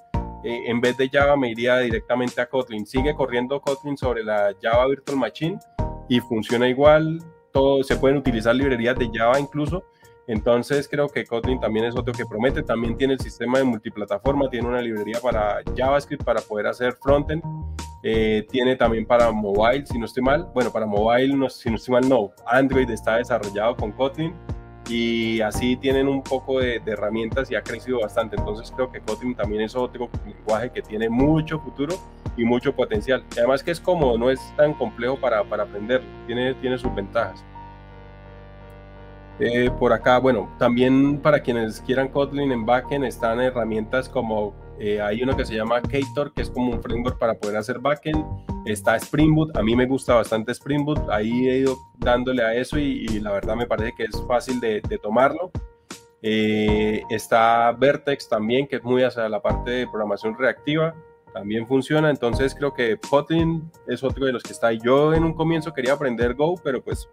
[0.45, 2.87] eh, en vez de Java me iría directamente a Kotlin.
[2.87, 5.59] Sigue corriendo Kotlin sobre la Java Virtual Machine
[6.09, 7.19] y funciona igual,
[7.59, 9.83] todo, se pueden utilizar librerías de Java incluso,
[10.29, 12.63] entonces creo que Kotlin también es otro que promete.
[12.63, 17.43] También tiene el sistema de multiplataforma, tiene una librería para JavaScript para poder hacer frontend.
[18.03, 20.47] Eh, tiene también para mobile, si no estoy mal.
[20.53, 22.31] Bueno, para mobile, no, si no estoy mal, no.
[22.47, 24.35] Android está desarrollado con Kotlin
[24.89, 28.37] y así tienen un poco de, herramientas y ha crecido bastante.
[28.37, 31.95] Entonces creo que Kotlin también es otro lenguaje que tiene mucho futuro
[32.37, 33.25] y mucho potencial.
[33.37, 37.45] Además que es cómodo, no es tan complejo para, para aprender, tiene, tiene sus ventajas.
[39.41, 45.01] Eh, por acá, bueno, también para quienes quieran Kotlin en backend están herramientas como eh,
[45.01, 48.25] hay uno que se llama Ktor, que es como un framework para poder hacer backend.
[48.65, 52.55] Está Spring Boot, a mí me gusta bastante Spring Boot, ahí he ido dándole a
[52.55, 55.51] eso y, la verdad me parece que es fácil de, tomarlo.
[56.23, 60.95] Eh, está Vertex también, que es muy hacia la parte de programación reactiva,
[61.33, 62.11] también funciona.
[62.11, 64.73] Entonces creo que Kotlin es otro de los que está.
[64.73, 67.09] Yo en un comienzo quería aprender Go, pero pues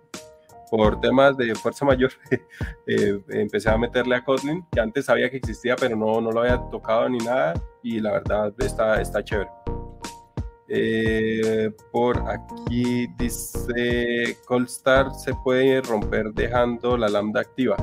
[0.69, 2.11] por temas de fuerza mayor,
[2.87, 6.41] eh, empecé a meterle a Kotlin, que antes sabía que existía, pero no, no lo
[6.41, 9.49] había tocado ni nada, y la verdad está, está chévere.
[10.67, 17.77] Eh, por aquí dice Coldstar se puede romper dejando la lambda activa.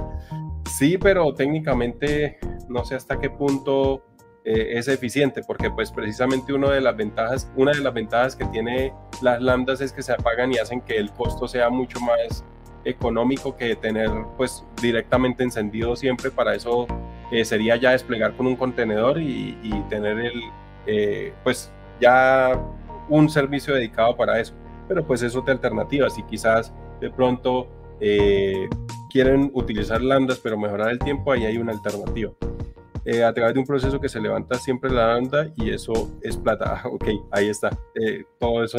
[0.77, 2.39] Sí, pero técnicamente
[2.69, 4.03] no sé hasta qué punto
[4.45, 8.45] eh, es eficiente, porque pues precisamente una de las ventajas, una de las ventajas que
[8.47, 12.45] tiene las lambdas es que se apagan y hacen que el costo sea mucho más
[12.85, 16.31] económico que tener pues directamente encendido siempre.
[16.31, 16.87] Para eso
[17.31, 19.57] eh, sería ya desplegar con un contenedor y,
[19.89, 20.41] tener el
[20.87, 22.61] eh, pues ya
[23.09, 24.55] un servicio dedicado para eso.
[24.89, 27.69] Pero pues eso de alternativas y quizás de pronto
[28.01, 28.69] eh,
[29.11, 32.33] quieren utilizar lambdas pero mejorar el tiempo, ahí hay una alternativa.
[33.27, 36.83] a través de un proceso que se levanta siempre la lambda y eso es plata.
[36.85, 37.71] Ah, ok, ahí está.
[38.39, 38.79] todo eso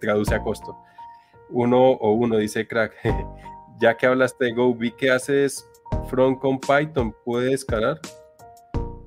[0.00, 0.76] traduce a costo
[1.50, 2.92] uno o uno, dice crack.
[3.80, 5.68] ya que hablaste de Go, vi que haces
[6.08, 8.00] front con Python, ¿puede escalar?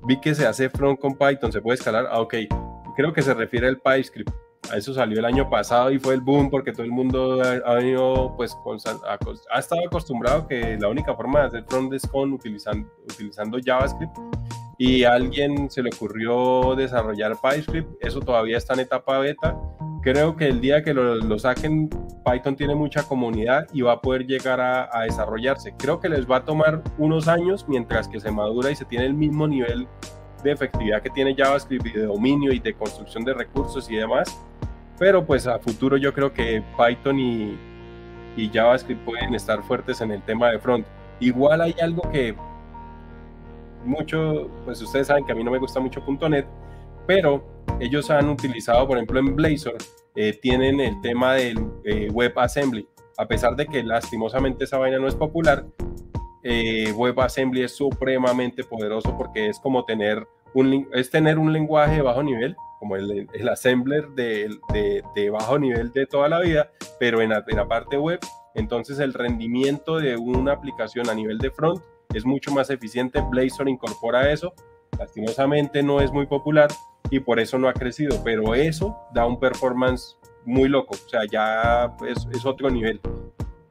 [0.06, 2.06] Vi que se hace front con Python, ¿se puede escalar?
[2.10, 2.34] Ah, ok.
[2.96, 4.30] Creo que se refiere al PyScript.
[4.70, 7.74] A eso salió el año pasado y fue el boom porque todo el mundo ha,
[7.74, 8.54] venido, pues,
[9.50, 14.14] ha estado acostumbrado que la única forma de hacer front es con utilizando, utilizando JavaScript
[14.78, 17.90] y a alguien se le ocurrió desarrollar PyScript.
[18.00, 19.56] Eso todavía está en etapa beta
[20.00, 21.90] creo que el día que lo, saquen,
[22.24, 25.74] Python tiene mucha comunidad y va a poder llegar a, desarrollarse.
[25.76, 29.06] Creo que les va a tomar unos años mientras que se madura y se tiene
[29.06, 29.86] el mismo nivel
[30.42, 34.40] de efectividad que tiene JavaScript y de dominio y de construcción de recursos y demás.
[34.98, 37.58] Pero pues a futuro yo creo que Python y,
[38.36, 40.86] y JavaScript pueden estar fuertes en el tema de front.
[41.20, 42.36] Igual hay algo que
[43.88, 46.46] mucho, pues ustedes saben que a mí no me gusta mucho .NET,
[47.06, 47.42] pero
[47.80, 49.78] ellos han utilizado, por ejemplo, en Blazor,
[50.14, 52.86] eh, tienen el tema del eh, WebAssembly.
[53.16, 55.66] A pesar de que lastimosamente esa vaina no es popular,
[56.42, 62.02] eh, WebAssembly es supremamente poderoso porque es como tener un, es tener un lenguaje de
[62.02, 64.48] bajo nivel, como el, el assembler de,
[65.14, 66.70] de, bajo nivel de toda la vida,
[67.00, 68.20] pero en la parte web.
[68.54, 71.82] Entonces el rendimiento de una aplicación a nivel de front
[72.14, 73.20] es mucho más eficiente.
[73.20, 74.52] Blazor incorpora eso.
[74.98, 76.70] Lastimosamente no es muy popular,
[77.10, 81.22] y por eso no ha crecido, pero eso da un performance muy loco, o sea,
[81.30, 83.00] ya es, es otro nivel.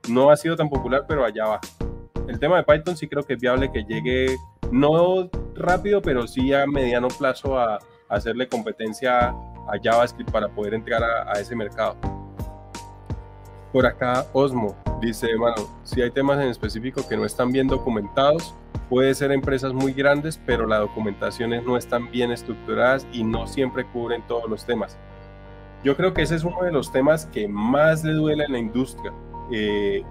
[0.09, 1.59] No ha sido tan popular, pero allá va.
[2.27, 4.35] El tema de Python sí creo que es viable que llegue,
[4.71, 11.03] no rápido, pero sí a mediano plazo a, hacerle competencia a JavaScript para poder entrar
[11.03, 11.97] a, a, ese mercado.
[13.77, 18.55] Por acá, Osmo dice, bueno, si hay temas en específico que no están bien documentados,
[18.89, 23.85] Puede ser empresas muy grandes, pero las documentaciones no están bien estructuradas y no siempre
[23.85, 24.97] cubren todos los temas.
[25.83, 28.57] Yo creo que ese es uno de los temas que más le duele a la
[28.57, 29.13] industria.
[29.51, 30.03] Eh,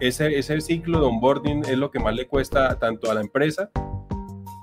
[0.00, 3.70] ese, ese ciclo de onboarding es lo que más le cuesta tanto a la empresa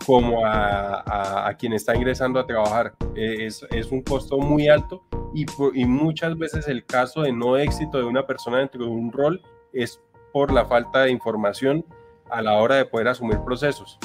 [0.06, 2.94] como a, quien está ingresando a trabajar.
[3.16, 5.04] Eh, es, es, un costo muy alto
[5.74, 9.42] y, muchas veces el caso de no éxito de una persona dentro de un rol
[9.72, 10.02] es
[10.34, 11.86] por la falta de información
[12.30, 14.00] a la hora de poder asumir procesos.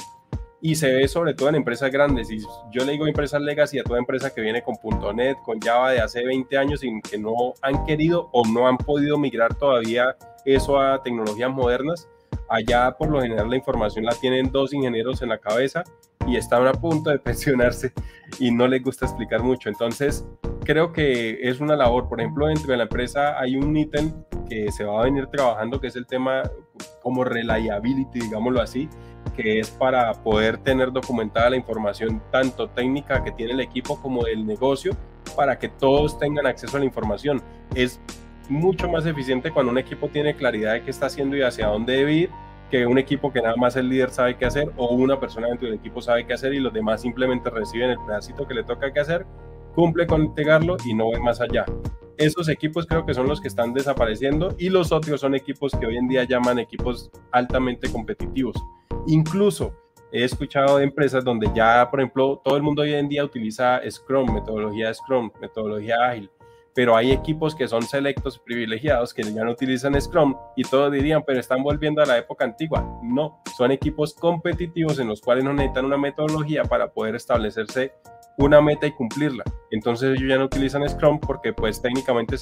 [0.61, 2.31] Y se ve sobre todo en empresas grandes.
[2.31, 2.39] Y
[2.71, 4.77] yo le digo empresas legacy a toda empresa que viene con
[5.17, 8.77] .NET, con Java de hace 20 años y que no han querido o no han
[8.77, 12.09] podido migrar todavía eso a tecnologías modernas.
[12.53, 15.85] Allá por lo general la información la tienen dos ingenieros en la cabeza
[16.27, 17.95] y están a punto de pensionarse
[18.39, 19.71] y no les gusta explicar mucho.
[19.71, 20.27] Entonces,
[20.63, 22.11] creo que es una labor.
[22.11, 24.13] Por ejemplo, dentro de la empresa hay un ítem
[24.51, 26.43] que se va a venir trabajando, que es el tema
[27.01, 28.87] como reliability, digámoslo así,
[29.35, 34.25] que es para poder tener documentada la información tanto técnica que tiene el equipo como
[34.25, 34.95] del negocio,
[35.35, 37.43] para que todos tengan acceso a la información.
[37.75, 37.99] Es
[38.53, 41.95] mucho más eficiente cuando un equipo tiene claridad de qué está haciendo y hacia dónde
[41.95, 42.31] debe ir,
[42.71, 45.67] que un equipo que nada más el líder sabe qué hacer o una persona dentro
[45.67, 48.93] del equipo sabe qué hacer y los demás simplemente reciben el pedacito que le toca
[48.93, 49.27] que hacer,
[49.75, 51.65] cumple con entregarlo y no ve más allá.
[52.19, 55.87] Esos equipos creo que son los que están desapareciendo y los otros son equipos que
[55.87, 58.57] hoy en día llaman equipos altamente competitivos.
[59.07, 59.75] Incluso
[60.13, 63.81] he escuchado de empresas donde ya, por ejemplo, todo el mundo hoy en día utiliza
[63.91, 66.31] Scrum, metodología Scrum, metodología ágil,
[66.75, 71.23] pero hay equipos que son selectos, privilegiados, que ya no utilizan Scrum y todos dirían,
[71.27, 72.99] pero están volviendo a la época antigua.
[73.03, 77.93] No, son equipos competitivos en los cuales no necesitan una metodología para poder establecerse
[78.39, 79.45] una meta y cumplirla.
[79.71, 82.37] Entonces ellos ya no utilizan Scrum porque pues técnicamente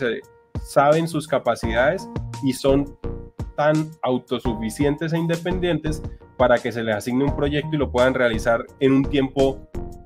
[0.63, 2.09] saben sus capacidades
[2.45, 2.97] y son
[3.57, 6.03] tan autosuficientes e independientes
[6.39, 9.59] para que se les asigne un proyecto y lo puedan realizar en un tiempo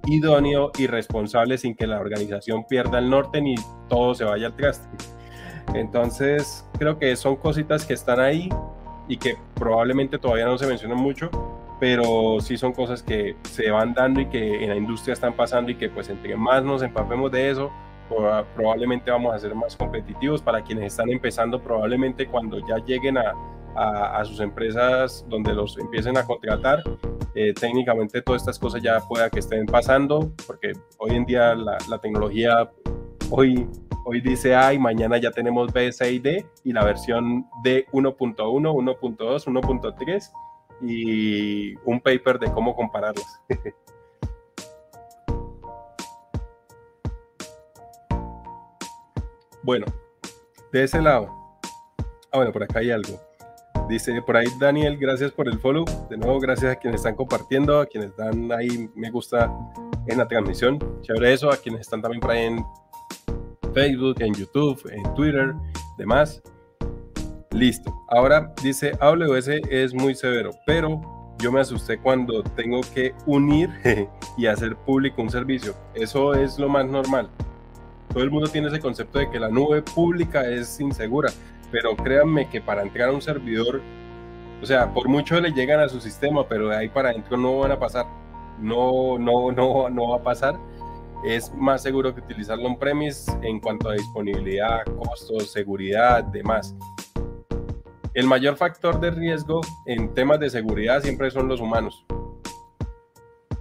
[0.06, 3.54] idóneo y responsable sin que la organización pierda el norte ni
[3.88, 4.88] todo se vaya al traste.
[5.74, 8.48] Entonces, creo que son cositas que están ahí
[9.08, 11.30] y que probablemente todavía no se mencionan mucho,
[11.80, 15.70] pero sí son cosas que se van dando y que en la industria están pasando
[15.70, 17.70] y que pues entre más nos empapemos de eso,
[18.54, 23.34] probablemente vamos a ser más competitivos para quienes están empezando, probablemente cuando ya lleguen a,
[23.74, 26.82] a, sus empresas donde los empiecen a contratar,
[27.34, 31.98] eh, técnicamente todas estas cosas ya pueda que estén pasando, porque hoy en día la,
[32.00, 32.70] tecnología,
[33.30, 33.68] hoy,
[34.04, 37.86] hoy dice A y mañana ya tenemos B, C y D, y la versión de
[37.92, 40.30] 1.1, 1.2, 1.3
[40.80, 43.40] y un paper de cómo compararlas.
[49.62, 49.86] bueno,
[50.72, 51.28] de ese lado.
[52.30, 53.23] Ah, bueno, por acá hay algo.
[53.88, 55.84] Dice por ahí Daniel, gracias por el follow.
[56.08, 59.52] De nuevo, gracias a quienes están compartiendo, a quienes dan ahí me gusta
[60.06, 60.78] en la transmisión.
[61.02, 62.64] Chévere eso, a quienes están también por ahí en
[63.74, 65.54] Facebook, en YouTube, en Twitter,
[65.98, 66.42] demás.
[67.50, 67.94] Listo.
[68.08, 71.00] Ahora dice AWS es muy severo, pero
[71.38, 73.70] yo me asusté cuando tengo que unir
[74.38, 75.74] y hacer público un servicio.
[75.94, 77.28] Eso es lo más normal.
[78.12, 81.30] Todo el mundo tiene ese concepto de que la nube pública es insegura,
[81.74, 83.80] pero créanme que para entrar a un servidor,
[84.62, 87.58] o sea, por mucho le llegan a su sistema, pero de ahí para adentro no
[87.58, 88.06] van a pasar.
[88.60, 90.54] No, no, no, no va a pasar.
[91.24, 96.76] Es más seguro que utilizarlo on-premise en cuanto a disponibilidad, costos, seguridad, demás
[98.14, 102.06] el mayor factor de riesgo en temas de seguridad siempre son los humanos.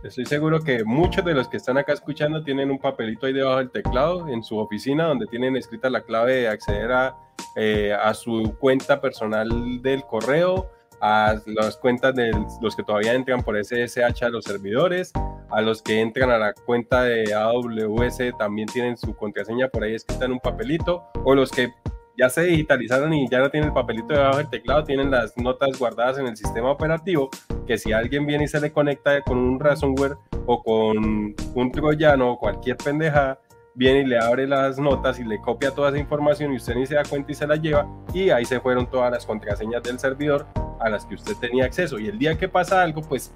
[0.03, 3.59] Estoy seguro que muchos de los que están acá escuchando tienen un papelito ahí debajo
[3.59, 7.15] del teclado en su oficina donde tienen escrita la clave de acceder a,
[7.55, 10.69] eh, su cuenta personal del correo,
[10.99, 12.31] a las cuentas de
[12.61, 15.13] los que todavía entran por SSH a los servidores,
[15.49, 19.95] a los que entran a la cuenta de AWS también tienen su contraseña por ahí
[19.95, 21.71] escrita en un papelito, o los que
[22.17, 25.77] ya se digitalizaron y ya no tienen el papelito debajo del teclado, tienen las notas
[25.77, 27.29] guardadas en el sistema operativo,
[27.65, 30.15] que si alguien viene y se le conecta con un ransomware
[30.45, 33.39] o con un troyano o cualquier pendejada,
[33.75, 36.85] viene y le abre las notas y le copia toda esa información y usted ni
[36.85, 39.97] se da cuenta y se la lleva y ahí se fueron todas las contraseñas del
[39.97, 40.45] servidor
[40.79, 41.97] a las que usted tenía acceso.
[41.97, 43.33] Y el día que pasa algo pues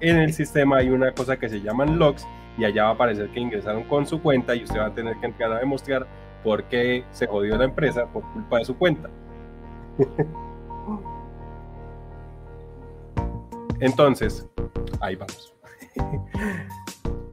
[0.00, 2.26] en el sistema hay una cosa que se llaman logs
[2.58, 5.16] y allá va a aparecer que ingresaron con su cuenta y usted va a tener
[5.16, 6.06] que entrar a demostrar
[6.42, 9.10] porque se jodió la empresa por culpa de su cuenta.
[13.80, 14.48] Entonces,
[15.00, 15.54] ahí vamos.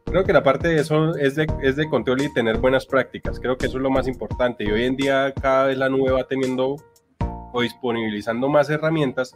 [0.06, 3.40] Creo que la parte de eso es de, es de control y tener buenas prácticas.
[3.40, 4.64] Creo que eso es lo más importante.
[4.64, 6.78] Y hoy en día cada vez la nube va teniendo
[7.52, 9.36] o disponibilizando más herramientas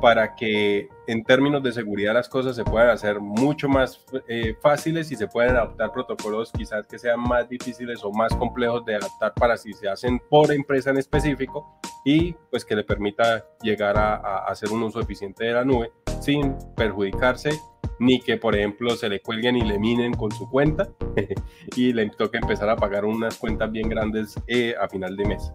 [0.00, 5.10] para que en términos de seguridad las cosas se puedan hacer mucho más eh, fáciles
[5.10, 9.34] y se puedan adaptar protocolos quizás que sean más difíciles o más complejos de adaptar
[9.34, 14.44] para si se hacen por empresa en específico y pues que le permita llegar a,
[14.44, 17.50] hacer un uso eficiente de la nube sin perjudicarse
[17.98, 20.88] ni que por ejemplo se le cuelguen y le minen con su cuenta
[21.76, 25.52] y le toque empezar a pagar unas cuentas bien grandes eh, a final de mes.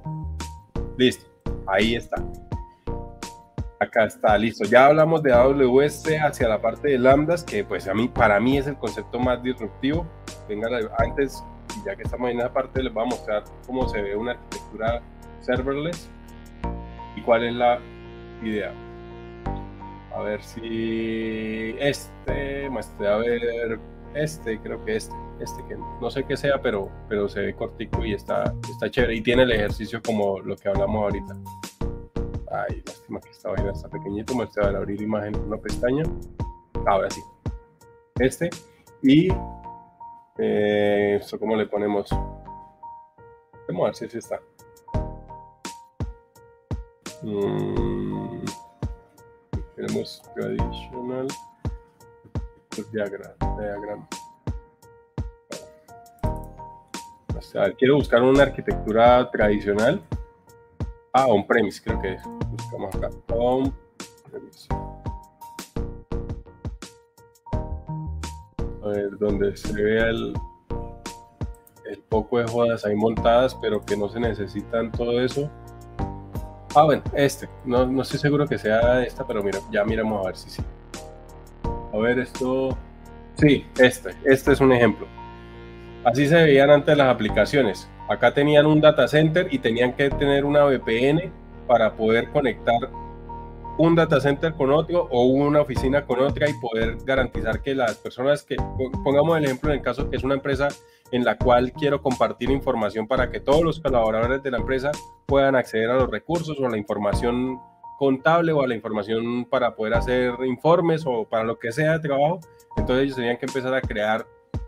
[0.97, 1.25] Listo,
[1.65, 2.17] ahí está.
[3.83, 4.63] Acá está, listo.
[4.63, 8.57] Ya hablamos de AWS hacia la parte de lambdas, que pues a mí, para mí
[8.57, 10.07] es el concepto más disruptivo.
[10.47, 10.69] Venga,
[10.99, 11.43] antes,
[11.85, 15.01] ya que estamos en esa parte, les voy a mostrar cómo se ve una arquitectura
[15.41, 16.09] serverless
[17.17, 17.79] y cuál es la
[18.41, 18.71] idea.
[20.15, 23.79] A ver si este, muestre, a ver,
[24.13, 28.05] este, creo que este, este que no sé qué sea, pero, pero se ve cortico
[28.05, 29.15] y está, está chévere.
[29.15, 31.35] Y tiene el ejercicio como lo que hablamos ahorita.
[32.53, 36.03] Ay, lástima que esta vaina está pequeñito, me a abrir imagen en una pestaña.
[36.85, 37.19] Ahora sí.
[38.19, 38.51] Este.
[39.01, 39.29] Y
[40.37, 42.09] eh, esto cómo le ponemos.
[43.67, 44.39] Vamos a ver si está.
[47.23, 48.45] Mm,
[49.75, 51.27] tenemos traditional
[52.91, 54.07] diagram.
[57.35, 60.03] O sea, quiero buscar una arquitectura tradicional.
[61.15, 62.23] Ah, on-premise, creo que es.
[62.23, 63.09] Buscamos acá.
[63.31, 64.67] On-premise.
[68.83, 70.33] A ver, donde se vea el,
[71.85, 75.51] el poco de jodas ahí montadas, pero que no se necesitan todo eso.
[76.73, 77.47] Ah, bueno, este.
[77.63, 80.63] No, no estoy seguro que sea esta, pero mira, ya miramos a ver si sí.
[81.93, 82.75] A ver, esto.
[83.35, 84.15] Sí, este.
[84.25, 85.05] Este es un ejemplo.
[86.03, 87.87] Así se veían antes las aplicaciones.
[88.13, 91.31] Acá tenían un data center y tenían que tener una VPN
[91.67, 92.91] para poder conectar
[93.79, 97.95] un data center con otro o una oficina con otra y poder garantizar que las
[97.95, 98.55] personas que,
[99.03, 100.67] pongamos el ejemplo en el caso que es una empresa
[101.11, 104.91] en la cual quiero compartir información para que todos los colaboradores de la empresa
[105.25, 107.59] puedan acceder a los recursos o a la información
[107.97, 112.07] contable o a la información para poder hacer informes o para lo que sea de
[112.07, 112.41] trabajo.
[112.77, 114.23] Entonces ellos tenían que empezar a crear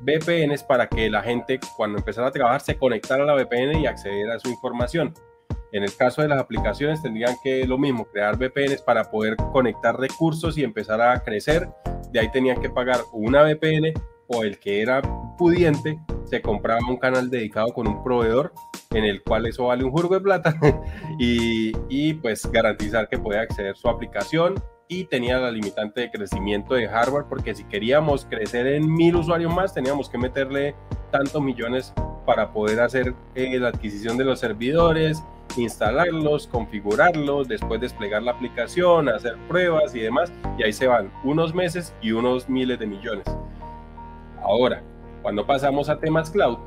[0.06, 3.88] VPNs para que la gente cuando empezara a trabajar se conectara a la VPN y
[3.88, 5.14] accediera a su información.
[5.72, 10.00] En el caso de las aplicaciones tendrían que lo mismo, crear VPNs para poder conectar
[10.00, 11.68] recursos y empezar a crecer.
[12.12, 13.94] De ahí tenían que pagar una VPN
[14.28, 15.02] o el que era
[15.38, 18.54] pudiente se compraba un canal dedicado con un proveedor
[18.92, 20.58] en el cual eso vale un jurgo de plata
[21.20, 24.56] y, y pues garantizar que puede acceder su aplicación
[24.88, 29.54] y tenía la limitante de crecimiento de hardware porque si queríamos crecer en mil usuarios
[29.54, 30.76] más teníamos que meterle
[31.12, 31.94] tantos millones
[32.26, 35.24] para poder hacer eh, la adquisición de los servidores,
[35.58, 41.54] instalarlos, configurarlos, después desplegar la aplicación, hacer pruebas y demás y ahí se van unos
[41.54, 43.26] meses y unos miles de millones.
[44.42, 44.84] Ahora,
[45.22, 46.58] cuando pasamos a temas cloud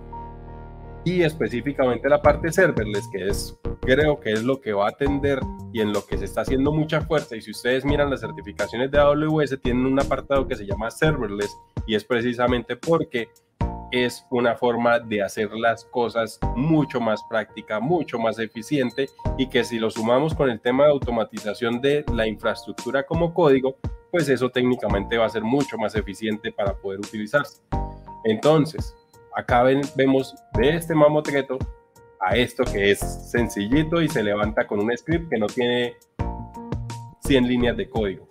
[1.09, 5.41] y específicamente la parte serverless, que es creo que es lo que va a atender
[5.73, 7.35] y en lo que se está haciendo mucha fuerza.
[7.35, 11.57] Y si ustedes miran las certificaciones de AWS, tienen un apartado que se llama serverless
[11.87, 13.31] y es precisamente porque
[13.91, 19.09] es una forma de hacer las cosas mucho más práctica, mucho más eficiente
[19.39, 23.77] y que si lo sumamos con el tema de automatización de la infraestructura como código,
[24.11, 27.63] pues eso técnicamente va a ser mucho más eficiente para poder utilizarse.
[28.25, 28.95] Entonces,
[29.39, 29.63] acá
[29.95, 31.59] vemos de este mamotreto
[32.21, 35.97] a esto que es sencillito y se levanta con un script que no tiene
[37.21, 38.27] 100 líneas de código.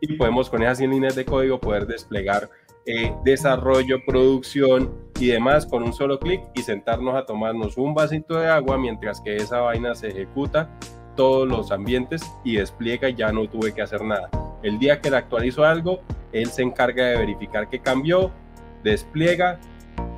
[0.00, 2.50] Y podemos con esas 100 líneas de código poder desplegar
[2.86, 8.36] eh, desarrollo, producción y demás con un solo clic y sentarnos a tomarnos un vasito
[8.40, 10.68] de agua mientras que esa vaina se ejecuta
[11.14, 14.28] todos los ambientes y despliega y ya no tuve que hacer nada.
[14.64, 16.00] El día que le actualizo algo,
[16.32, 18.32] él se encarga de verificar que cambió,
[18.82, 19.60] despliega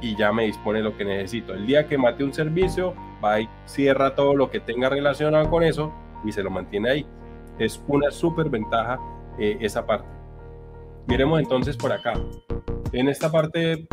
[0.00, 1.54] y ya me dispone lo que necesito.
[1.54, 5.62] El día que mate un servicio, va y cierra todo lo que tenga relacionado con
[5.62, 5.92] eso
[6.24, 7.06] y se lo mantiene ahí.
[7.58, 8.98] Es una súper ventaja
[9.38, 10.08] eh, esa parte.
[11.06, 12.14] Miremos entonces por acá.
[12.92, 13.86] En esta parte,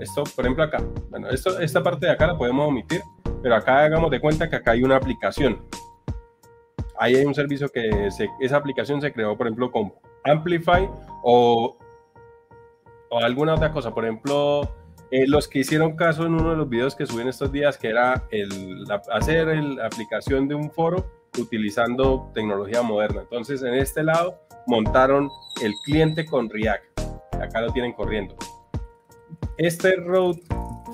[0.00, 3.02] esto por ejemplo acá, bueno, esto, esta parte de acá la podemos omitir,
[3.42, 5.62] pero acá hagamos de cuenta que acá hay una aplicación.
[6.98, 8.08] Ahí hay un servicio que
[8.40, 9.92] esa aplicación se creó, por ejemplo, con
[10.24, 10.88] Amplify
[11.22, 11.76] o,
[13.10, 13.92] o alguna otra cosa.
[13.92, 14.62] Por ejemplo,
[15.16, 17.78] eh, los que hicieron caso en uno de los videos que subí en estos días,
[17.78, 21.06] que era el, hacer la aplicación de un foro
[21.38, 23.22] utilizando tecnología moderna.
[23.22, 25.30] Entonces, en este lado montaron
[25.62, 27.00] el cliente con React.
[27.40, 28.36] Acá lo tienen corriendo.
[29.56, 30.36] Este Road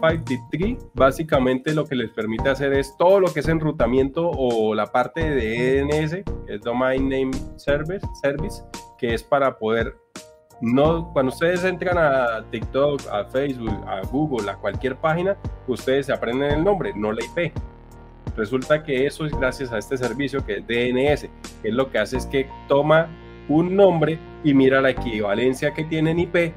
[0.00, 4.86] 53 básicamente lo que les permite hacer es todo lo que es enrutamiento o la
[4.92, 6.10] parte de DNS,
[6.46, 8.62] que es Domain Name Service, Service
[8.98, 9.96] que es para poder
[10.62, 15.36] no, cuando ustedes entran a TikTok, a Facebook, a Google, a cualquier página,
[15.66, 17.52] ustedes se aprenden el nombre, no la IP.
[18.36, 21.28] Resulta que eso es gracias a este servicio que es DNS,
[21.62, 23.09] que es lo que hace es que toma
[23.48, 26.55] un nombre y mira la equivalencia que tiene en IP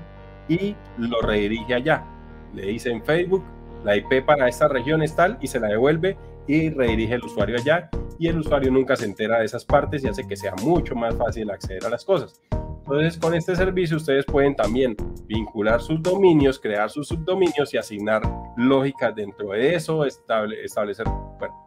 [0.49, 2.05] y lo redirige allá.
[2.53, 3.43] Le dice en Facebook,
[3.83, 6.15] la IP para esta región es tal y se la devuelve
[6.45, 10.07] y redirige el usuario allá y el usuario nunca se entera de esas partes y
[10.07, 12.39] hace que sea mucho más fácil acceder a las cosas.
[12.87, 14.95] Entonces, con este servicio ustedes pueden también
[15.25, 18.21] vincular sus dominios, crear sus subdominios y asignar
[18.57, 21.07] lógicas dentro de eso, establecer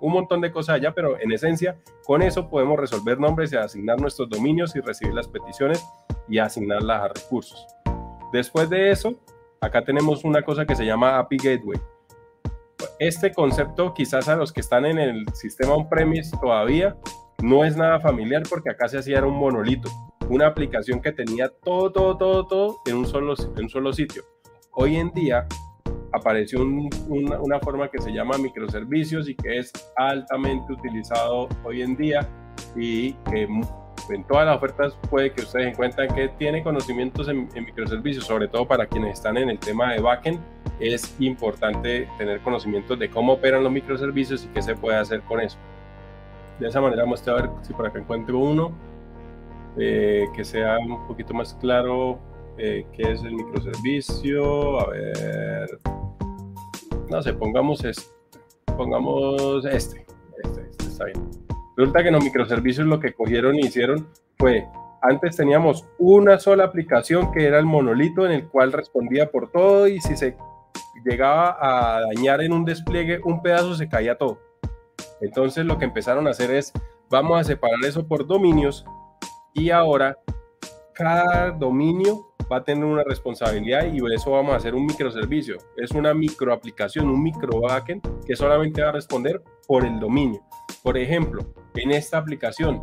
[0.01, 4.01] un montón de cosas allá, pero en esencia, con eso podemos resolver nombres y asignar
[4.01, 5.85] nuestros dominios y recibir las peticiones
[6.29, 7.67] y asignarlas a recursos.
[8.33, 9.19] Después de eso,
[9.61, 11.81] acá tenemos una cosa que se llama API Gateway.
[13.01, 16.97] Este concepto quizás a los que están en el sistema on-premise todavía
[17.43, 19.91] no es nada familiar porque acá se hacía era un monolito
[20.29, 24.23] una aplicación que tenía todo, todo, todo, todo en un solo, en un solo sitio.
[24.73, 25.47] Hoy en día
[26.13, 32.29] apareció una, forma que se llama microservicios y que es altamente utilizado hoy en día
[32.77, 33.49] y que
[34.11, 38.49] en todas las ofertas puede que ustedes encuentren que tiene conocimientos en, en, microservicios, sobre
[38.49, 40.41] todo para quienes están en el tema de backend,
[40.81, 45.41] es importante tener conocimientos de cómo operan los microservicios y qué se puede hacer con
[45.41, 45.59] eso.
[46.59, 48.73] De esa manera vamos a ver si por acá encuentro uno.
[49.81, 52.19] Eh, que sea un poquito más claro
[52.57, 54.81] eh, qué es el microservicio.
[54.81, 55.79] A ver,
[57.09, 58.03] no sé, pongamos este,
[58.77, 60.05] pongamos este,
[60.43, 61.31] este, este está bien.
[61.77, 64.67] Resulta que los microservicios lo que cogieron y hicieron fue,
[65.01, 69.87] antes teníamos una sola aplicación que era el monolito en el cual respondía por todo
[69.87, 70.37] y si se
[71.05, 74.48] llegaba a dañar en un despliegue un pedazo se caía todo.
[75.21, 76.73] Entonces lo que empezaron a hacer es,
[77.11, 78.85] vamos a separar eso por dominios
[79.55, 80.19] y ahora
[80.95, 85.59] cada dominio va a tener una responsabilidad y por eso vamos a hacer un microservicio.
[85.77, 90.41] Es una microaplicación, un micro backend que solamente va a responder por el dominio.
[90.83, 92.83] Por ejemplo, en esta aplicación,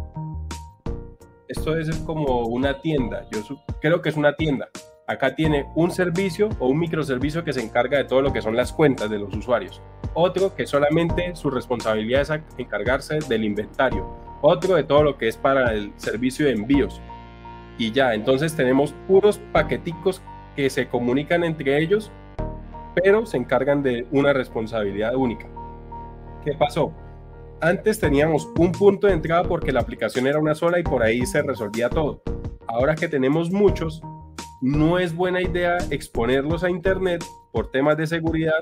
[1.47, 3.27] esto es como una tienda.
[3.31, 3.41] Yo
[3.81, 4.69] creo que es una tienda.
[5.07, 8.55] Acá tiene un servicio o un microservicio que se encarga de todo lo que son
[8.55, 9.81] las cuentas de los usuarios.
[10.15, 15.37] Otro que solamente su responsabilidad es encargarse del inventario otro de todo lo que es
[15.37, 17.01] para el servicio de envíos.
[17.77, 20.21] Y ya, entonces tenemos puros paqueticos
[20.55, 22.11] que se comunican entre ellos,
[22.93, 25.47] pero se encargan de una responsabilidad única.
[26.43, 26.93] ¿Qué pasó?
[27.59, 31.25] Antes teníamos un punto de entrada porque la aplicación era una sola y por ahí
[31.25, 32.21] se resolvía todo.
[32.67, 34.01] Ahora que tenemos muchos,
[34.61, 38.59] no es buena idea exponerlos a Internet por temas de seguridad,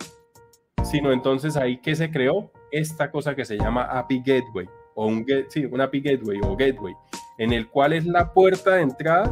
[0.84, 5.26] sino entonces ahí que se creó esta cosa que se llama API Gateway o un
[5.50, 6.96] sí, una API Gateway o Gateway,
[7.38, 9.32] en el cual es la puerta de entrada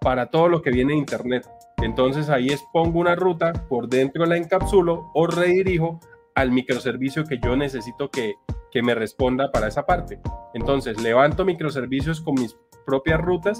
[0.00, 1.48] para todo lo que viene de Internet.
[1.82, 6.00] Entonces ahí expongo una ruta, por dentro la encapsulo o redirijo
[6.34, 8.34] al microservicio que yo necesito que,
[8.70, 10.20] que me responda para esa parte.
[10.54, 12.56] Entonces levanto microservicios con mis
[12.86, 13.58] propias rutas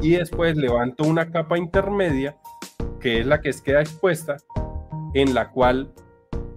[0.00, 2.36] y después levanto una capa intermedia
[3.00, 4.36] que es la que queda expuesta
[5.14, 5.92] en la cual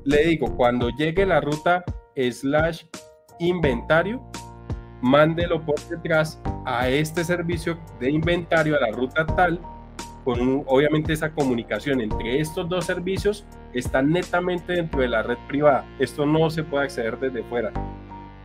[0.04, 1.84] le digo cuando llegue la ruta
[2.16, 2.84] slash
[3.40, 4.22] inventario,
[5.02, 9.60] mándelo por detrás a este servicio de inventario, a la ruta tal,
[10.24, 15.86] con obviamente esa comunicación entre estos dos servicios está netamente dentro de la red privada.
[16.00, 17.72] Esto no se puede acceder desde fuera.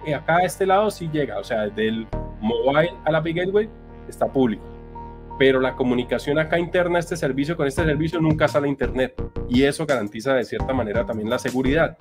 [0.06, 2.06] Y acá a este lado sí llega, o sea, del
[2.40, 3.68] mobile a la Big Gateway
[4.08, 4.75] está público.
[5.38, 9.14] Pero la comunicación acá interna, este servicio con este servicio nunca sale a internet.
[9.48, 11.96] Y eso garantiza de cierta manera también la seguridad.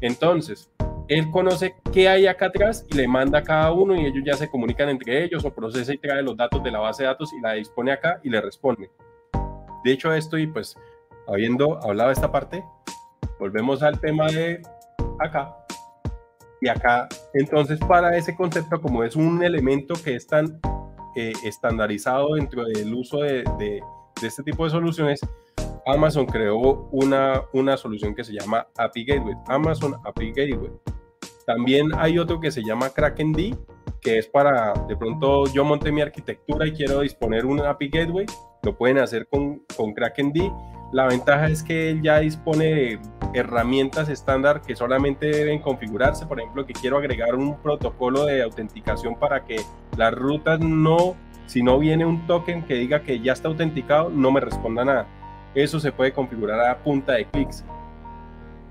[0.00, 0.70] Entonces,
[1.08, 4.34] él conoce qué hay acá atrás y le manda a cada uno y ellos ya
[4.34, 7.32] se comunican entre ellos o procesa y trae los datos de la base de datos
[7.32, 8.90] y la dispone acá y le responde.
[9.84, 10.76] De hecho, esto y pues
[11.28, 12.64] habiendo hablado de esta parte,
[13.38, 14.62] volvemos al tema de
[15.20, 15.54] acá.
[16.60, 20.58] Y acá, entonces, para ese concepto, como es un elemento que es tan
[21.16, 23.82] eh, estandarizado dentro del uso de, de
[24.22, 25.20] este tipo de soluciones,
[25.86, 30.70] Amazon creó una, una solución que se llama API Gateway, Amazon API Gateway.
[31.46, 33.54] También hay otro que se llama KrakenD,
[34.00, 38.26] que es para, de pronto yo monté mi arquitectura y quiero disponer un API Gateway,
[38.62, 40.50] lo pueden hacer con, con KrakenD.
[40.94, 43.00] La ventaja es que él ya dispone de
[43.34, 46.24] herramientas estándar que solamente deben configurarse.
[46.24, 49.56] Por ejemplo, que quiero agregar un protocolo de autenticación para que
[49.96, 51.16] las rutas no,
[51.46, 55.06] si no viene un token que diga que ya está autenticado, no me responda nada
[55.54, 57.64] eso se puede configurar a punta de clics.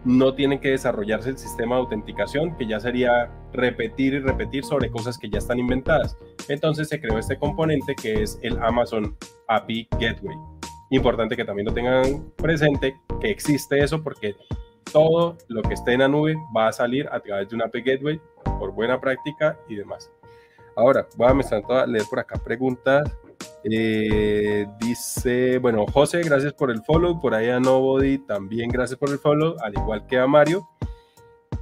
[0.03, 4.91] No tiene que desarrollarse el sistema de autenticación, que ya sería repetir y repetir sobre
[4.91, 6.17] cosas que ya están inventadas.
[6.49, 9.15] Entonces se creó este componente que es el Amazon
[9.47, 10.52] API Gateway.
[10.94, 14.36] Importante que también lo tengan presente que existe eso porque
[14.91, 17.82] todo lo que esté en la nube va a salir a través de un API
[17.82, 18.22] Gateway
[18.60, 20.11] por buena práctica y demás.
[20.76, 23.11] Ahora, voy a leer por acá preguntas
[23.64, 27.20] eh, dice, bueno, José, gracias por el follow.
[27.20, 30.70] Por ahí a Nobody también gracias por el follow, al igual que a Mario.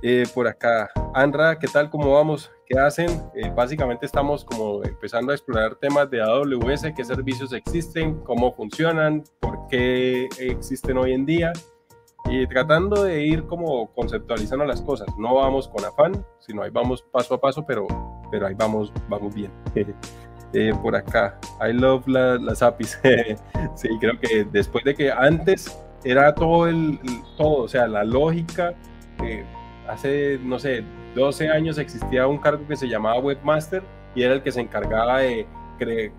[0.02, 1.90] Eh, por acá, Andra, ¿qué tal?
[1.90, 2.52] ¿Cómo vamos?
[2.72, 3.10] Qué hacen.
[3.36, 9.24] Eh, básicamente estamos como empezando a explorar temas de AWS, qué servicios existen, cómo funcionan,
[9.40, 11.54] por qué existen hoy en día
[12.26, 15.08] y tratando de ir como conceptualizando las cosas.
[15.18, 17.88] No vamos con afán, sino ahí vamos paso a paso, pero,
[18.32, 19.52] pero ahí vamos, vamos bien.
[20.54, 23.00] Eh, por acá, I love las APIs.
[23.76, 27.00] sí, creo que después de que antes era todo el,
[27.38, 28.74] todo, o sea, la lógica,
[29.24, 29.46] eh,
[29.88, 30.84] hace, no sé,
[31.16, 33.84] 12 años existía un cargo que se llamaba Webmaster
[34.16, 35.46] y era el que se encargaba de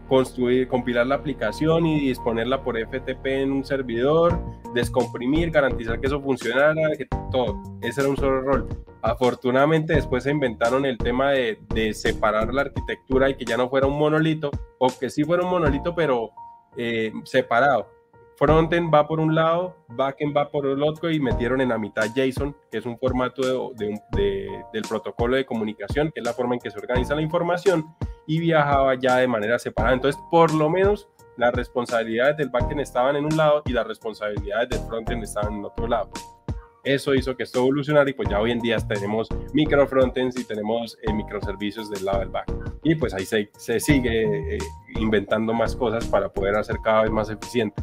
[0.09, 4.39] construir, compilar la aplicación y disponerla por FTP en un servidor,
[4.75, 7.63] descomprimir, garantizar que eso funcionara, que todo.
[7.81, 8.69] Ese era un solo rol.
[9.03, 13.87] Afortunadamente después se inventaron el tema de, separar la arquitectura y que ya no fuera
[13.87, 16.31] un monolito, o que sí fuera un monolito, pero
[16.77, 17.89] eh, separado
[18.37, 22.07] frontend va por un lado, backend va por el otro y metieron en la mitad
[22.15, 26.61] JSON, que es un formato de, del protocolo de comunicación, que es la forma en
[26.61, 27.87] que se organiza la información,
[28.27, 29.95] y viajaba ya de manera separada.
[29.95, 34.69] Entonces, por lo menos las responsabilidades del backend estaban en un lado y las responsabilidades
[34.69, 36.11] del frontend estaban en otro lado.
[36.85, 40.45] Eso hizo que esto evolucionara y pues ya hoy en día tenemos micro frontends y
[40.45, 42.53] tenemos eh, microservicios del lado del back.
[42.83, 44.59] Y pues ahí se, se sigue eh,
[44.97, 47.83] inventando más cosas para poder hacer cada vez más eficiente.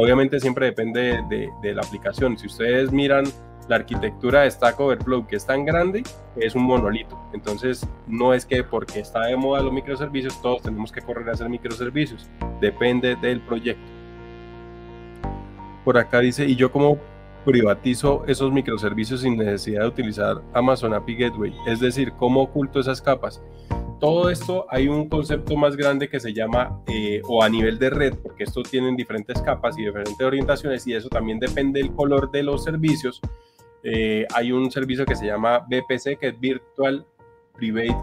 [0.00, 2.38] Obviamente siempre depende de, la aplicación.
[2.38, 3.24] Si ustedes miran
[3.68, 6.04] la arquitectura de Stack Overflow, que es tan grande,
[6.36, 7.20] es un monolito.
[7.34, 11.32] Entonces, no es que porque está de moda los microservicios, todos tenemos que correr a
[11.32, 12.30] hacer microservicios.
[12.62, 13.84] Depende del proyecto.
[15.84, 16.96] Por acá dice, ¿y yo cómo
[17.44, 21.54] privatizo esos microservicios sin necesidad de utilizar Amazon API Gateway?
[21.66, 23.42] Es decir, ¿cómo oculto esas capas?
[24.00, 27.90] Todo esto hay un concepto más grande que se llama, eh, o a nivel de
[27.90, 32.30] red, porque esto tienen diferentes capas y diferentes orientaciones y eso también depende del color
[32.30, 33.20] de los servicios.
[33.82, 37.06] Eh, hay un servicio que se llama VPC, que es Virtual
[37.54, 37.96] Private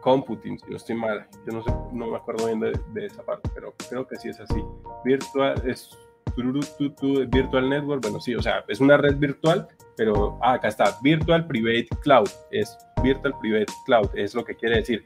[0.00, 3.50] Computing, si no estoy mal, yo no, sé, no me acuerdo bien de, esa parte,
[3.54, 4.62] pero creo que sí es así.
[5.04, 5.90] Virtual, es
[6.36, 11.46] Virtual Network, bueno, sí, o sea, es una red virtual, pero ah, acá está, Virtual
[11.46, 15.04] Private Cloud, es Virtual Private Cloud, es lo que quiere decir.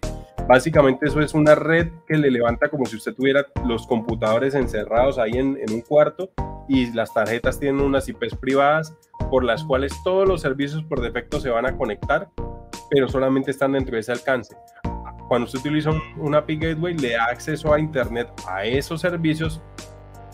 [0.49, 5.19] Básicamente eso es una red que le levanta como si usted tuviera los computadores encerrados
[5.19, 6.33] ahí en, un cuarto
[6.69, 8.97] y las tarjetas tienen unas IPs privadas
[9.31, 12.29] por las cuales todos los servicios por defecto se van a conectar,
[12.91, 14.57] pero solamente están dentro de ese alcance.
[15.29, 19.63] Cuando usted utiliza un API Gateway, le da acceso a Internet a esos servicios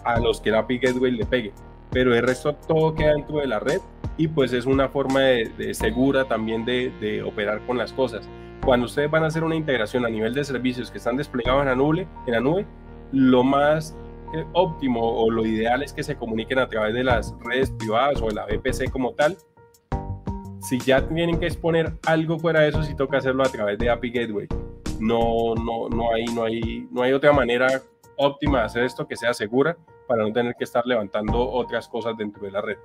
[0.04, 1.52] a los que el API Gateway le pegue,
[1.90, 3.80] pero el resto todo queda dentro de la red
[4.16, 8.28] y pues es una forma de, segura también de, operar con las cosas.
[8.64, 11.68] Cuando ustedes van a hacer una integración a nivel de servicios que están desplegados en
[11.68, 12.66] la nube, en la nube
[13.12, 13.96] lo más
[14.34, 18.20] eh, óptimo o lo ideal es que se comuniquen a través de las redes privadas
[18.20, 19.36] o de la VPC como tal.
[20.60, 23.88] Si ya tienen que exponer algo fuera de eso, sí toca hacerlo a través de
[23.88, 24.48] API Gateway.
[24.98, 27.68] No, no, no, hay, no, hay, no hay otra manera
[28.16, 29.76] óptima de hacer esto que sea segura
[30.08, 32.78] para no tener que estar levantando otras cosas dentro de la red.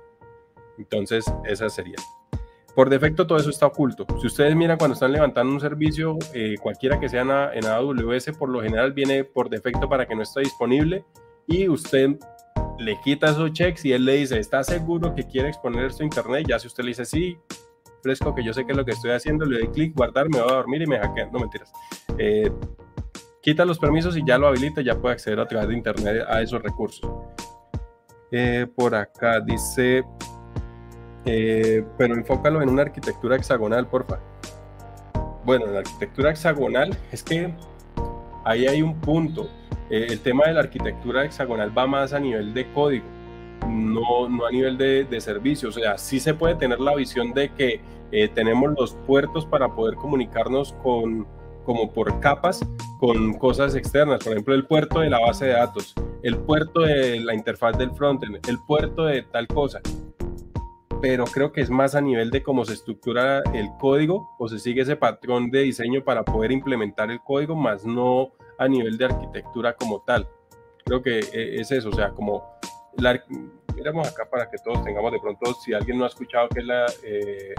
[0.82, 1.96] Entonces, esa sería.
[2.74, 4.06] Por defecto todo eso está oculto.
[4.20, 8.48] Si ustedes miran cuando están levantando un servicio, eh, cualquiera que sea en, AWS, por
[8.48, 11.04] lo general viene por defecto para que no esté disponible
[11.46, 12.16] y usted
[12.78, 16.06] le quita esos checks y él le dice, ¿está seguro que quiere exponer esto a
[16.06, 16.46] internet?
[16.48, 17.36] Ya si usted le dice, sí,
[18.02, 20.40] fresco, que yo sé que es lo que estoy haciendo, le doy clic, guardar, me
[20.40, 21.30] voy a dormir y me hackean.
[21.30, 21.70] No mentiras.
[22.16, 22.50] Eh,
[23.42, 26.40] quita los permisos y ya lo habilita, ya puede acceder a través de internet a
[26.40, 27.06] esos recursos.
[28.30, 30.02] Eh, por acá dice
[31.24, 34.18] eh, pero enfócalo en una arquitectura hexagonal, porfa.
[35.44, 37.52] Bueno, en la arquitectura hexagonal es que
[38.44, 39.48] ahí hay un punto.
[39.90, 43.04] Eh, el tema de la arquitectura hexagonal va más a nivel de código,
[43.68, 45.76] no, no a nivel de, de servicios.
[45.76, 47.80] O sea, sí se puede tener la visión de que
[48.12, 51.26] eh, tenemos los puertos para poder comunicarnos con,
[51.64, 52.60] como por capas
[53.00, 57.20] con cosas externas, por ejemplo el puerto de la base de datos, el puerto de
[57.20, 59.80] la interfaz del frontend, el puerto de tal cosa
[61.02, 64.60] pero creo que es más a nivel de cómo se estructura el código o se
[64.60, 69.06] sigue ese patrón de diseño para poder implementar el código, más no a nivel de
[69.06, 70.28] arquitectura como tal.
[70.84, 72.56] Creo que eh, es eso, o sea, como
[72.98, 73.20] la,
[73.74, 76.66] miramos acá para que todos tengamos de pronto, si alguien no ha escuchado qué es
[76.66, 77.54] la, eh,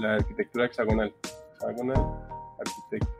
[0.00, 1.14] la arquitectura hexagonal.
[1.54, 1.96] Hexagonal
[2.58, 3.18] arquitectura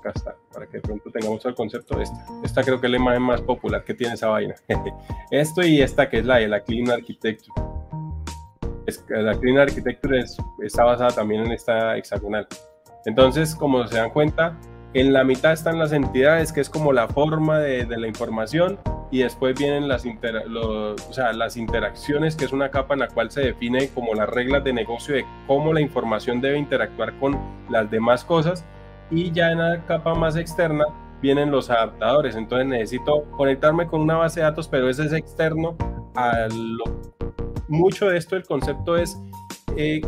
[0.00, 2.26] acá está, para que de pronto tengamos el concepto de esta.
[2.44, 4.54] Esta creo que es la imagen más popular que tiene esa vaina.
[5.30, 7.54] Esto y esta que es la de la Clean Architecture.
[9.08, 12.46] la Clean Architecture es, está basada también en esta hexagonal.
[13.06, 14.58] Entonces, como se dan cuenta,
[14.92, 18.78] en la mitad están las entidades, que es como la forma de, de la información,
[19.10, 23.30] y después vienen las, o sea, las interacciones, que es una capa en la cual
[23.30, 27.38] se define como las reglas de negocio de cómo la información debe interactuar con
[27.70, 28.64] las demás cosas
[29.10, 30.84] y ya en la capa más externa
[31.20, 32.36] vienen los adaptadores.
[32.36, 35.76] Entonces necesito conectarme con una base de datos, pero ese es externo
[36.14, 36.84] a lo...
[37.68, 39.16] Mucho de esto, el concepto es
[39.76, 40.00] eh,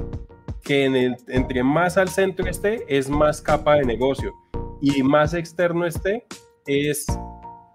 [0.62, 4.32] que entre más al centro esté, es más capa de negocio
[4.80, 6.26] y más externo esté,
[6.66, 7.06] es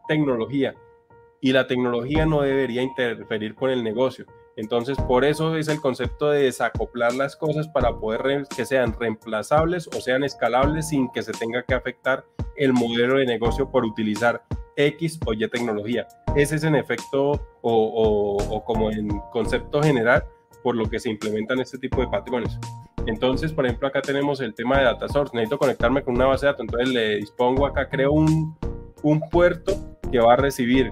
[0.07, 0.75] tecnología.
[1.39, 4.25] Y la tecnología no debería interferir con el negocio.
[4.57, 9.87] Entonces, por eso es el concepto de desacoplar las cosas para poder que sean reemplazables
[9.87, 12.25] o sean escalables sin que se tenga que afectar
[12.55, 14.41] el modelo de negocio por utilizar
[14.75, 16.07] X o Y tecnología.
[16.35, 20.25] Ese es en efecto o, como en concepto general
[20.63, 22.59] por lo que se implementan este tipo de patrones.
[23.05, 25.35] Entonces, por ejemplo, acá tenemos el tema de data source.
[25.35, 26.65] Necesito conectarme con una base de datos.
[26.65, 28.57] Entonces le dispongo acá, creo un,
[29.03, 29.73] un puerto
[30.11, 30.91] que va a recibir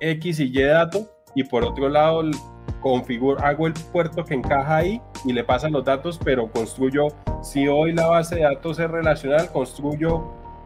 [0.00, 2.22] X y Y datos y por otro lado
[2.80, 7.08] configuro, hago el puerto que encaja ahí y le pasan los datos, pero construyo,
[7.42, 10.24] si hoy la base de datos es relacional, construyo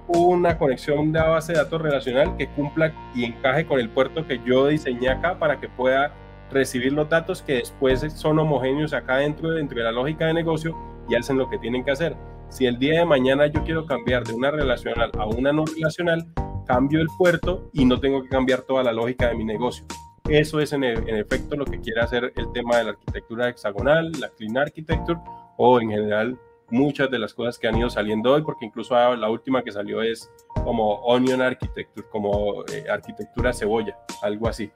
[0.09, 4.41] una conexión de base de datos relacional que cumpla y encaje con el puerto que
[4.45, 6.13] yo diseñé acá para que pueda
[6.51, 10.77] recibir los datos que después son homogéneos acá dentro, dentro de la lógica de negocio
[11.09, 12.17] y hacen lo que tienen que hacer.
[12.51, 16.27] Si el día de mañana yo quiero cambiar de una relacional a una no relacional,
[16.67, 19.87] cambio el puerto y no tengo que cambiar toda la lógica de mi negocio.
[20.29, 24.13] Eso es en, en, efecto lo que quiere hacer el tema de la arquitectura hexagonal,
[24.21, 25.19] la clean architecture
[25.57, 26.39] o en general
[26.73, 30.01] muchas de las cosas que han ido saliendo hoy, porque incluso la última que salió
[30.03, 30.31] es
[30.65, 34.73] como onion architecture, como eh, arquitectura cebolla, algo así.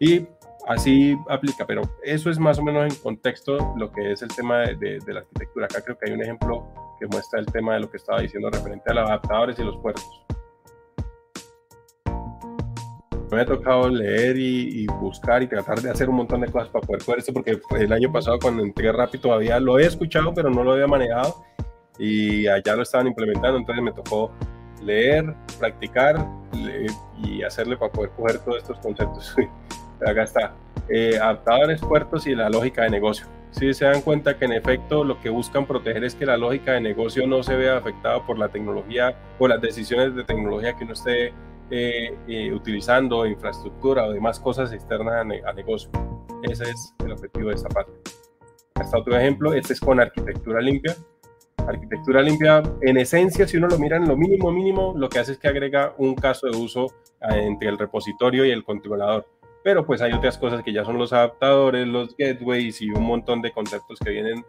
[0.00, 0.26] Y
[0.66, 4.60] así aplica, pero eso es más o menos en contexto lo que es el tema
[4.60, 5.66] de, de la arquitectura.
[5.66, 6.66] Acá creo que hay un ejemplo
[6.98, 9.76] que muestra el tema de lo que estaba diciendo referente a los adaptadores y los
[9.78, 10.27] puertos
[13.30, 16.86] me ha tocado leer y, buscar y tratar de hacer un montón de cosas para
[16.86, 20.50] poder poder esto, porque el año pasado cuando entré rápido todavía lo he escuchado, pero
[20.50, 21.44] no lo había manejado
[21.98, 24.30] y allá lo estaban implementando, entonces me tocó
[24.82, 26.26] leer, practicar
[27.22, 29.36] y hacerle para poder coger todos estos conceptos.
[30.06, 30.54] Acá está.
[30.88, 33.26] Eh, adaptadores, puertos y la lógica de negocio.
[33.50, 36.72] Si se dan cuenta que en efecto lo que buscan proteger es que la lógica
[36.72, 40.84] de negocio no se vea afectada por la tecnología o las decisiones de tecnología que
[40.84, 41.32] uno esté
[41.70, 45.90] eh, eh, utilizando infraestructura o demás cosas externas a, negocio.
[46.42, 47.92] Ese es el objetivo de esta parte.
[48.74, 50.96] Hasta otro ejemplo, este es con arquitectura limpia.
[51.66, 55.32] Arquitectura limpia, en esencia, si uno lo mira en lo mínimo mínimo, lo que hace
[55.32, 56.86] es que agrega un caso de uso
[57.30, 59.26] eh, entre el repositorio y el controlador.
[59.62, 63.42] Pero pues hay otras cosas que ya son los adaptadores, los gateways y un montón
[63.42, 64.42] de conceptos que vienen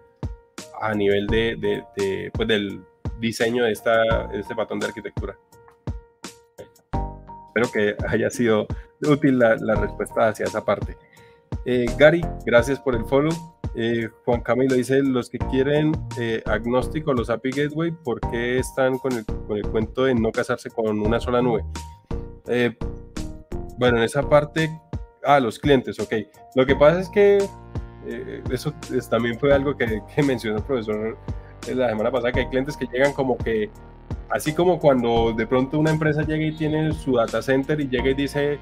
[0.82, 2.82] a nivel de, de, pues del
[3.20, 5.38] diseño de, esta, de este patrón de arquitectura.
[7.60, 8.68] Espero que haya sido
[9.02, 10.98] útil la, respuesta hacia esa parte.
[11.66, 13.34] Eh, Gary, gracias por el follow.
[13.76, 18.98] Eh, Juan Camilo dice, los que quieren eh, agnóstico, los API Gateway, ¿por qué están
[18.98, 21.64] con el, con el, cuento de no casarse con una sola nube?
[23.78, 24.70] bueno, en esa parte,
[25.24, 26.14] ah, los clientes, ok.
[26.56, 27.38] Lo que pasa es que
[28.52, 28.74] eso
[29.10, 31.18] también fue algo que, que mencionó el profesor
[31.68, 33.70] la semana pasada, que hay clientes que llegan como que
[34.30, 38.10] Así como cuando de pronto una empresa llega y tiene su data center y llega
[38.10, 38.60] y dice,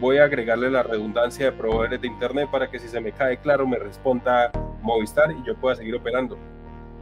[0.00, 3.38] voy a agregarle la redundancia de proveedores de Internet para que si se me cae
[3.38, 4.50] claro me responda
[4.82, 6.38] Movistar y yo pueda seguir operando.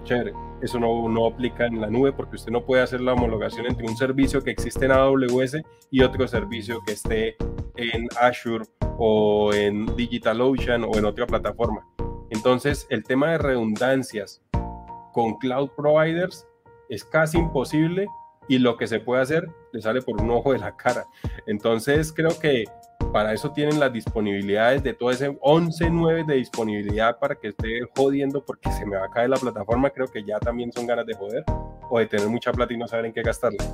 [0.03, 3.67] Chévere, eso no, no aplica en la nube porque usted no puede hacer la homologación
[3.67, 5.59] entre un servicio que existe en AWS
[5.91, 7.37] y otro servicio que esté
[7.77, 8.65] en Azure
[8.99, 11.87] o en DigitalOcean o en otra plataforma.
[12.31, 14.43] Entonces, el tema de redundancias
[15.13, 16.47] con cloud providers
[16.89, 18.07] es casi imposible
[18.49, 21.07] y lo que se puede hacer le sale por un ojo de la cara.
[21.47, 22.65] Entonces creo que
[23.13, 28.45] para eso tienen las disponibilidades de todo ese 11.9 de disponibilidad para que esté jodiendo
[28.45, 29.91] porque se me va a caer la plataforma.
[29.91, 31.45] Creo que ya también son ganas de joder
[31.91, 33.65] o de tener mucha plata y no saber en qué gastarla.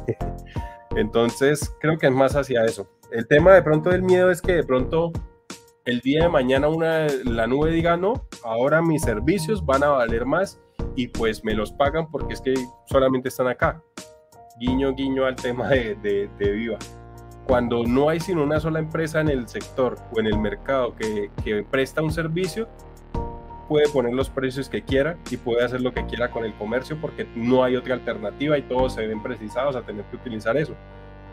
[0.96, 2.88] Entonces creo que es más hacia eso.
[3.10, 5.12] El tema de pronto del miedo es que de pronto
[5.84, 10.24] el día de mañana una, la nube diga no, ahora mis servicios van a valer
[10.24, 10.58] más
[10.96, 12.54] y pues me los pagan porque es que
[12.86, 13.82] solamente están acá.
[14.58, 15.96] Guiño, guiño al tema de,
[16.38, 16.78] de, Viva.
[17.46, 21.30] Cuando no hay sino una sola empresa en el sector o en el mercado que,
[21.44, 22.68] que presta un servicio,
[23.68, 26.98] puede poner los precios que quiera y puede hacer lo que quiera con el comercio
[27.00, 30.74] porque no hay otra alternativa y todos se ven precisados a tener que utilizar eso.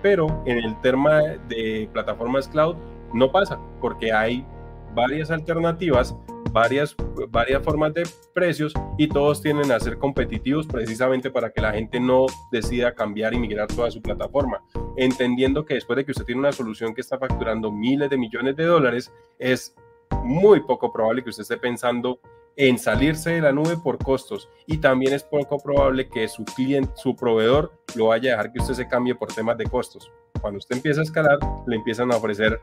[0.02, 2.76] Pero en el tema de plataformas cloud
[3.14, 4.46] no pasa porque hay
[4.94, 6.16] varias alternativas
[6.52, 6.96] varias,
[7.30, 12.00] varias formas de precios y todos tienen a ser competitivos precisamente para que la gente
[12.00, 14.62] no decida cambiar y migrar toda su plataforma,
[14.98, 18.56] entendiendo que después de que usted tiene una solución que está facturando miles de millones
[18.56, 19.76] de dólares, es
[20.24, 22.20] muy poco probable que usted esté pensando
[22.58, 26.92] en salirse de la nube por costos y también es poco probable que su cliente,
[26.96, 30.12] su proveedor lo vaya a dejar que usted se cambie por temas de costos.
[30.42, 32.60] Cuando usted empieza a escalar, le empiezan a ofrecer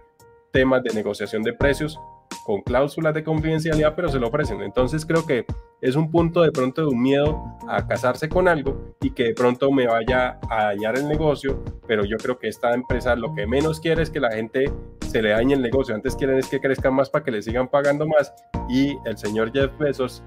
[0.53, 1.99] temas de negociación de precios
[2.45, 4.62] con cláusulas de confidencialidad, pero se lo ofrecen.
[4.62, 5.45] Entonces creo que
[5.81, 9.35] es un punto de pronto de un miedo a casarse con algo y que de
[9.35, 13.47] pronto me vaya a dañar el negocio, pero yo creo que esta empresa lo que
[13.47, 14.73] menos quiere es que la gente
[15.07, 17.69] se le dañe el negocio, antes quieren es que crezcan más para que le sigan
[17.69, 18.33] pagando más
[18.69, 20.23] y el señor Jeff Bezos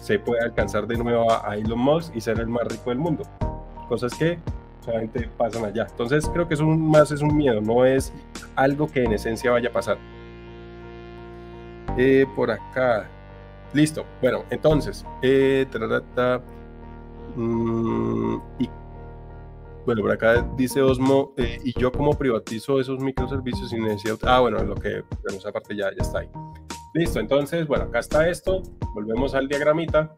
[0.00, 3.22] se puede alcanzar de nuevo a Elon Musk y ser el más rico del mundo.
[3.88, 4.38] Cosas que
[5.36, 5.86] pasan allá.
[5.90, 8.12] Entonces creo que es un, más es un miedo, no es
[8.56, 9.98] algo que en esencia vaya a pasar.
[11.96, 13.08] Eh, por acá.
[13.72, 14.04] Listo.
[14.20, 15.04] Bueno, entonces.
[15.22, 15.66] Eh,
[17.36, 18.36] mm,
[19.86, 24.18] bueno, por acá dice Osmo, eh, y yo como privatizo esos microservicios sin necesidad.
[24.22, 26.28] Ah, bueno, lo que, bueno, esa parte ya, ya está ahí.
[26.94, 28.62] Listo, entonces, bueno, acá está esto.
[28.94, 30.16] Volvemos al diagramita.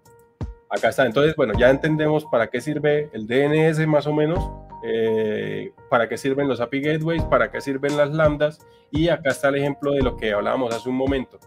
[0.73, 1.05] Acá está.
[1.05, 4.51] Entonces, bueno, ya entendemos para qué sirve el DNS más o menos,
[4.83, 8.59] eh, para qué sirven los API Gateways, para qué sirven las lambdas.
[8.91, 11.39] Y acá está el ejemplo de lo que hablábamos hace un momento.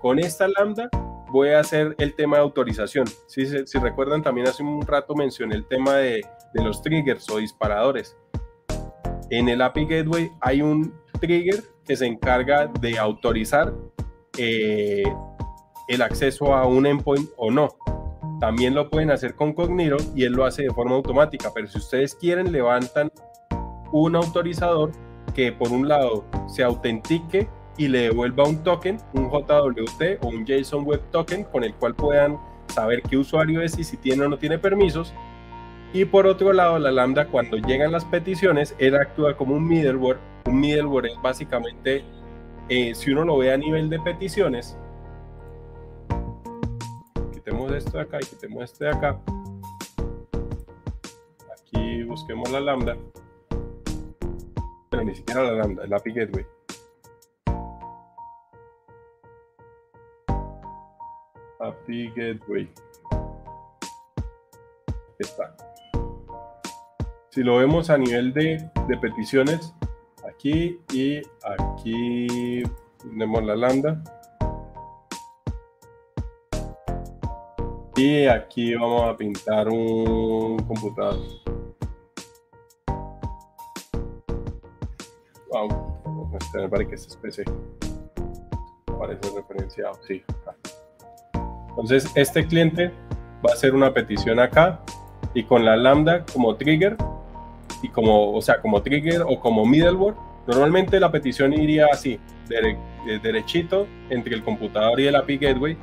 [0.00, 0.88] Con esta lambda
[1.30, 3.06] voy a hacer el tema de autorización.
[3.28, 3.44] Si,
[3.78, 8.16] recuerdan, también hace un rato mencioné el tema de, de los triggers o disparadores.
[9.30, 13.72] En el API Gateway hay un trigger que se encarga de autorizar
[14.36, 15.04] eh,
[15.88, 17.68] el acceso a un endpoint o no.
[18.42, 21.78] También lo pueden hacer con Cognito y él lo hace de forma automática, pero si
[21.78, 23.12] ustedes quieren, levantan
[23.92, 24.90] un autorizador
[25.32, 30.44] que por un lado se autentique y le devuelva un token, un JWT o un
[30.44, 32.36] JSON Web Token con el cual puedan
[32.66, 35.14] saber qué usuario es y si tiene o no tiene permisos.
[35.92, 40.18] Y por otro lado, la Lambda, cuando llegan las peticiones, él actúa como un middleware.
[40.46, 42.04] Un middleware es básicamente,
[42.68, 44.76] eh, si uno lo ve a nivel de peticiones,
[47.74, 49.20] esto de acá y quitemos este de acá.
[51.52, 52.96] Aquí busquemos la Lambda.
[54.90, 56.46] Pero ni siquiera la Lambda, el API Gateway.
[61.60, 62.70] API Gateway.
[65.18, 65.56] Está.
[67.30, 69.72] Si lo vemos a nivel de, de peticiones,
[70.28, 72.62] aquí y aquí
[73.02, 74.02] tenemos la lambda.
[77.96, 81.18] Y aquí vamos a pintar un computador.
[85.52, 87.44] Vamos a para que esta especie
[88.98, 89.94] parece referenciado.
[90.06, 90.22] Sí.
[91.68, 92.90] Entonces, este cliente
[93.44, 94.80] va a hacer una petición acá
[95.34, 96.96] y con la lambda como trigger
[97.82, 100.14] y como, o sea, como trigger o como middleware,
[100.46, 102.18] normalmente la petición iría así,
[103.22, 105.76] derechito entre el computador y el API Gateway,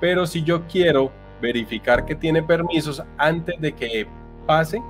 [0.00, 1.10] pero si yo quiero
[1.40, 4.06] verificar que tiene permisos antes de que
[4.46, 4.82] pase,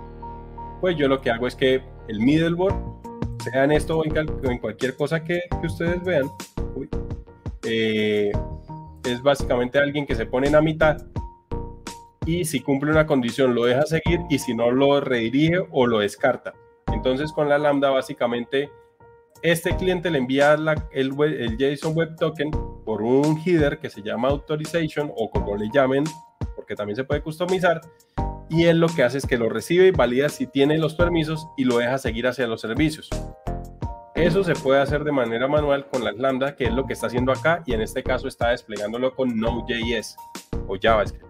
[0.80, 2.74] pues yo lo que hago es que el middleware,
[3.38, 6.26] sea en esto o en, cualquier cosa que, ustedes vean,
[7.64, 8.32] eh,
[9.04, 10.98] es básicamente alguien que se pone en la mitad
[12.26, 16.00] y si cumple una condición lo deja seguir y si no lo redirige o lo
[16.00, 16.52] descarta.
[16.92, 18.70] Entonces con la lambda básicamente
[19.42, 20.54] este cliente le envía
[20.92, 22.50] el, el, JSON Web Token
[22.84, 26.04] por un header que se llama Authorization o como le llamen,
[26.56, 27.80] porque también se puede customizar.
[28.50, 31.46] Y él lo que hace es que lo recibe y valida si tiene los permisos
[31.56, 33.10] y lo deja seguir hacia los servicios.
[34.14, 37.06] Eso se puede hacer de manera manual con las lambda, que es lo que está
[37.06, 40.16] haciendo acá, y en este caso está desplegándolo con Node.js
[40.66, 41.24] o JavaScript.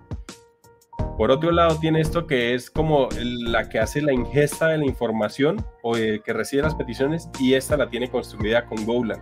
[1.18, 4.86] Por otro lado, tiene esto que es como la que hace la ingesta de la
[4.86, 9.20] información o que recibe las peticiones, y esta la tiene construida con Golang.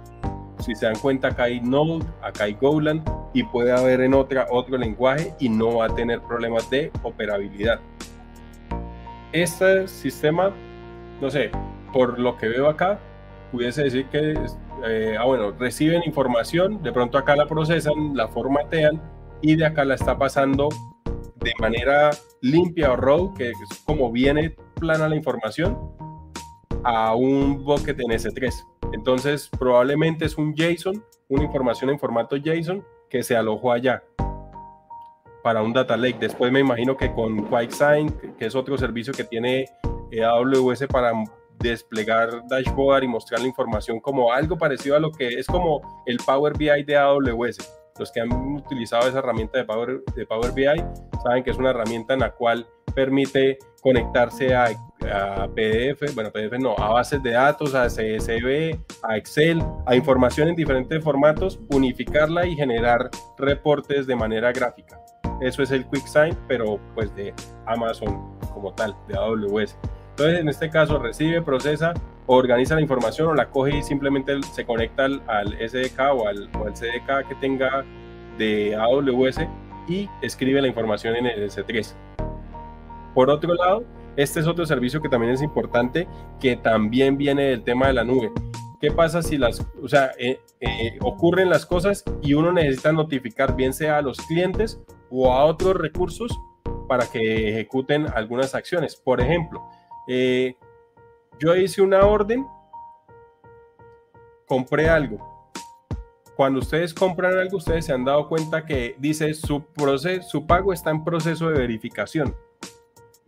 [0.58, 3.02] Si se dan cuenta, acá hay Node, acá hay Golang,
[3.32, 7.80] y puede haber en otra, otro lenguaje y no va a tener problemas de operabilidad.
[9.32, 10.52] Este sistema,
[11.20, 11.50] no sé,
[11.92, 12.98] por lo que veo acá,
[13.52, 14.34] pudiese decir que,
[14.86, 19.00] eh, ah, bueno, reciben información, de pronto acá la procesan, la formatean
[19.42, 20.68] y de acá la está pasando
[21.36, 22.10] de manera
[22.40, 25.78] limpia o raw, que es como viene plana la información,
[26.86, 28.64] a un bucket en S3.
[28.92, 34.04] Entonces, probablemente es un JSON, una información en formato JSON que se alojó allá
[35.42, 36.18] para un data lake.
[36.20, 39.66] Después me imagino que con QuickSign, que es otro servicio que tiene
[40.24, 41.12] AWS para
[41.58, 46.18] desplegar dashboard y mostrar la información como algo parecido a lo que es como el
[46.18, 47.58] Power BI de AWS.
[47.98, 50.66] los que han utilizado esa herramienta de Power, de Power BI
[51.24, 54.70] saben que es una herramienta en la cual permite conectarse a,
[55.54, 60.56] PDF, bueno, PDF no, a bases de datos, a CSV, a Excel, a información en
[60.56, 64.98] diferentes formatos, unificarla y generar reportes de manera gráfica.
[65.40, 67.32] Eso es el QuickSign, pero pues de
[67.66, 69.76] Amazon como tal, de AWS.
[70.10, 71.92] Entonces, en este caso, recibe, procesa,
[72.26, 76.66] organiza la información o la coge y simplemente se conecta al, SDK o al, o
[76.66, 77.84] al, CDK que tenga
[78.38, 79.46] de AWS
[79.86, 81.94] y escribe la información en el S3.
[83.16, 83.82] Por otro lado,
[84.14, 86.06] este es otro servicio que también es importante,
[86.38, 88.30] que también viene del tema de la nube.
[88.78, 93.56] ¿Qué pasa si las, o sea, eh, eh, ocurren las cosas y uno necesita notificar
[93.56, 94.78] bien sea a los clientes
[95.08, 96.30] o a otros recursos
[96.88, 98.96] para que ejecuten algunas acciones?
[98.96, 99.66] Por ejemplo,
[100.08, 100.54] eh,
[101.38, 102.46] yo hice una orden,
[104.46, 105.54] compré algo.
[106.36, 110.74] Cuando ustedes compran algo, ustedes se han dado cuenta que dice su, proceso, su pago
[110.74, 112.36] está en proceso de verificación.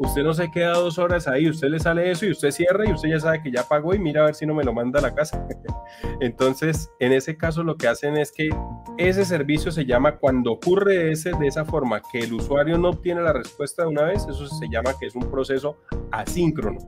[0.00, 2.92] Usted no se queda dos horas ahí, usted le sale eso y usted cierra y
[2.92, 5.00] usted ya sabe que ya pagó y mira a ver si no me lo manda
[5.00, 5.44] a la casa.
[6.20, 8.48] Entonces, en ese caso lo que hacen es que
[8.96, 13.22] ese servicio se llama, cuando ocurre ese, de esa forma, que el usuario no obtiene
[13.22, 15.78] la respuesta de una vez, eso se llama que es un proceso
[16.12, 16.78] asíncrono.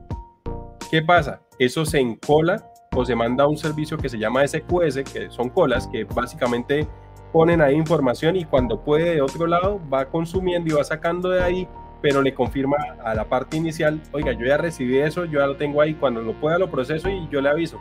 [0.89, 1.41] ¿Qué pasa?
[1.59, 2.65] Eso se encola
[2.95, 6.87] o se manda a un servicio que se llama SQS, que son colas, que básicamente
[7.33, 11.41] ponen ahí información y cuando puede de otro lado va consumiendo y va sacando de
[11.41, 11.67] ahí
[12.01, 15.55] pero le confirma a la parte inicial, oiga, yo ya recibí eso, yo ya lo
[15.55, 17.79] tengo ahí, cuando lo pueda lo proceso y yo le aviso.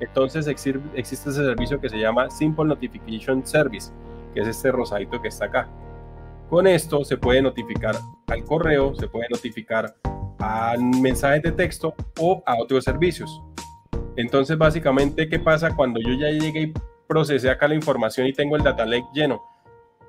[0.00, 3.92] Entonces existe ese servicio que se llama Simple Notification Service,
[4.34, 5.68] que es este rosadito que está acá.
[6.50, 7.96] Con esto se puede notificar
[8.26, 9.94] al correo, se puede notificar
[10.38, 13.42] a mensajes de texto o a otros servicios.
[14.16, 16.72] Entonces, básicamente, ¿qué pasa cuando yo ya llegué y
[17.06, 19.42] procesé acá la información y tengo el data lake lleno?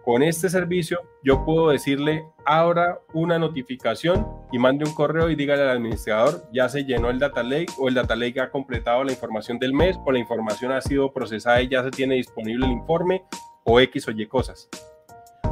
[0.03, 5.61] Con este servicio yo puedo decirle abra una notificación y mande un correo y dígale
[5.61, 9.13] al administrador ya se llenó el data lake o el data lake ha completado la
[9.13, 12.73] información del mes o la información ha sido procesada y ya se tiene disponible el
[12.73, 13.23] informe
[13.63, 14.67] o X o Y cosas.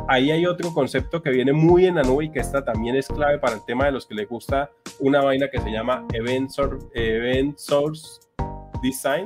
[0.09, 3.07] Ahí hay otro concepto que viene muy en la nube y que esta también es
[3.07, 4.69] clave para el tema de los que les gusta
[4.99, 8.19] una vaina que se llama Event Source, Event Source
[8.83, 9.23] Design,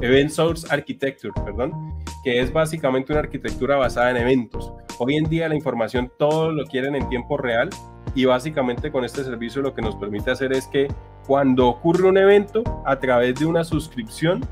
[0.00, 1.96] Event Source Architecture, perdón
[2.26, 4.72] que es básicamente una arquitectura basada en eventos.
[4.98, 7.70] Hoy en día la información todo lo quieren en tiempo real
[8.16, 10.88] y básicamente con este servicio lo que nos permite hacer es que
[11.24, 14.44] cuando ocurre un evento, a través de una suscripción,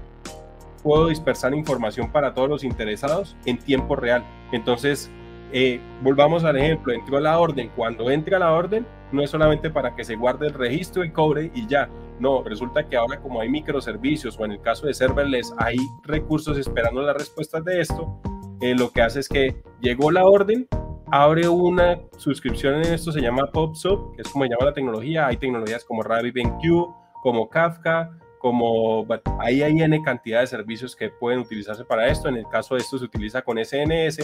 [0.85, 4.25] puedo dispersar información para todos los interesados en tiempo real.
[4.53, 5.11] Entonces,
[5.57, 7.71] eh, volvamos al ejemplo, entró la orden.
[7.77, 11.53] Cuando entra la orden, no es solamente para que se guarde el registro y cobre
[11.55, 15.55] y ya, no, resulta que ahora como hay microservicios o en el caso de serverless
[15.59, 18.21] hay recursos esperando las respuestas de esto,
[18.61, 20.67] eh, lo que hace es que llegó la orden,
[21.13, 25.29] abre una suscripción en esto, se llama PopSub, que es como se llama la tecnología.
[25.29, 28.11] Hay tecnologías como RabbitMQ, como Kafka,
[28.41, 29.07] como
[29.39, 32.29] ahí hay N cantidad de servicios que pueden utilizarse para esto.
[32.29, 34.19] En el caso de esto se utiliza con SNS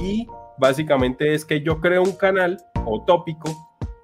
[0.00, 0.26] y
[0.58, 3.50] básicamente es que yo creo un canal o tópico,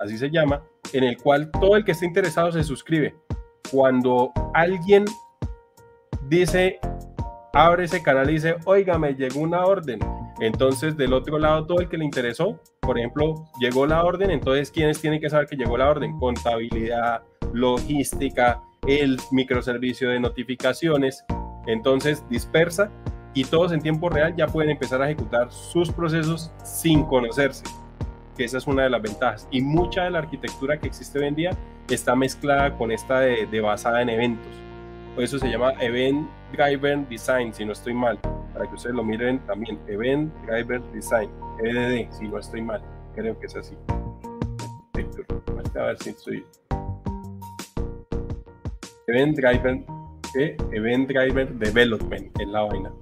[0.01, 3.15] así se llama, en el cual todo el que esté interesado se suscribe.
[3.71, 5.05] Cuando alguien
[6.29, 6.79] dice,
[7.53, 9.99] abre ese canal y dice, oiga, me llegó una orden.
[10.41, 14.71] Entonces, del otro lado, todo el que le interesó, por ejemplo, llegó la orden, entonces,
[14.71, 16.19] ¿quiénes tienen que saber que llegó la orden?
[16.19, 17.23] Contabilidad,
[17.53, 21.25] logística, el microservicio de notificaciones.
[21.67, 22.91] Entonces, dispersa
[23.35, 27.65] y todos en tiempo real ya pueden empezar a ejecutar sus procesos sin conocerse
[28.37, 29.49] que esa es una de las ventajas.
[29.51, 31.51] Y mucha de la arquitectura que existe hoy en día
[31.89, 34.53] está mezclada con esta de, basada en eventos.
[35.15, 38.19] Por eso se llama Event Driver Design, si no estoy mal,
[38.55, 39.79] para que ustedes lo miren también.
[39.87, 41.31] Event Driver Design,
[41.63, 42.83] EDD, si no estoy mal,
[43.15, 43.77] creo que es así.
[45.75, 46.47] A ver si estoy.
[49.07, 49.85] Event Driver,
[50.39, 52.93] eh, Event Driver Development es la vaina.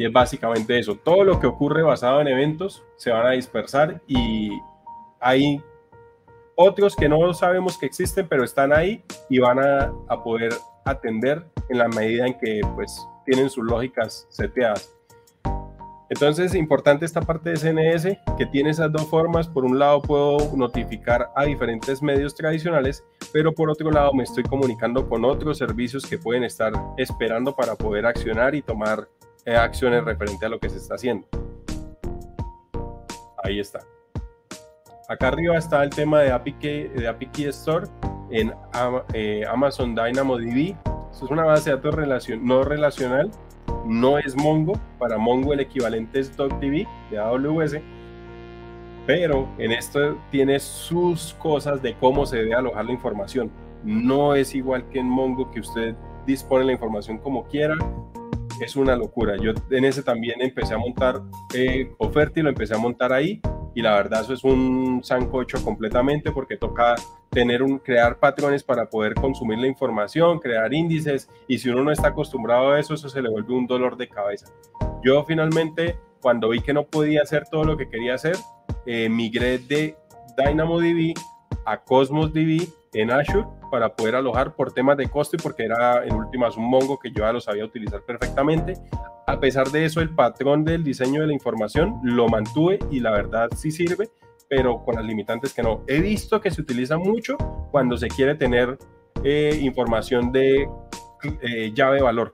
[0.00, 0.94] Y es básicamente eso.
[0.94, 4.48] Todo lo que ocurre basado en eventos se van a dispersar y
[5.20, 5.62] hay
[6.54, 10.54] otros que no sabemos que existen, pero están ahí y van a, a poder
[10.86, 14.90] atender en la medida en que pues tienen sus lógicas seteadas.
[16.08, 19.48] Entonces, importante esta parte de CNS que tiene esas dos formas.
[19.48, 23.04] Por un lado, puedo notificar a diferentes medios tradicionales,
[23.34, 27.76] pero por otro lado, me estoy comunicando con otros servicios que pueden estar esperando para
[27.76, 29.06] poder accionar y tomar
[29.46, 31.26] acciones referente a lo que se está haciendo.
[33.42, 33.80] Ahí está.
[35.08, 37.86] Acá arriba está el tema de API Key, de API Store
[38.30, 38.52] en
[39.12, 40.76] eh, Amazon DynamoDB.
[41.10, 41.96] Esto es una base de datos
[42.40, 43.30] no relacional
[43.84, 44.74] no es Mongo.
[44.98, 47.76] Para Mongo el equivalente es DocDB de AWS.
[49.06, 53.50] Pero en esto tiene sus cosas de cómo se debe alojar la información.
[53.82, 55.94] No es igual que en Mongo que usted
[56.26, 57.76] dispone la información como quiera.
[58.60, 59.36] Es una locura.
[59.36, 61.20] Yo en ese también empecé a montar
[61.54, 63.40] eh, oferta y lo empecé a montar ahí
[63.74, 66.96] y la verdad eso es un sancocho completamente porque toca
[67.30, 71.92] tener un, crear patrones para poder consumir la información, crear índices y si uno no
[71.92, 74.46] está acostumbrado a eso, eso se le vuelve un dolor de cabeza.
[75.02, 78.36] Yo finalmente, cuando vi que no podía hacer todo lo que quería hacer,
[78.86, 79.96] eh, migré de
[80.36, 81.14] DynamoDB
[81.64, 86.04] a Cosmos DB en Azure para poder alojar por temas de costo y porque era
[86.04, 88.74] en últimas un Mongo que yo ya lo sabía utilizar perfectamente.
[89.26, 93.12] A pesar de eso, el patrón del diseño de la información lo mantuve y la
[93.12, 94.10] verdad sí sirve,
[94.48, 95.82] pero con las limitantes que no.
[95.86, 97.36] He visto que se utiliza mucho
[97.70, 98.76] cuando se quiere tener
[99.22, 100.68] eh, información de
[101.42, 102.32] eh, llave valor,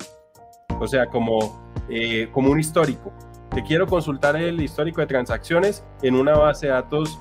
[0.81, 3.13] o sea, como, eh, como un histórico.
[3.51, 7.19] Te quiero consultar el histórico de transacciones en una base de datos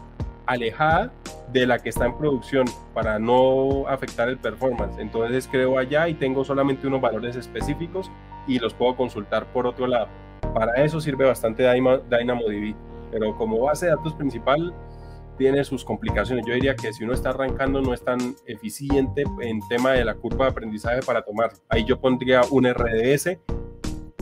[0.47, 1.11] alejada
[1.51, 4.97] de la que está en producción para no afectar el performance.
[4.99, 8.11] Entonces creo allá y tengo solamente unos valores específicos
[8.47, 10.07] y los puedo consultar por otro lado.
[10.53, 12.75] Para eso sirve bastante DynamoDB,
[13.11, 14.73] pero como base de datos principal
[15.37, 16.45] tiene sus complicaciones.
[16.45, 20.15] Yo diría que si uno está arrancando no es tan eficiente en tema de la
[20.15, 21.51] curva de aprendizaje para tomar.
[21.69, 23.37] Ahí yo pondría un RDS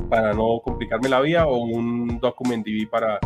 [0.10, 3.20] para no complicarme la vida o un DocumentDB para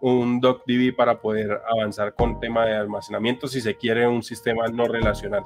[0.00, 4.86] un DocDB para poder avanzar con tema de almacenamiento si se quiere un sistema no
[4.86, 5.44] relacional.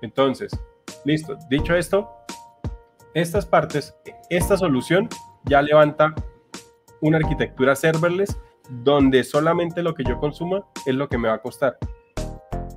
[0.00, 0.52] Entonces,
[1.04, 1.36] listo.
[1.48, 2.10] Dicho esto,
[3.14, 3.94] estas partes,
[4.30, 5.08] esta solución
[5.44, 6.14] ya levanta
[7.00, 8.38] una arquitectura serverless
[8.68, 11.78] donde solamente lo que yo consuma es lo que me va a costar.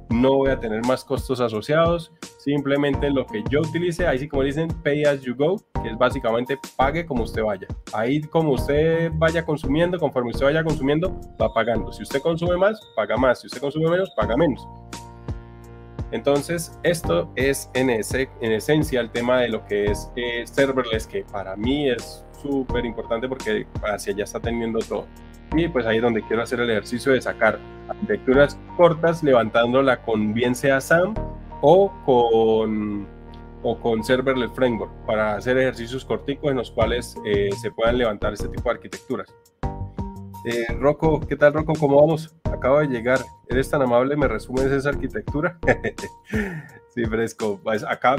[0.10, 4.44] No voy a tener más costos asociados, simplemente lo que yo utilice, ahí sí como
[4.44, 7.68] dicen, pay as you go, que es básicamente pague como usted vaya.
[7.91, 11.91] Ahí como usted vaya consumiendo, conforme usted vaya consumiendo, va pagando.
[11.91, 13.41] Si usted consume más, paga más.
[13.41, 14.68] Si usted consume menos, paga menos.
[16.11, 21.07] Entonces, esto es en, ese, en esencia el tema de lo que es eh, serverless,
[21.07, 25.07] que para mí es súper importante porque hacia allá está teniendo todo.
[25.56, 30.34] Y pues ahí es donde quiero hacer el ejercicio de sacar arquitecturas cortas levantándola con
[30.34, 31.14] bien sea SAM
[31.61, 33.07] o con,
[33.64, 38.34] o con Serverless Framework para hacer ejercicios corticos en los cuales eh, se puedan levantar
[38.34, 39.34] este tipo de arquitecturas.
[40.45, 41.73] Eh, Rocco, ¿qué tal Rocco?
[41.80, 42.36] ¿Cómo vamos?
[42.44, 43.19] Acabo de llegar.
[43.49, 44.15] ¿Eres tan amable?
[44.15, 45.57] ¿Me resumes esa arquitectura?
[46.94, 47.60] sí, fresco.
[47.64, 48.15] Pues acá,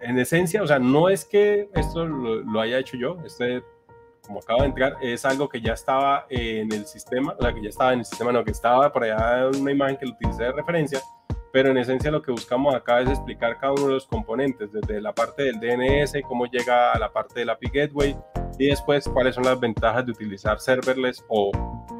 [0.00, 3.62] en, esencia, o sea, no es que esto lo, haya hecho yo, este
[4.26, 7.62] como acabo de entrar, es algo que ya estaba en el sistema, o sea, que
[7.62, 10.44] ya estaba en el sistema, no, que estaba por allá una imagen que lo utilicé
[10.44, 11.00] de referencia,
[11.52, 15.00] pero en esencia lo que buscamos acá es explicar cada uno de los componentes, desde
[15.00, 18.16] la parte del DNS, cómo llega a la parte del API Gateway
[18.58, 21.50] y después cuáles son las ventajas de utilizar serverless o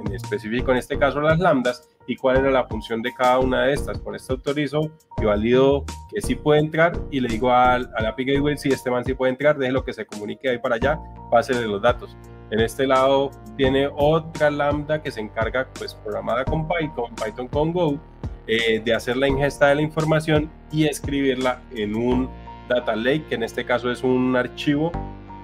[0.05, 3.65] en específico en este caso las lambdas y cuál era la función de cada una
[3.65, 3.99] de estas.
[3.99, 8.24] Con esto autorizo y valido que sí puede entrar y le digo al, al API
[8.24, 10.99] Gateway si este man sí puede entrar, deje lo que se comunique ahí para allá,
[11.31, 12.16] pásele los datos.
[12.51, 17.73] En este lado tiene otra lambda que se encarga, pues programada con Python, Python con
[17.73, 17.99] Go,
[18.47, 22.28] eh, de hacer la ingesta de la información y escribirla en un
[22.69, 24.90] data lake, que en este caso es un archivo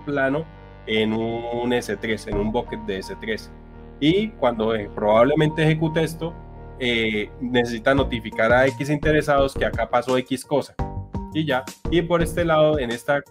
[0.05, 0.45] plano
[0.87, 3.51] en un S3, en un bucket de S3.
[4.01, 6.35] Y cuando eh, probablemente ejecute esto,
[6.81, 10.75] eh, necesita notificar a X interesados que acá pasó X cosa.
[11.35, 11.65] Y ya.
[11.91, 13.23] Y por este lado, en, esta,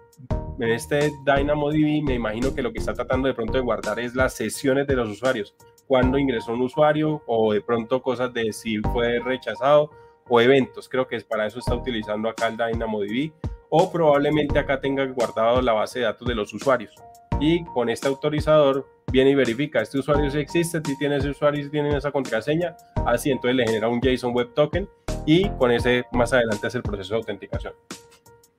[0.60, 4.16] en este DynamoDB, me imagino que lo que está tratando de pronto de guardar es
[4.16, 5.56] las sesiones de los usuarios
[5.88, 9.90] cuando ingresó un usuario o de pronto cosas de si fue rechazado
[10.28, 10.90] o eventos.
[10.90, 13.32] Creo que es para eso está utilizando acá el DynamoDB
[13.70, 16.94] o probablemente acá tenga guardado la base de datos de los usuarios.
[17.40, 21.64] Y con este autorizador viene y verifica, este usuario si existe, si tiene ese usuario,
[21.64, 24.90] si tiene esa contraseña, así entonces le genera un JSON Web Token
[25.26, 27.74] y con ese más adelante hace el proceso de autenticación.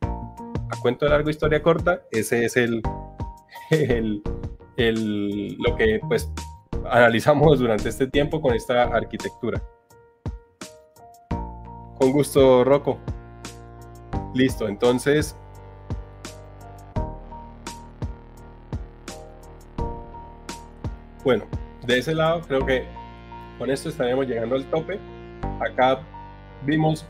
[0.01, 2.83] A cuento de larga historia corta, ese es el,
[3.71, 4.23] el,
[4.77, 6.31] el, lo que pues
[6.87, 9.63] analizamos durante este tiempo con esta arquitectura.
[11.99, 12.99] Con gusto, Rocco.
[14.35, 15.37] Listo, entonces...
[21.25, 21.45] Bueno,
[21.87, 22.87] de ese lado creo que
[23.59, 24.99] con esto estaremos llegando al tope.
[25.61, 26.01] Acá
[26.65, 27.05] vimos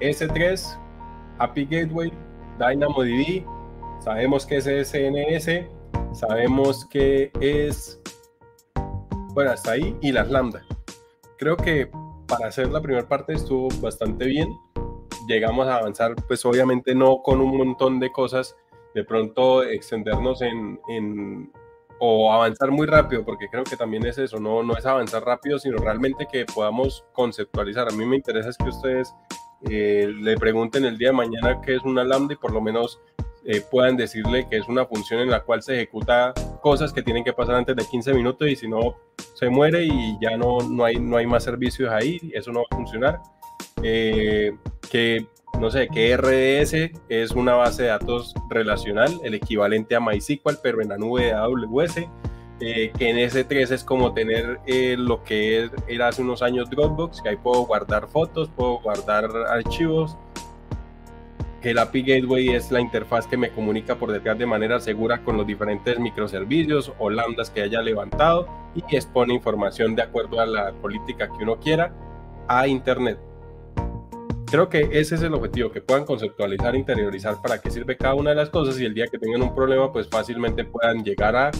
[0.00, 0.76] S3,
[1.38, 2.12] API Gateway,
[2.58, 3.44] DynamoDB,
[4.00, 5.66] sabemos que es SNS,
[6.12, 8.00] sabemos que es
[9.32, 10.62] bueno, hasta ahí y las lambda.
[11.38, 11.90] Creo que
[12.26, 14.48] para hacer la primera parte estuvo bastante bien.
[15.28, 18.56] Llegamos a avanzar, pues obviamente no con un montón de cosas
[18.94, 21.52] de pronto extendernos en, en,
[21.98, 25.58] o avanzar muy rápido, porque creo que también es eso, no, no es avanzar rápido,
[25.58, 27.88] sino realmente que podamos conceptualizar.
[27.88, 29.14] A mí me interesa es que ustedes
[29.70, 33.00] eh, le pregunten el día de mañana qué es una lambda y por lo menos
[33.44, 37.24] eh, puedan decirle que es una función en la cual se ejecuta cosas que tienen
[37.24, 38.96] que pasar antes de 15 minutos y si no
[39.34, 42.66] se muere y ya no, no, hay, no hay más servicios ahí, eso no va
[42.70, 43.20] a funcionar.
[43.82, 44.56] Eh,
[44.90, 45.26] que
[45.60, 50.80] no sé, que RDS es una base de datos relacional, el equivalente a MySQL, pero
[50.80, 52.08] en la nube de AWS.
[52.64, 57.20] Eh, que en S3 es como tener eh, lo que era hace unos años Dropbox,
[57.20, 60.16] que ahí puedo guardar fotos, puedo guardar archivos,
[61.62, 65.22] que el API Gateway es la interfaz que me comunica por detrás de manera segura
[65.22, 70.46] con los diferentes microservicios o lambdas que haya levantado y expone información de acuerdo a
[70.46, 71.94] la política que uno quiera
[72.48, 73.18] a Internet.
[74.50, 78.30] Creo que ese es el objetivo, que puedan conceptualizar, interiorizar para qué sirve cada una
[78.30, 81.50] de las cosas y el día que tengan un problema, pues fácilmente puedan llegar a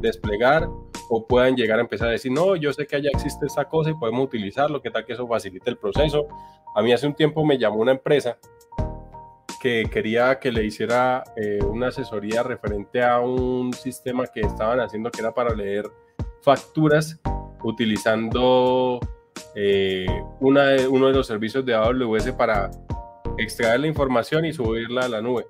[0.00, 0.68] desplegar
[1.08, 3.90] o puedan llegar a empezar a decir, no, yo sé que allá existe esa cosa
[3.90, 6.26] y podemos utilizarlo, qué tal que eso facilite el proceso.
[6.74, 8.38] A mí hace un tiempo me llamó una empresa
[9.62, 15.08] que quería que le hiciera eh, una asesoría referente a un sistema que estaban haciendo
[15.08, 15.88] que era para leer
[16.40, 17.20] facturas
[17.62, 18.98] utilizando
[19.54, 20.04] eh,
[20.40, 22.72] una de, uno de los servicios de AWS para
[23.38, 25.46] extraer la información y subirla a la nube.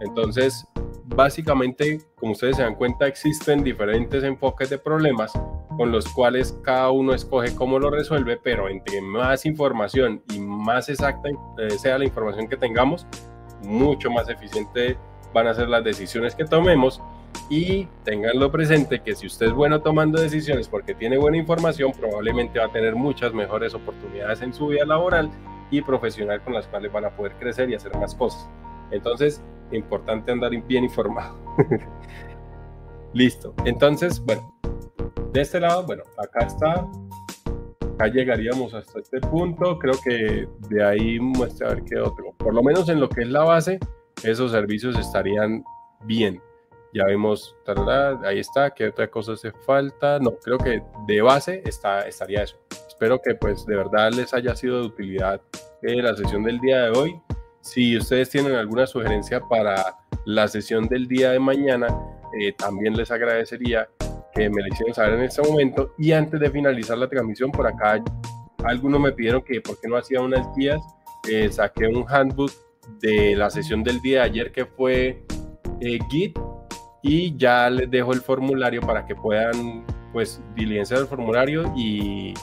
[0.00, 0.64] Entonces,
[1.04, 5.32] básicamente, como ustedes se dan cuenta, existen diferentes enfoques de problemas
[5.76, 10.88] con los cuales cada uno escoge cómo lo resuelve, pero entre más información y más
[10.88, 11.28] exacta
[11.58, 13.06] eh, sea la información que tengamos,
[13.62, 14.96] mucho más eficiente
[15.32, 17.00] van a ser las decisiones que tomemos
[17.48, 22.58] y tenganlo presente que si usted es bueno tomando decisiones porque tiene buena información, probablemente
[22.58, 25.30] va a tener muchas mejores oportunidades en su vida laboral
[25.70, 28.48] y profesional con las cuales van a poder crecer y hacer más cosas.
[28.90, 29.42] Entonces,
[29.72, 31.38] importante andar bien informado.
[33.12, 33.54] Listo.
[33.64, 34.54] Entonces, bueno,
[35.32, 36.86] de este lado, bueno, acá está.
[38.00, 39.78] Acá llegaríamos hasta este punto.
[39.78, 42.32] Creo que de ahí muestra a ver qué otro.
[42.38, 43.78] Por lo menos en lo que es la base,
[44.22, 45.62] esos servicios estarían
[46.04, 46.40] bien
[46.92, 47.56] ya vemos,
[48.24, 50.18] ahí está, ¿qué otra cosa hace falta?
[50.18, 52.56] No, creo que de base está, estaría eso.
[52.88, 55.40] Espero que pues de verdad les haya sido de utilidad
[55.82, 57.20] eh, la sesión del día de hoy.
[57.60, 61.86] Si ustedes tienen alguna sugerencia para la sesión del día de mañana,
[62.40, 63.88] eh, también les agradecería
[64.34, 65.94] que me lo hicieran saber en este momento.
[65.98, 68.02] Y antes de finalizar la transmisión, por acá
[68.64, 70.80] algunos me pidieron que por qué no hacía unas guías.
[71.30, 72.50] Eh, saqué un handbook
[73.00, 75.22] de la sesión del día de ayer que fue
[76.10, 76.38] Git
[77.02, 82.34] y ya les dejo el formulario para que puedan pues diligenciar el formulario y,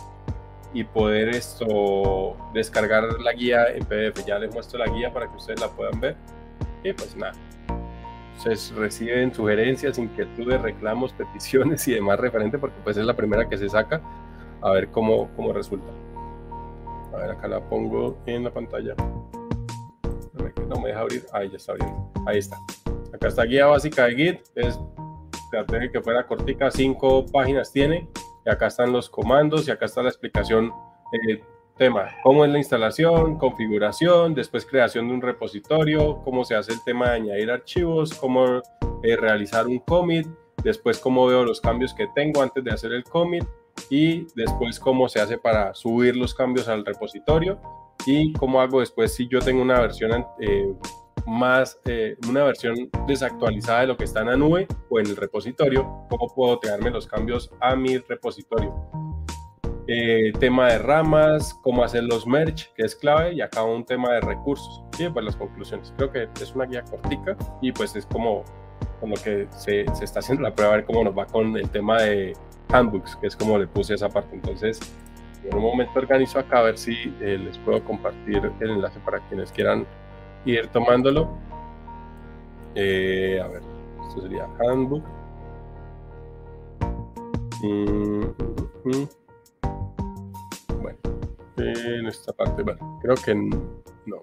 [0.73, 4.25] y poder esto descargar la guía en PDF.
[4.25, 6.15] Ya les muestro la guía para que ustedes la puedan ver.
[6.83, 7.33] Y pues nada,
[8.37, 13.57] se reciben sugerencias, inquietudes, reclamos, peticiones y demás referente porque pues es la primera que
[13.57, 14.01] se saca.
[14.61, 15.91] A ver cómo, cómo resulta.
[17.13, 18.95] A ver, acá la pongo en la pantalla.
[20.67, 21.23] No me deja abrir.
[21.33, 22.11] Ahí ya está abriendo.
[22.25, 22.57] Ahí está.
[23.13, 24.79] Acá está guía básica de Git, es,
[25.49, 28.07] traté de que fuera cortica, cinco páginas tiene,
[28.45, 30.73] y acá están los comandos y acá está la explicación
[31.11, 31.41] del
[31.77, 36.83] tema, cómo es la instalación, configuración, después creación de un repositorio, cómo se hace el
[36.83, 38.61] tema de añadir archivos, cómo
[39.03, 40.27] eh, realizar un commit,
[40.63, 43.43] después cómo veo los cambios que tengo antes de hacer el commit
[43.89, 47.59] y después cómo se hace para subir los cambios al repositorio
[48.05, 50.73] y cómo hago después si yo tengo una versión eh,
[51.25, 55.15] más eh, una versión desactualizada de lo que está en la nube o en el
[55.15, 58.73] repositorio, cómo puedo traerme los cambios a mi repositorio.
[59.89, 64.11] Eh, tema de ramas, cómo hacer los merge, que es clave, y acá un tema
[64.13, 64.83] de recursos.
[64.99, 65.93] Y pues las conclusiones.
[65.95, 68.43] Creo que es una guía cortica y pues es como
[68.99, 71.55] con lo que se, se, está haciendo la prueba, a ver cómo nos va con
[71.55, 72.33] el tema de
[72.69, 74.35] handbooks, que es como le puse esa parte.
[74.35, 74.79] Entonces,
[75.43, 79.19] en un momento organizo acá a ver si eh, les puedo compartir el enlace para
[79.27, 79.85] quienes quieran
[80.45, 81.29] ir tomándolo.
[82.75, 83.61] Eh, a ver,
[84.07, 85.03] esto sería handbook.
[87.63, 88.33] Mm, mm,
[88.85, 89.26] mm.
[90.81, 90.97] Bueno,
[91.57, 94.19] en esta parte, bueno, creo que no.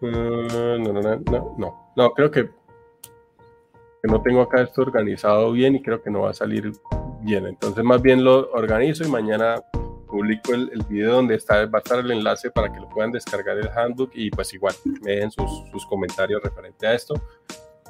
[0.00, 5.76] no, no, no, no, no, no, creo que, que no tengo acá esto organizado bien
[5.76, 6.72] y creo que no va a salir
[7.22, 7.46] bien.
[7.46, 9.62] Entonces, más bien lo organizo y mañana
[10.06, 13.10] publico el, el, video donde está, va a estar el enlace para que lo puedan
[13.10, 17.14] descargar el handbook y pues igual me den sus, sus comentarios referente a esto.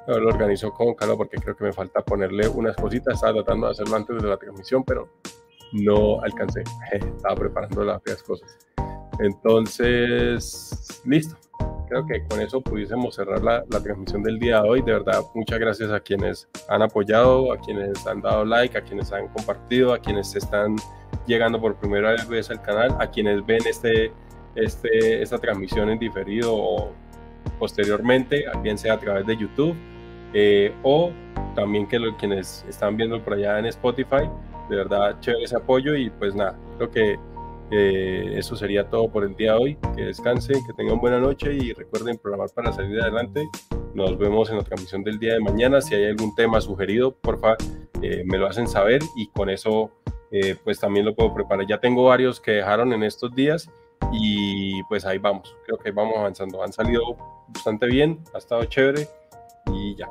[0.07, 3.15] lo organizo con calor porque creo que me falta ponerle unas cositas.
[3.15, 5.09] Estaba tratando de hacerlo antes de la transmisión, pero
[5.73, 6.63] no alcancé.
[6.93, 8.59] Estaba preparando las cosas.
[9.19, 11.37] Entonces, listo.
[11.89, 14.83] creo que con eso pudiésemos cerrar la, la, transmisión del día de hoy.
[14.83, 19.13] De verdad, muchas gracias a quienes han apoyado, a quienes han dado like, a quienes
[19.13, 20.77] han compartido, a quienes están
[21.27, 24.13] llegando por primera vez al canal, a quienes ven este,
[24.55, 26.93] este, esta transmisión en diferido o
[27.59, 29.75] posteriormente, bien sea a través de YouTube
[30.35, 31.11] eh, o
[31.55, 34.29] también que lo, quienes están viendo por allá en Spotify.
[34.69, 37.19] De verdad, chévere ese apoyo y pues nada, creo que
[37.71, 39.79] eh, eso sería todo por el día de hoy.
[39.97, 43.49] Que descansen, que tengan buena noche y recuerden programar para salir adelante.
[43.95, 45.81] Nos vemos en la transmisión del día de mañana.
[45.81, 47.59] Si hay algún tema sugerido, por favor,
[48.03, 49.91] eh, me lo hacen saber y con eso
[50.31, 51.67] eh, pues también lo puedo preparar.
[51.67, 53.71] Ya tengo varios que dejaron en estos días
[54.13, 55.57] y pues ahí vamos.
[55.65, 56.63] Creo que vamos avanzando.
[56.63, 57.03] Han salido
[57.49, 59.09] bastante bien, ha estado chévere
[59.73, 60.09] y ya.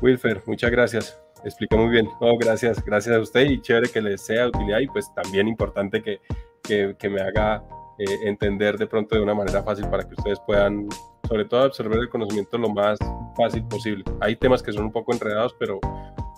[0.00, 1.27] Wilfer, muchas gracias.
[1.44, 2.08] Explica muy bien.
[2.20, 5.48] No, gracias, gracias a usted y chévere que les sea de utilidad y pues también
[5.48, 6.20] importante que,
[6.62, 7.64] que, me haga
[7.98, 10.88] eh, entender de pronto de una manera fácil para que ustedes puedan,
[11.28, 12.98] sobre todo, absorber el conocimiento lo más
[13.36, 14.04] fácil posible.
[14.20, 15.80] Hay temas que son un poco enredados, pero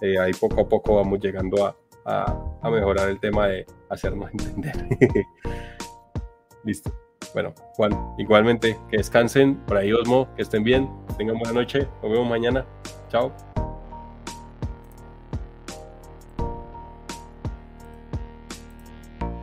[0.03, 1.77] eh, ahí poco a poco vamos llegando a,
[2.63, 4.87] a, mejorar el tema de hacernos entender.
[6.65, 6.93] Listo.
[7.33, 9.57] Bueno, Juan, igualmente, que descansen.
[9.67, 11.87] Por ahí, Osmo, que estén bien, tengan buena noche.
[12.03, 12.67] Nos vemos mañana.
[13.09, 13.33] Chao.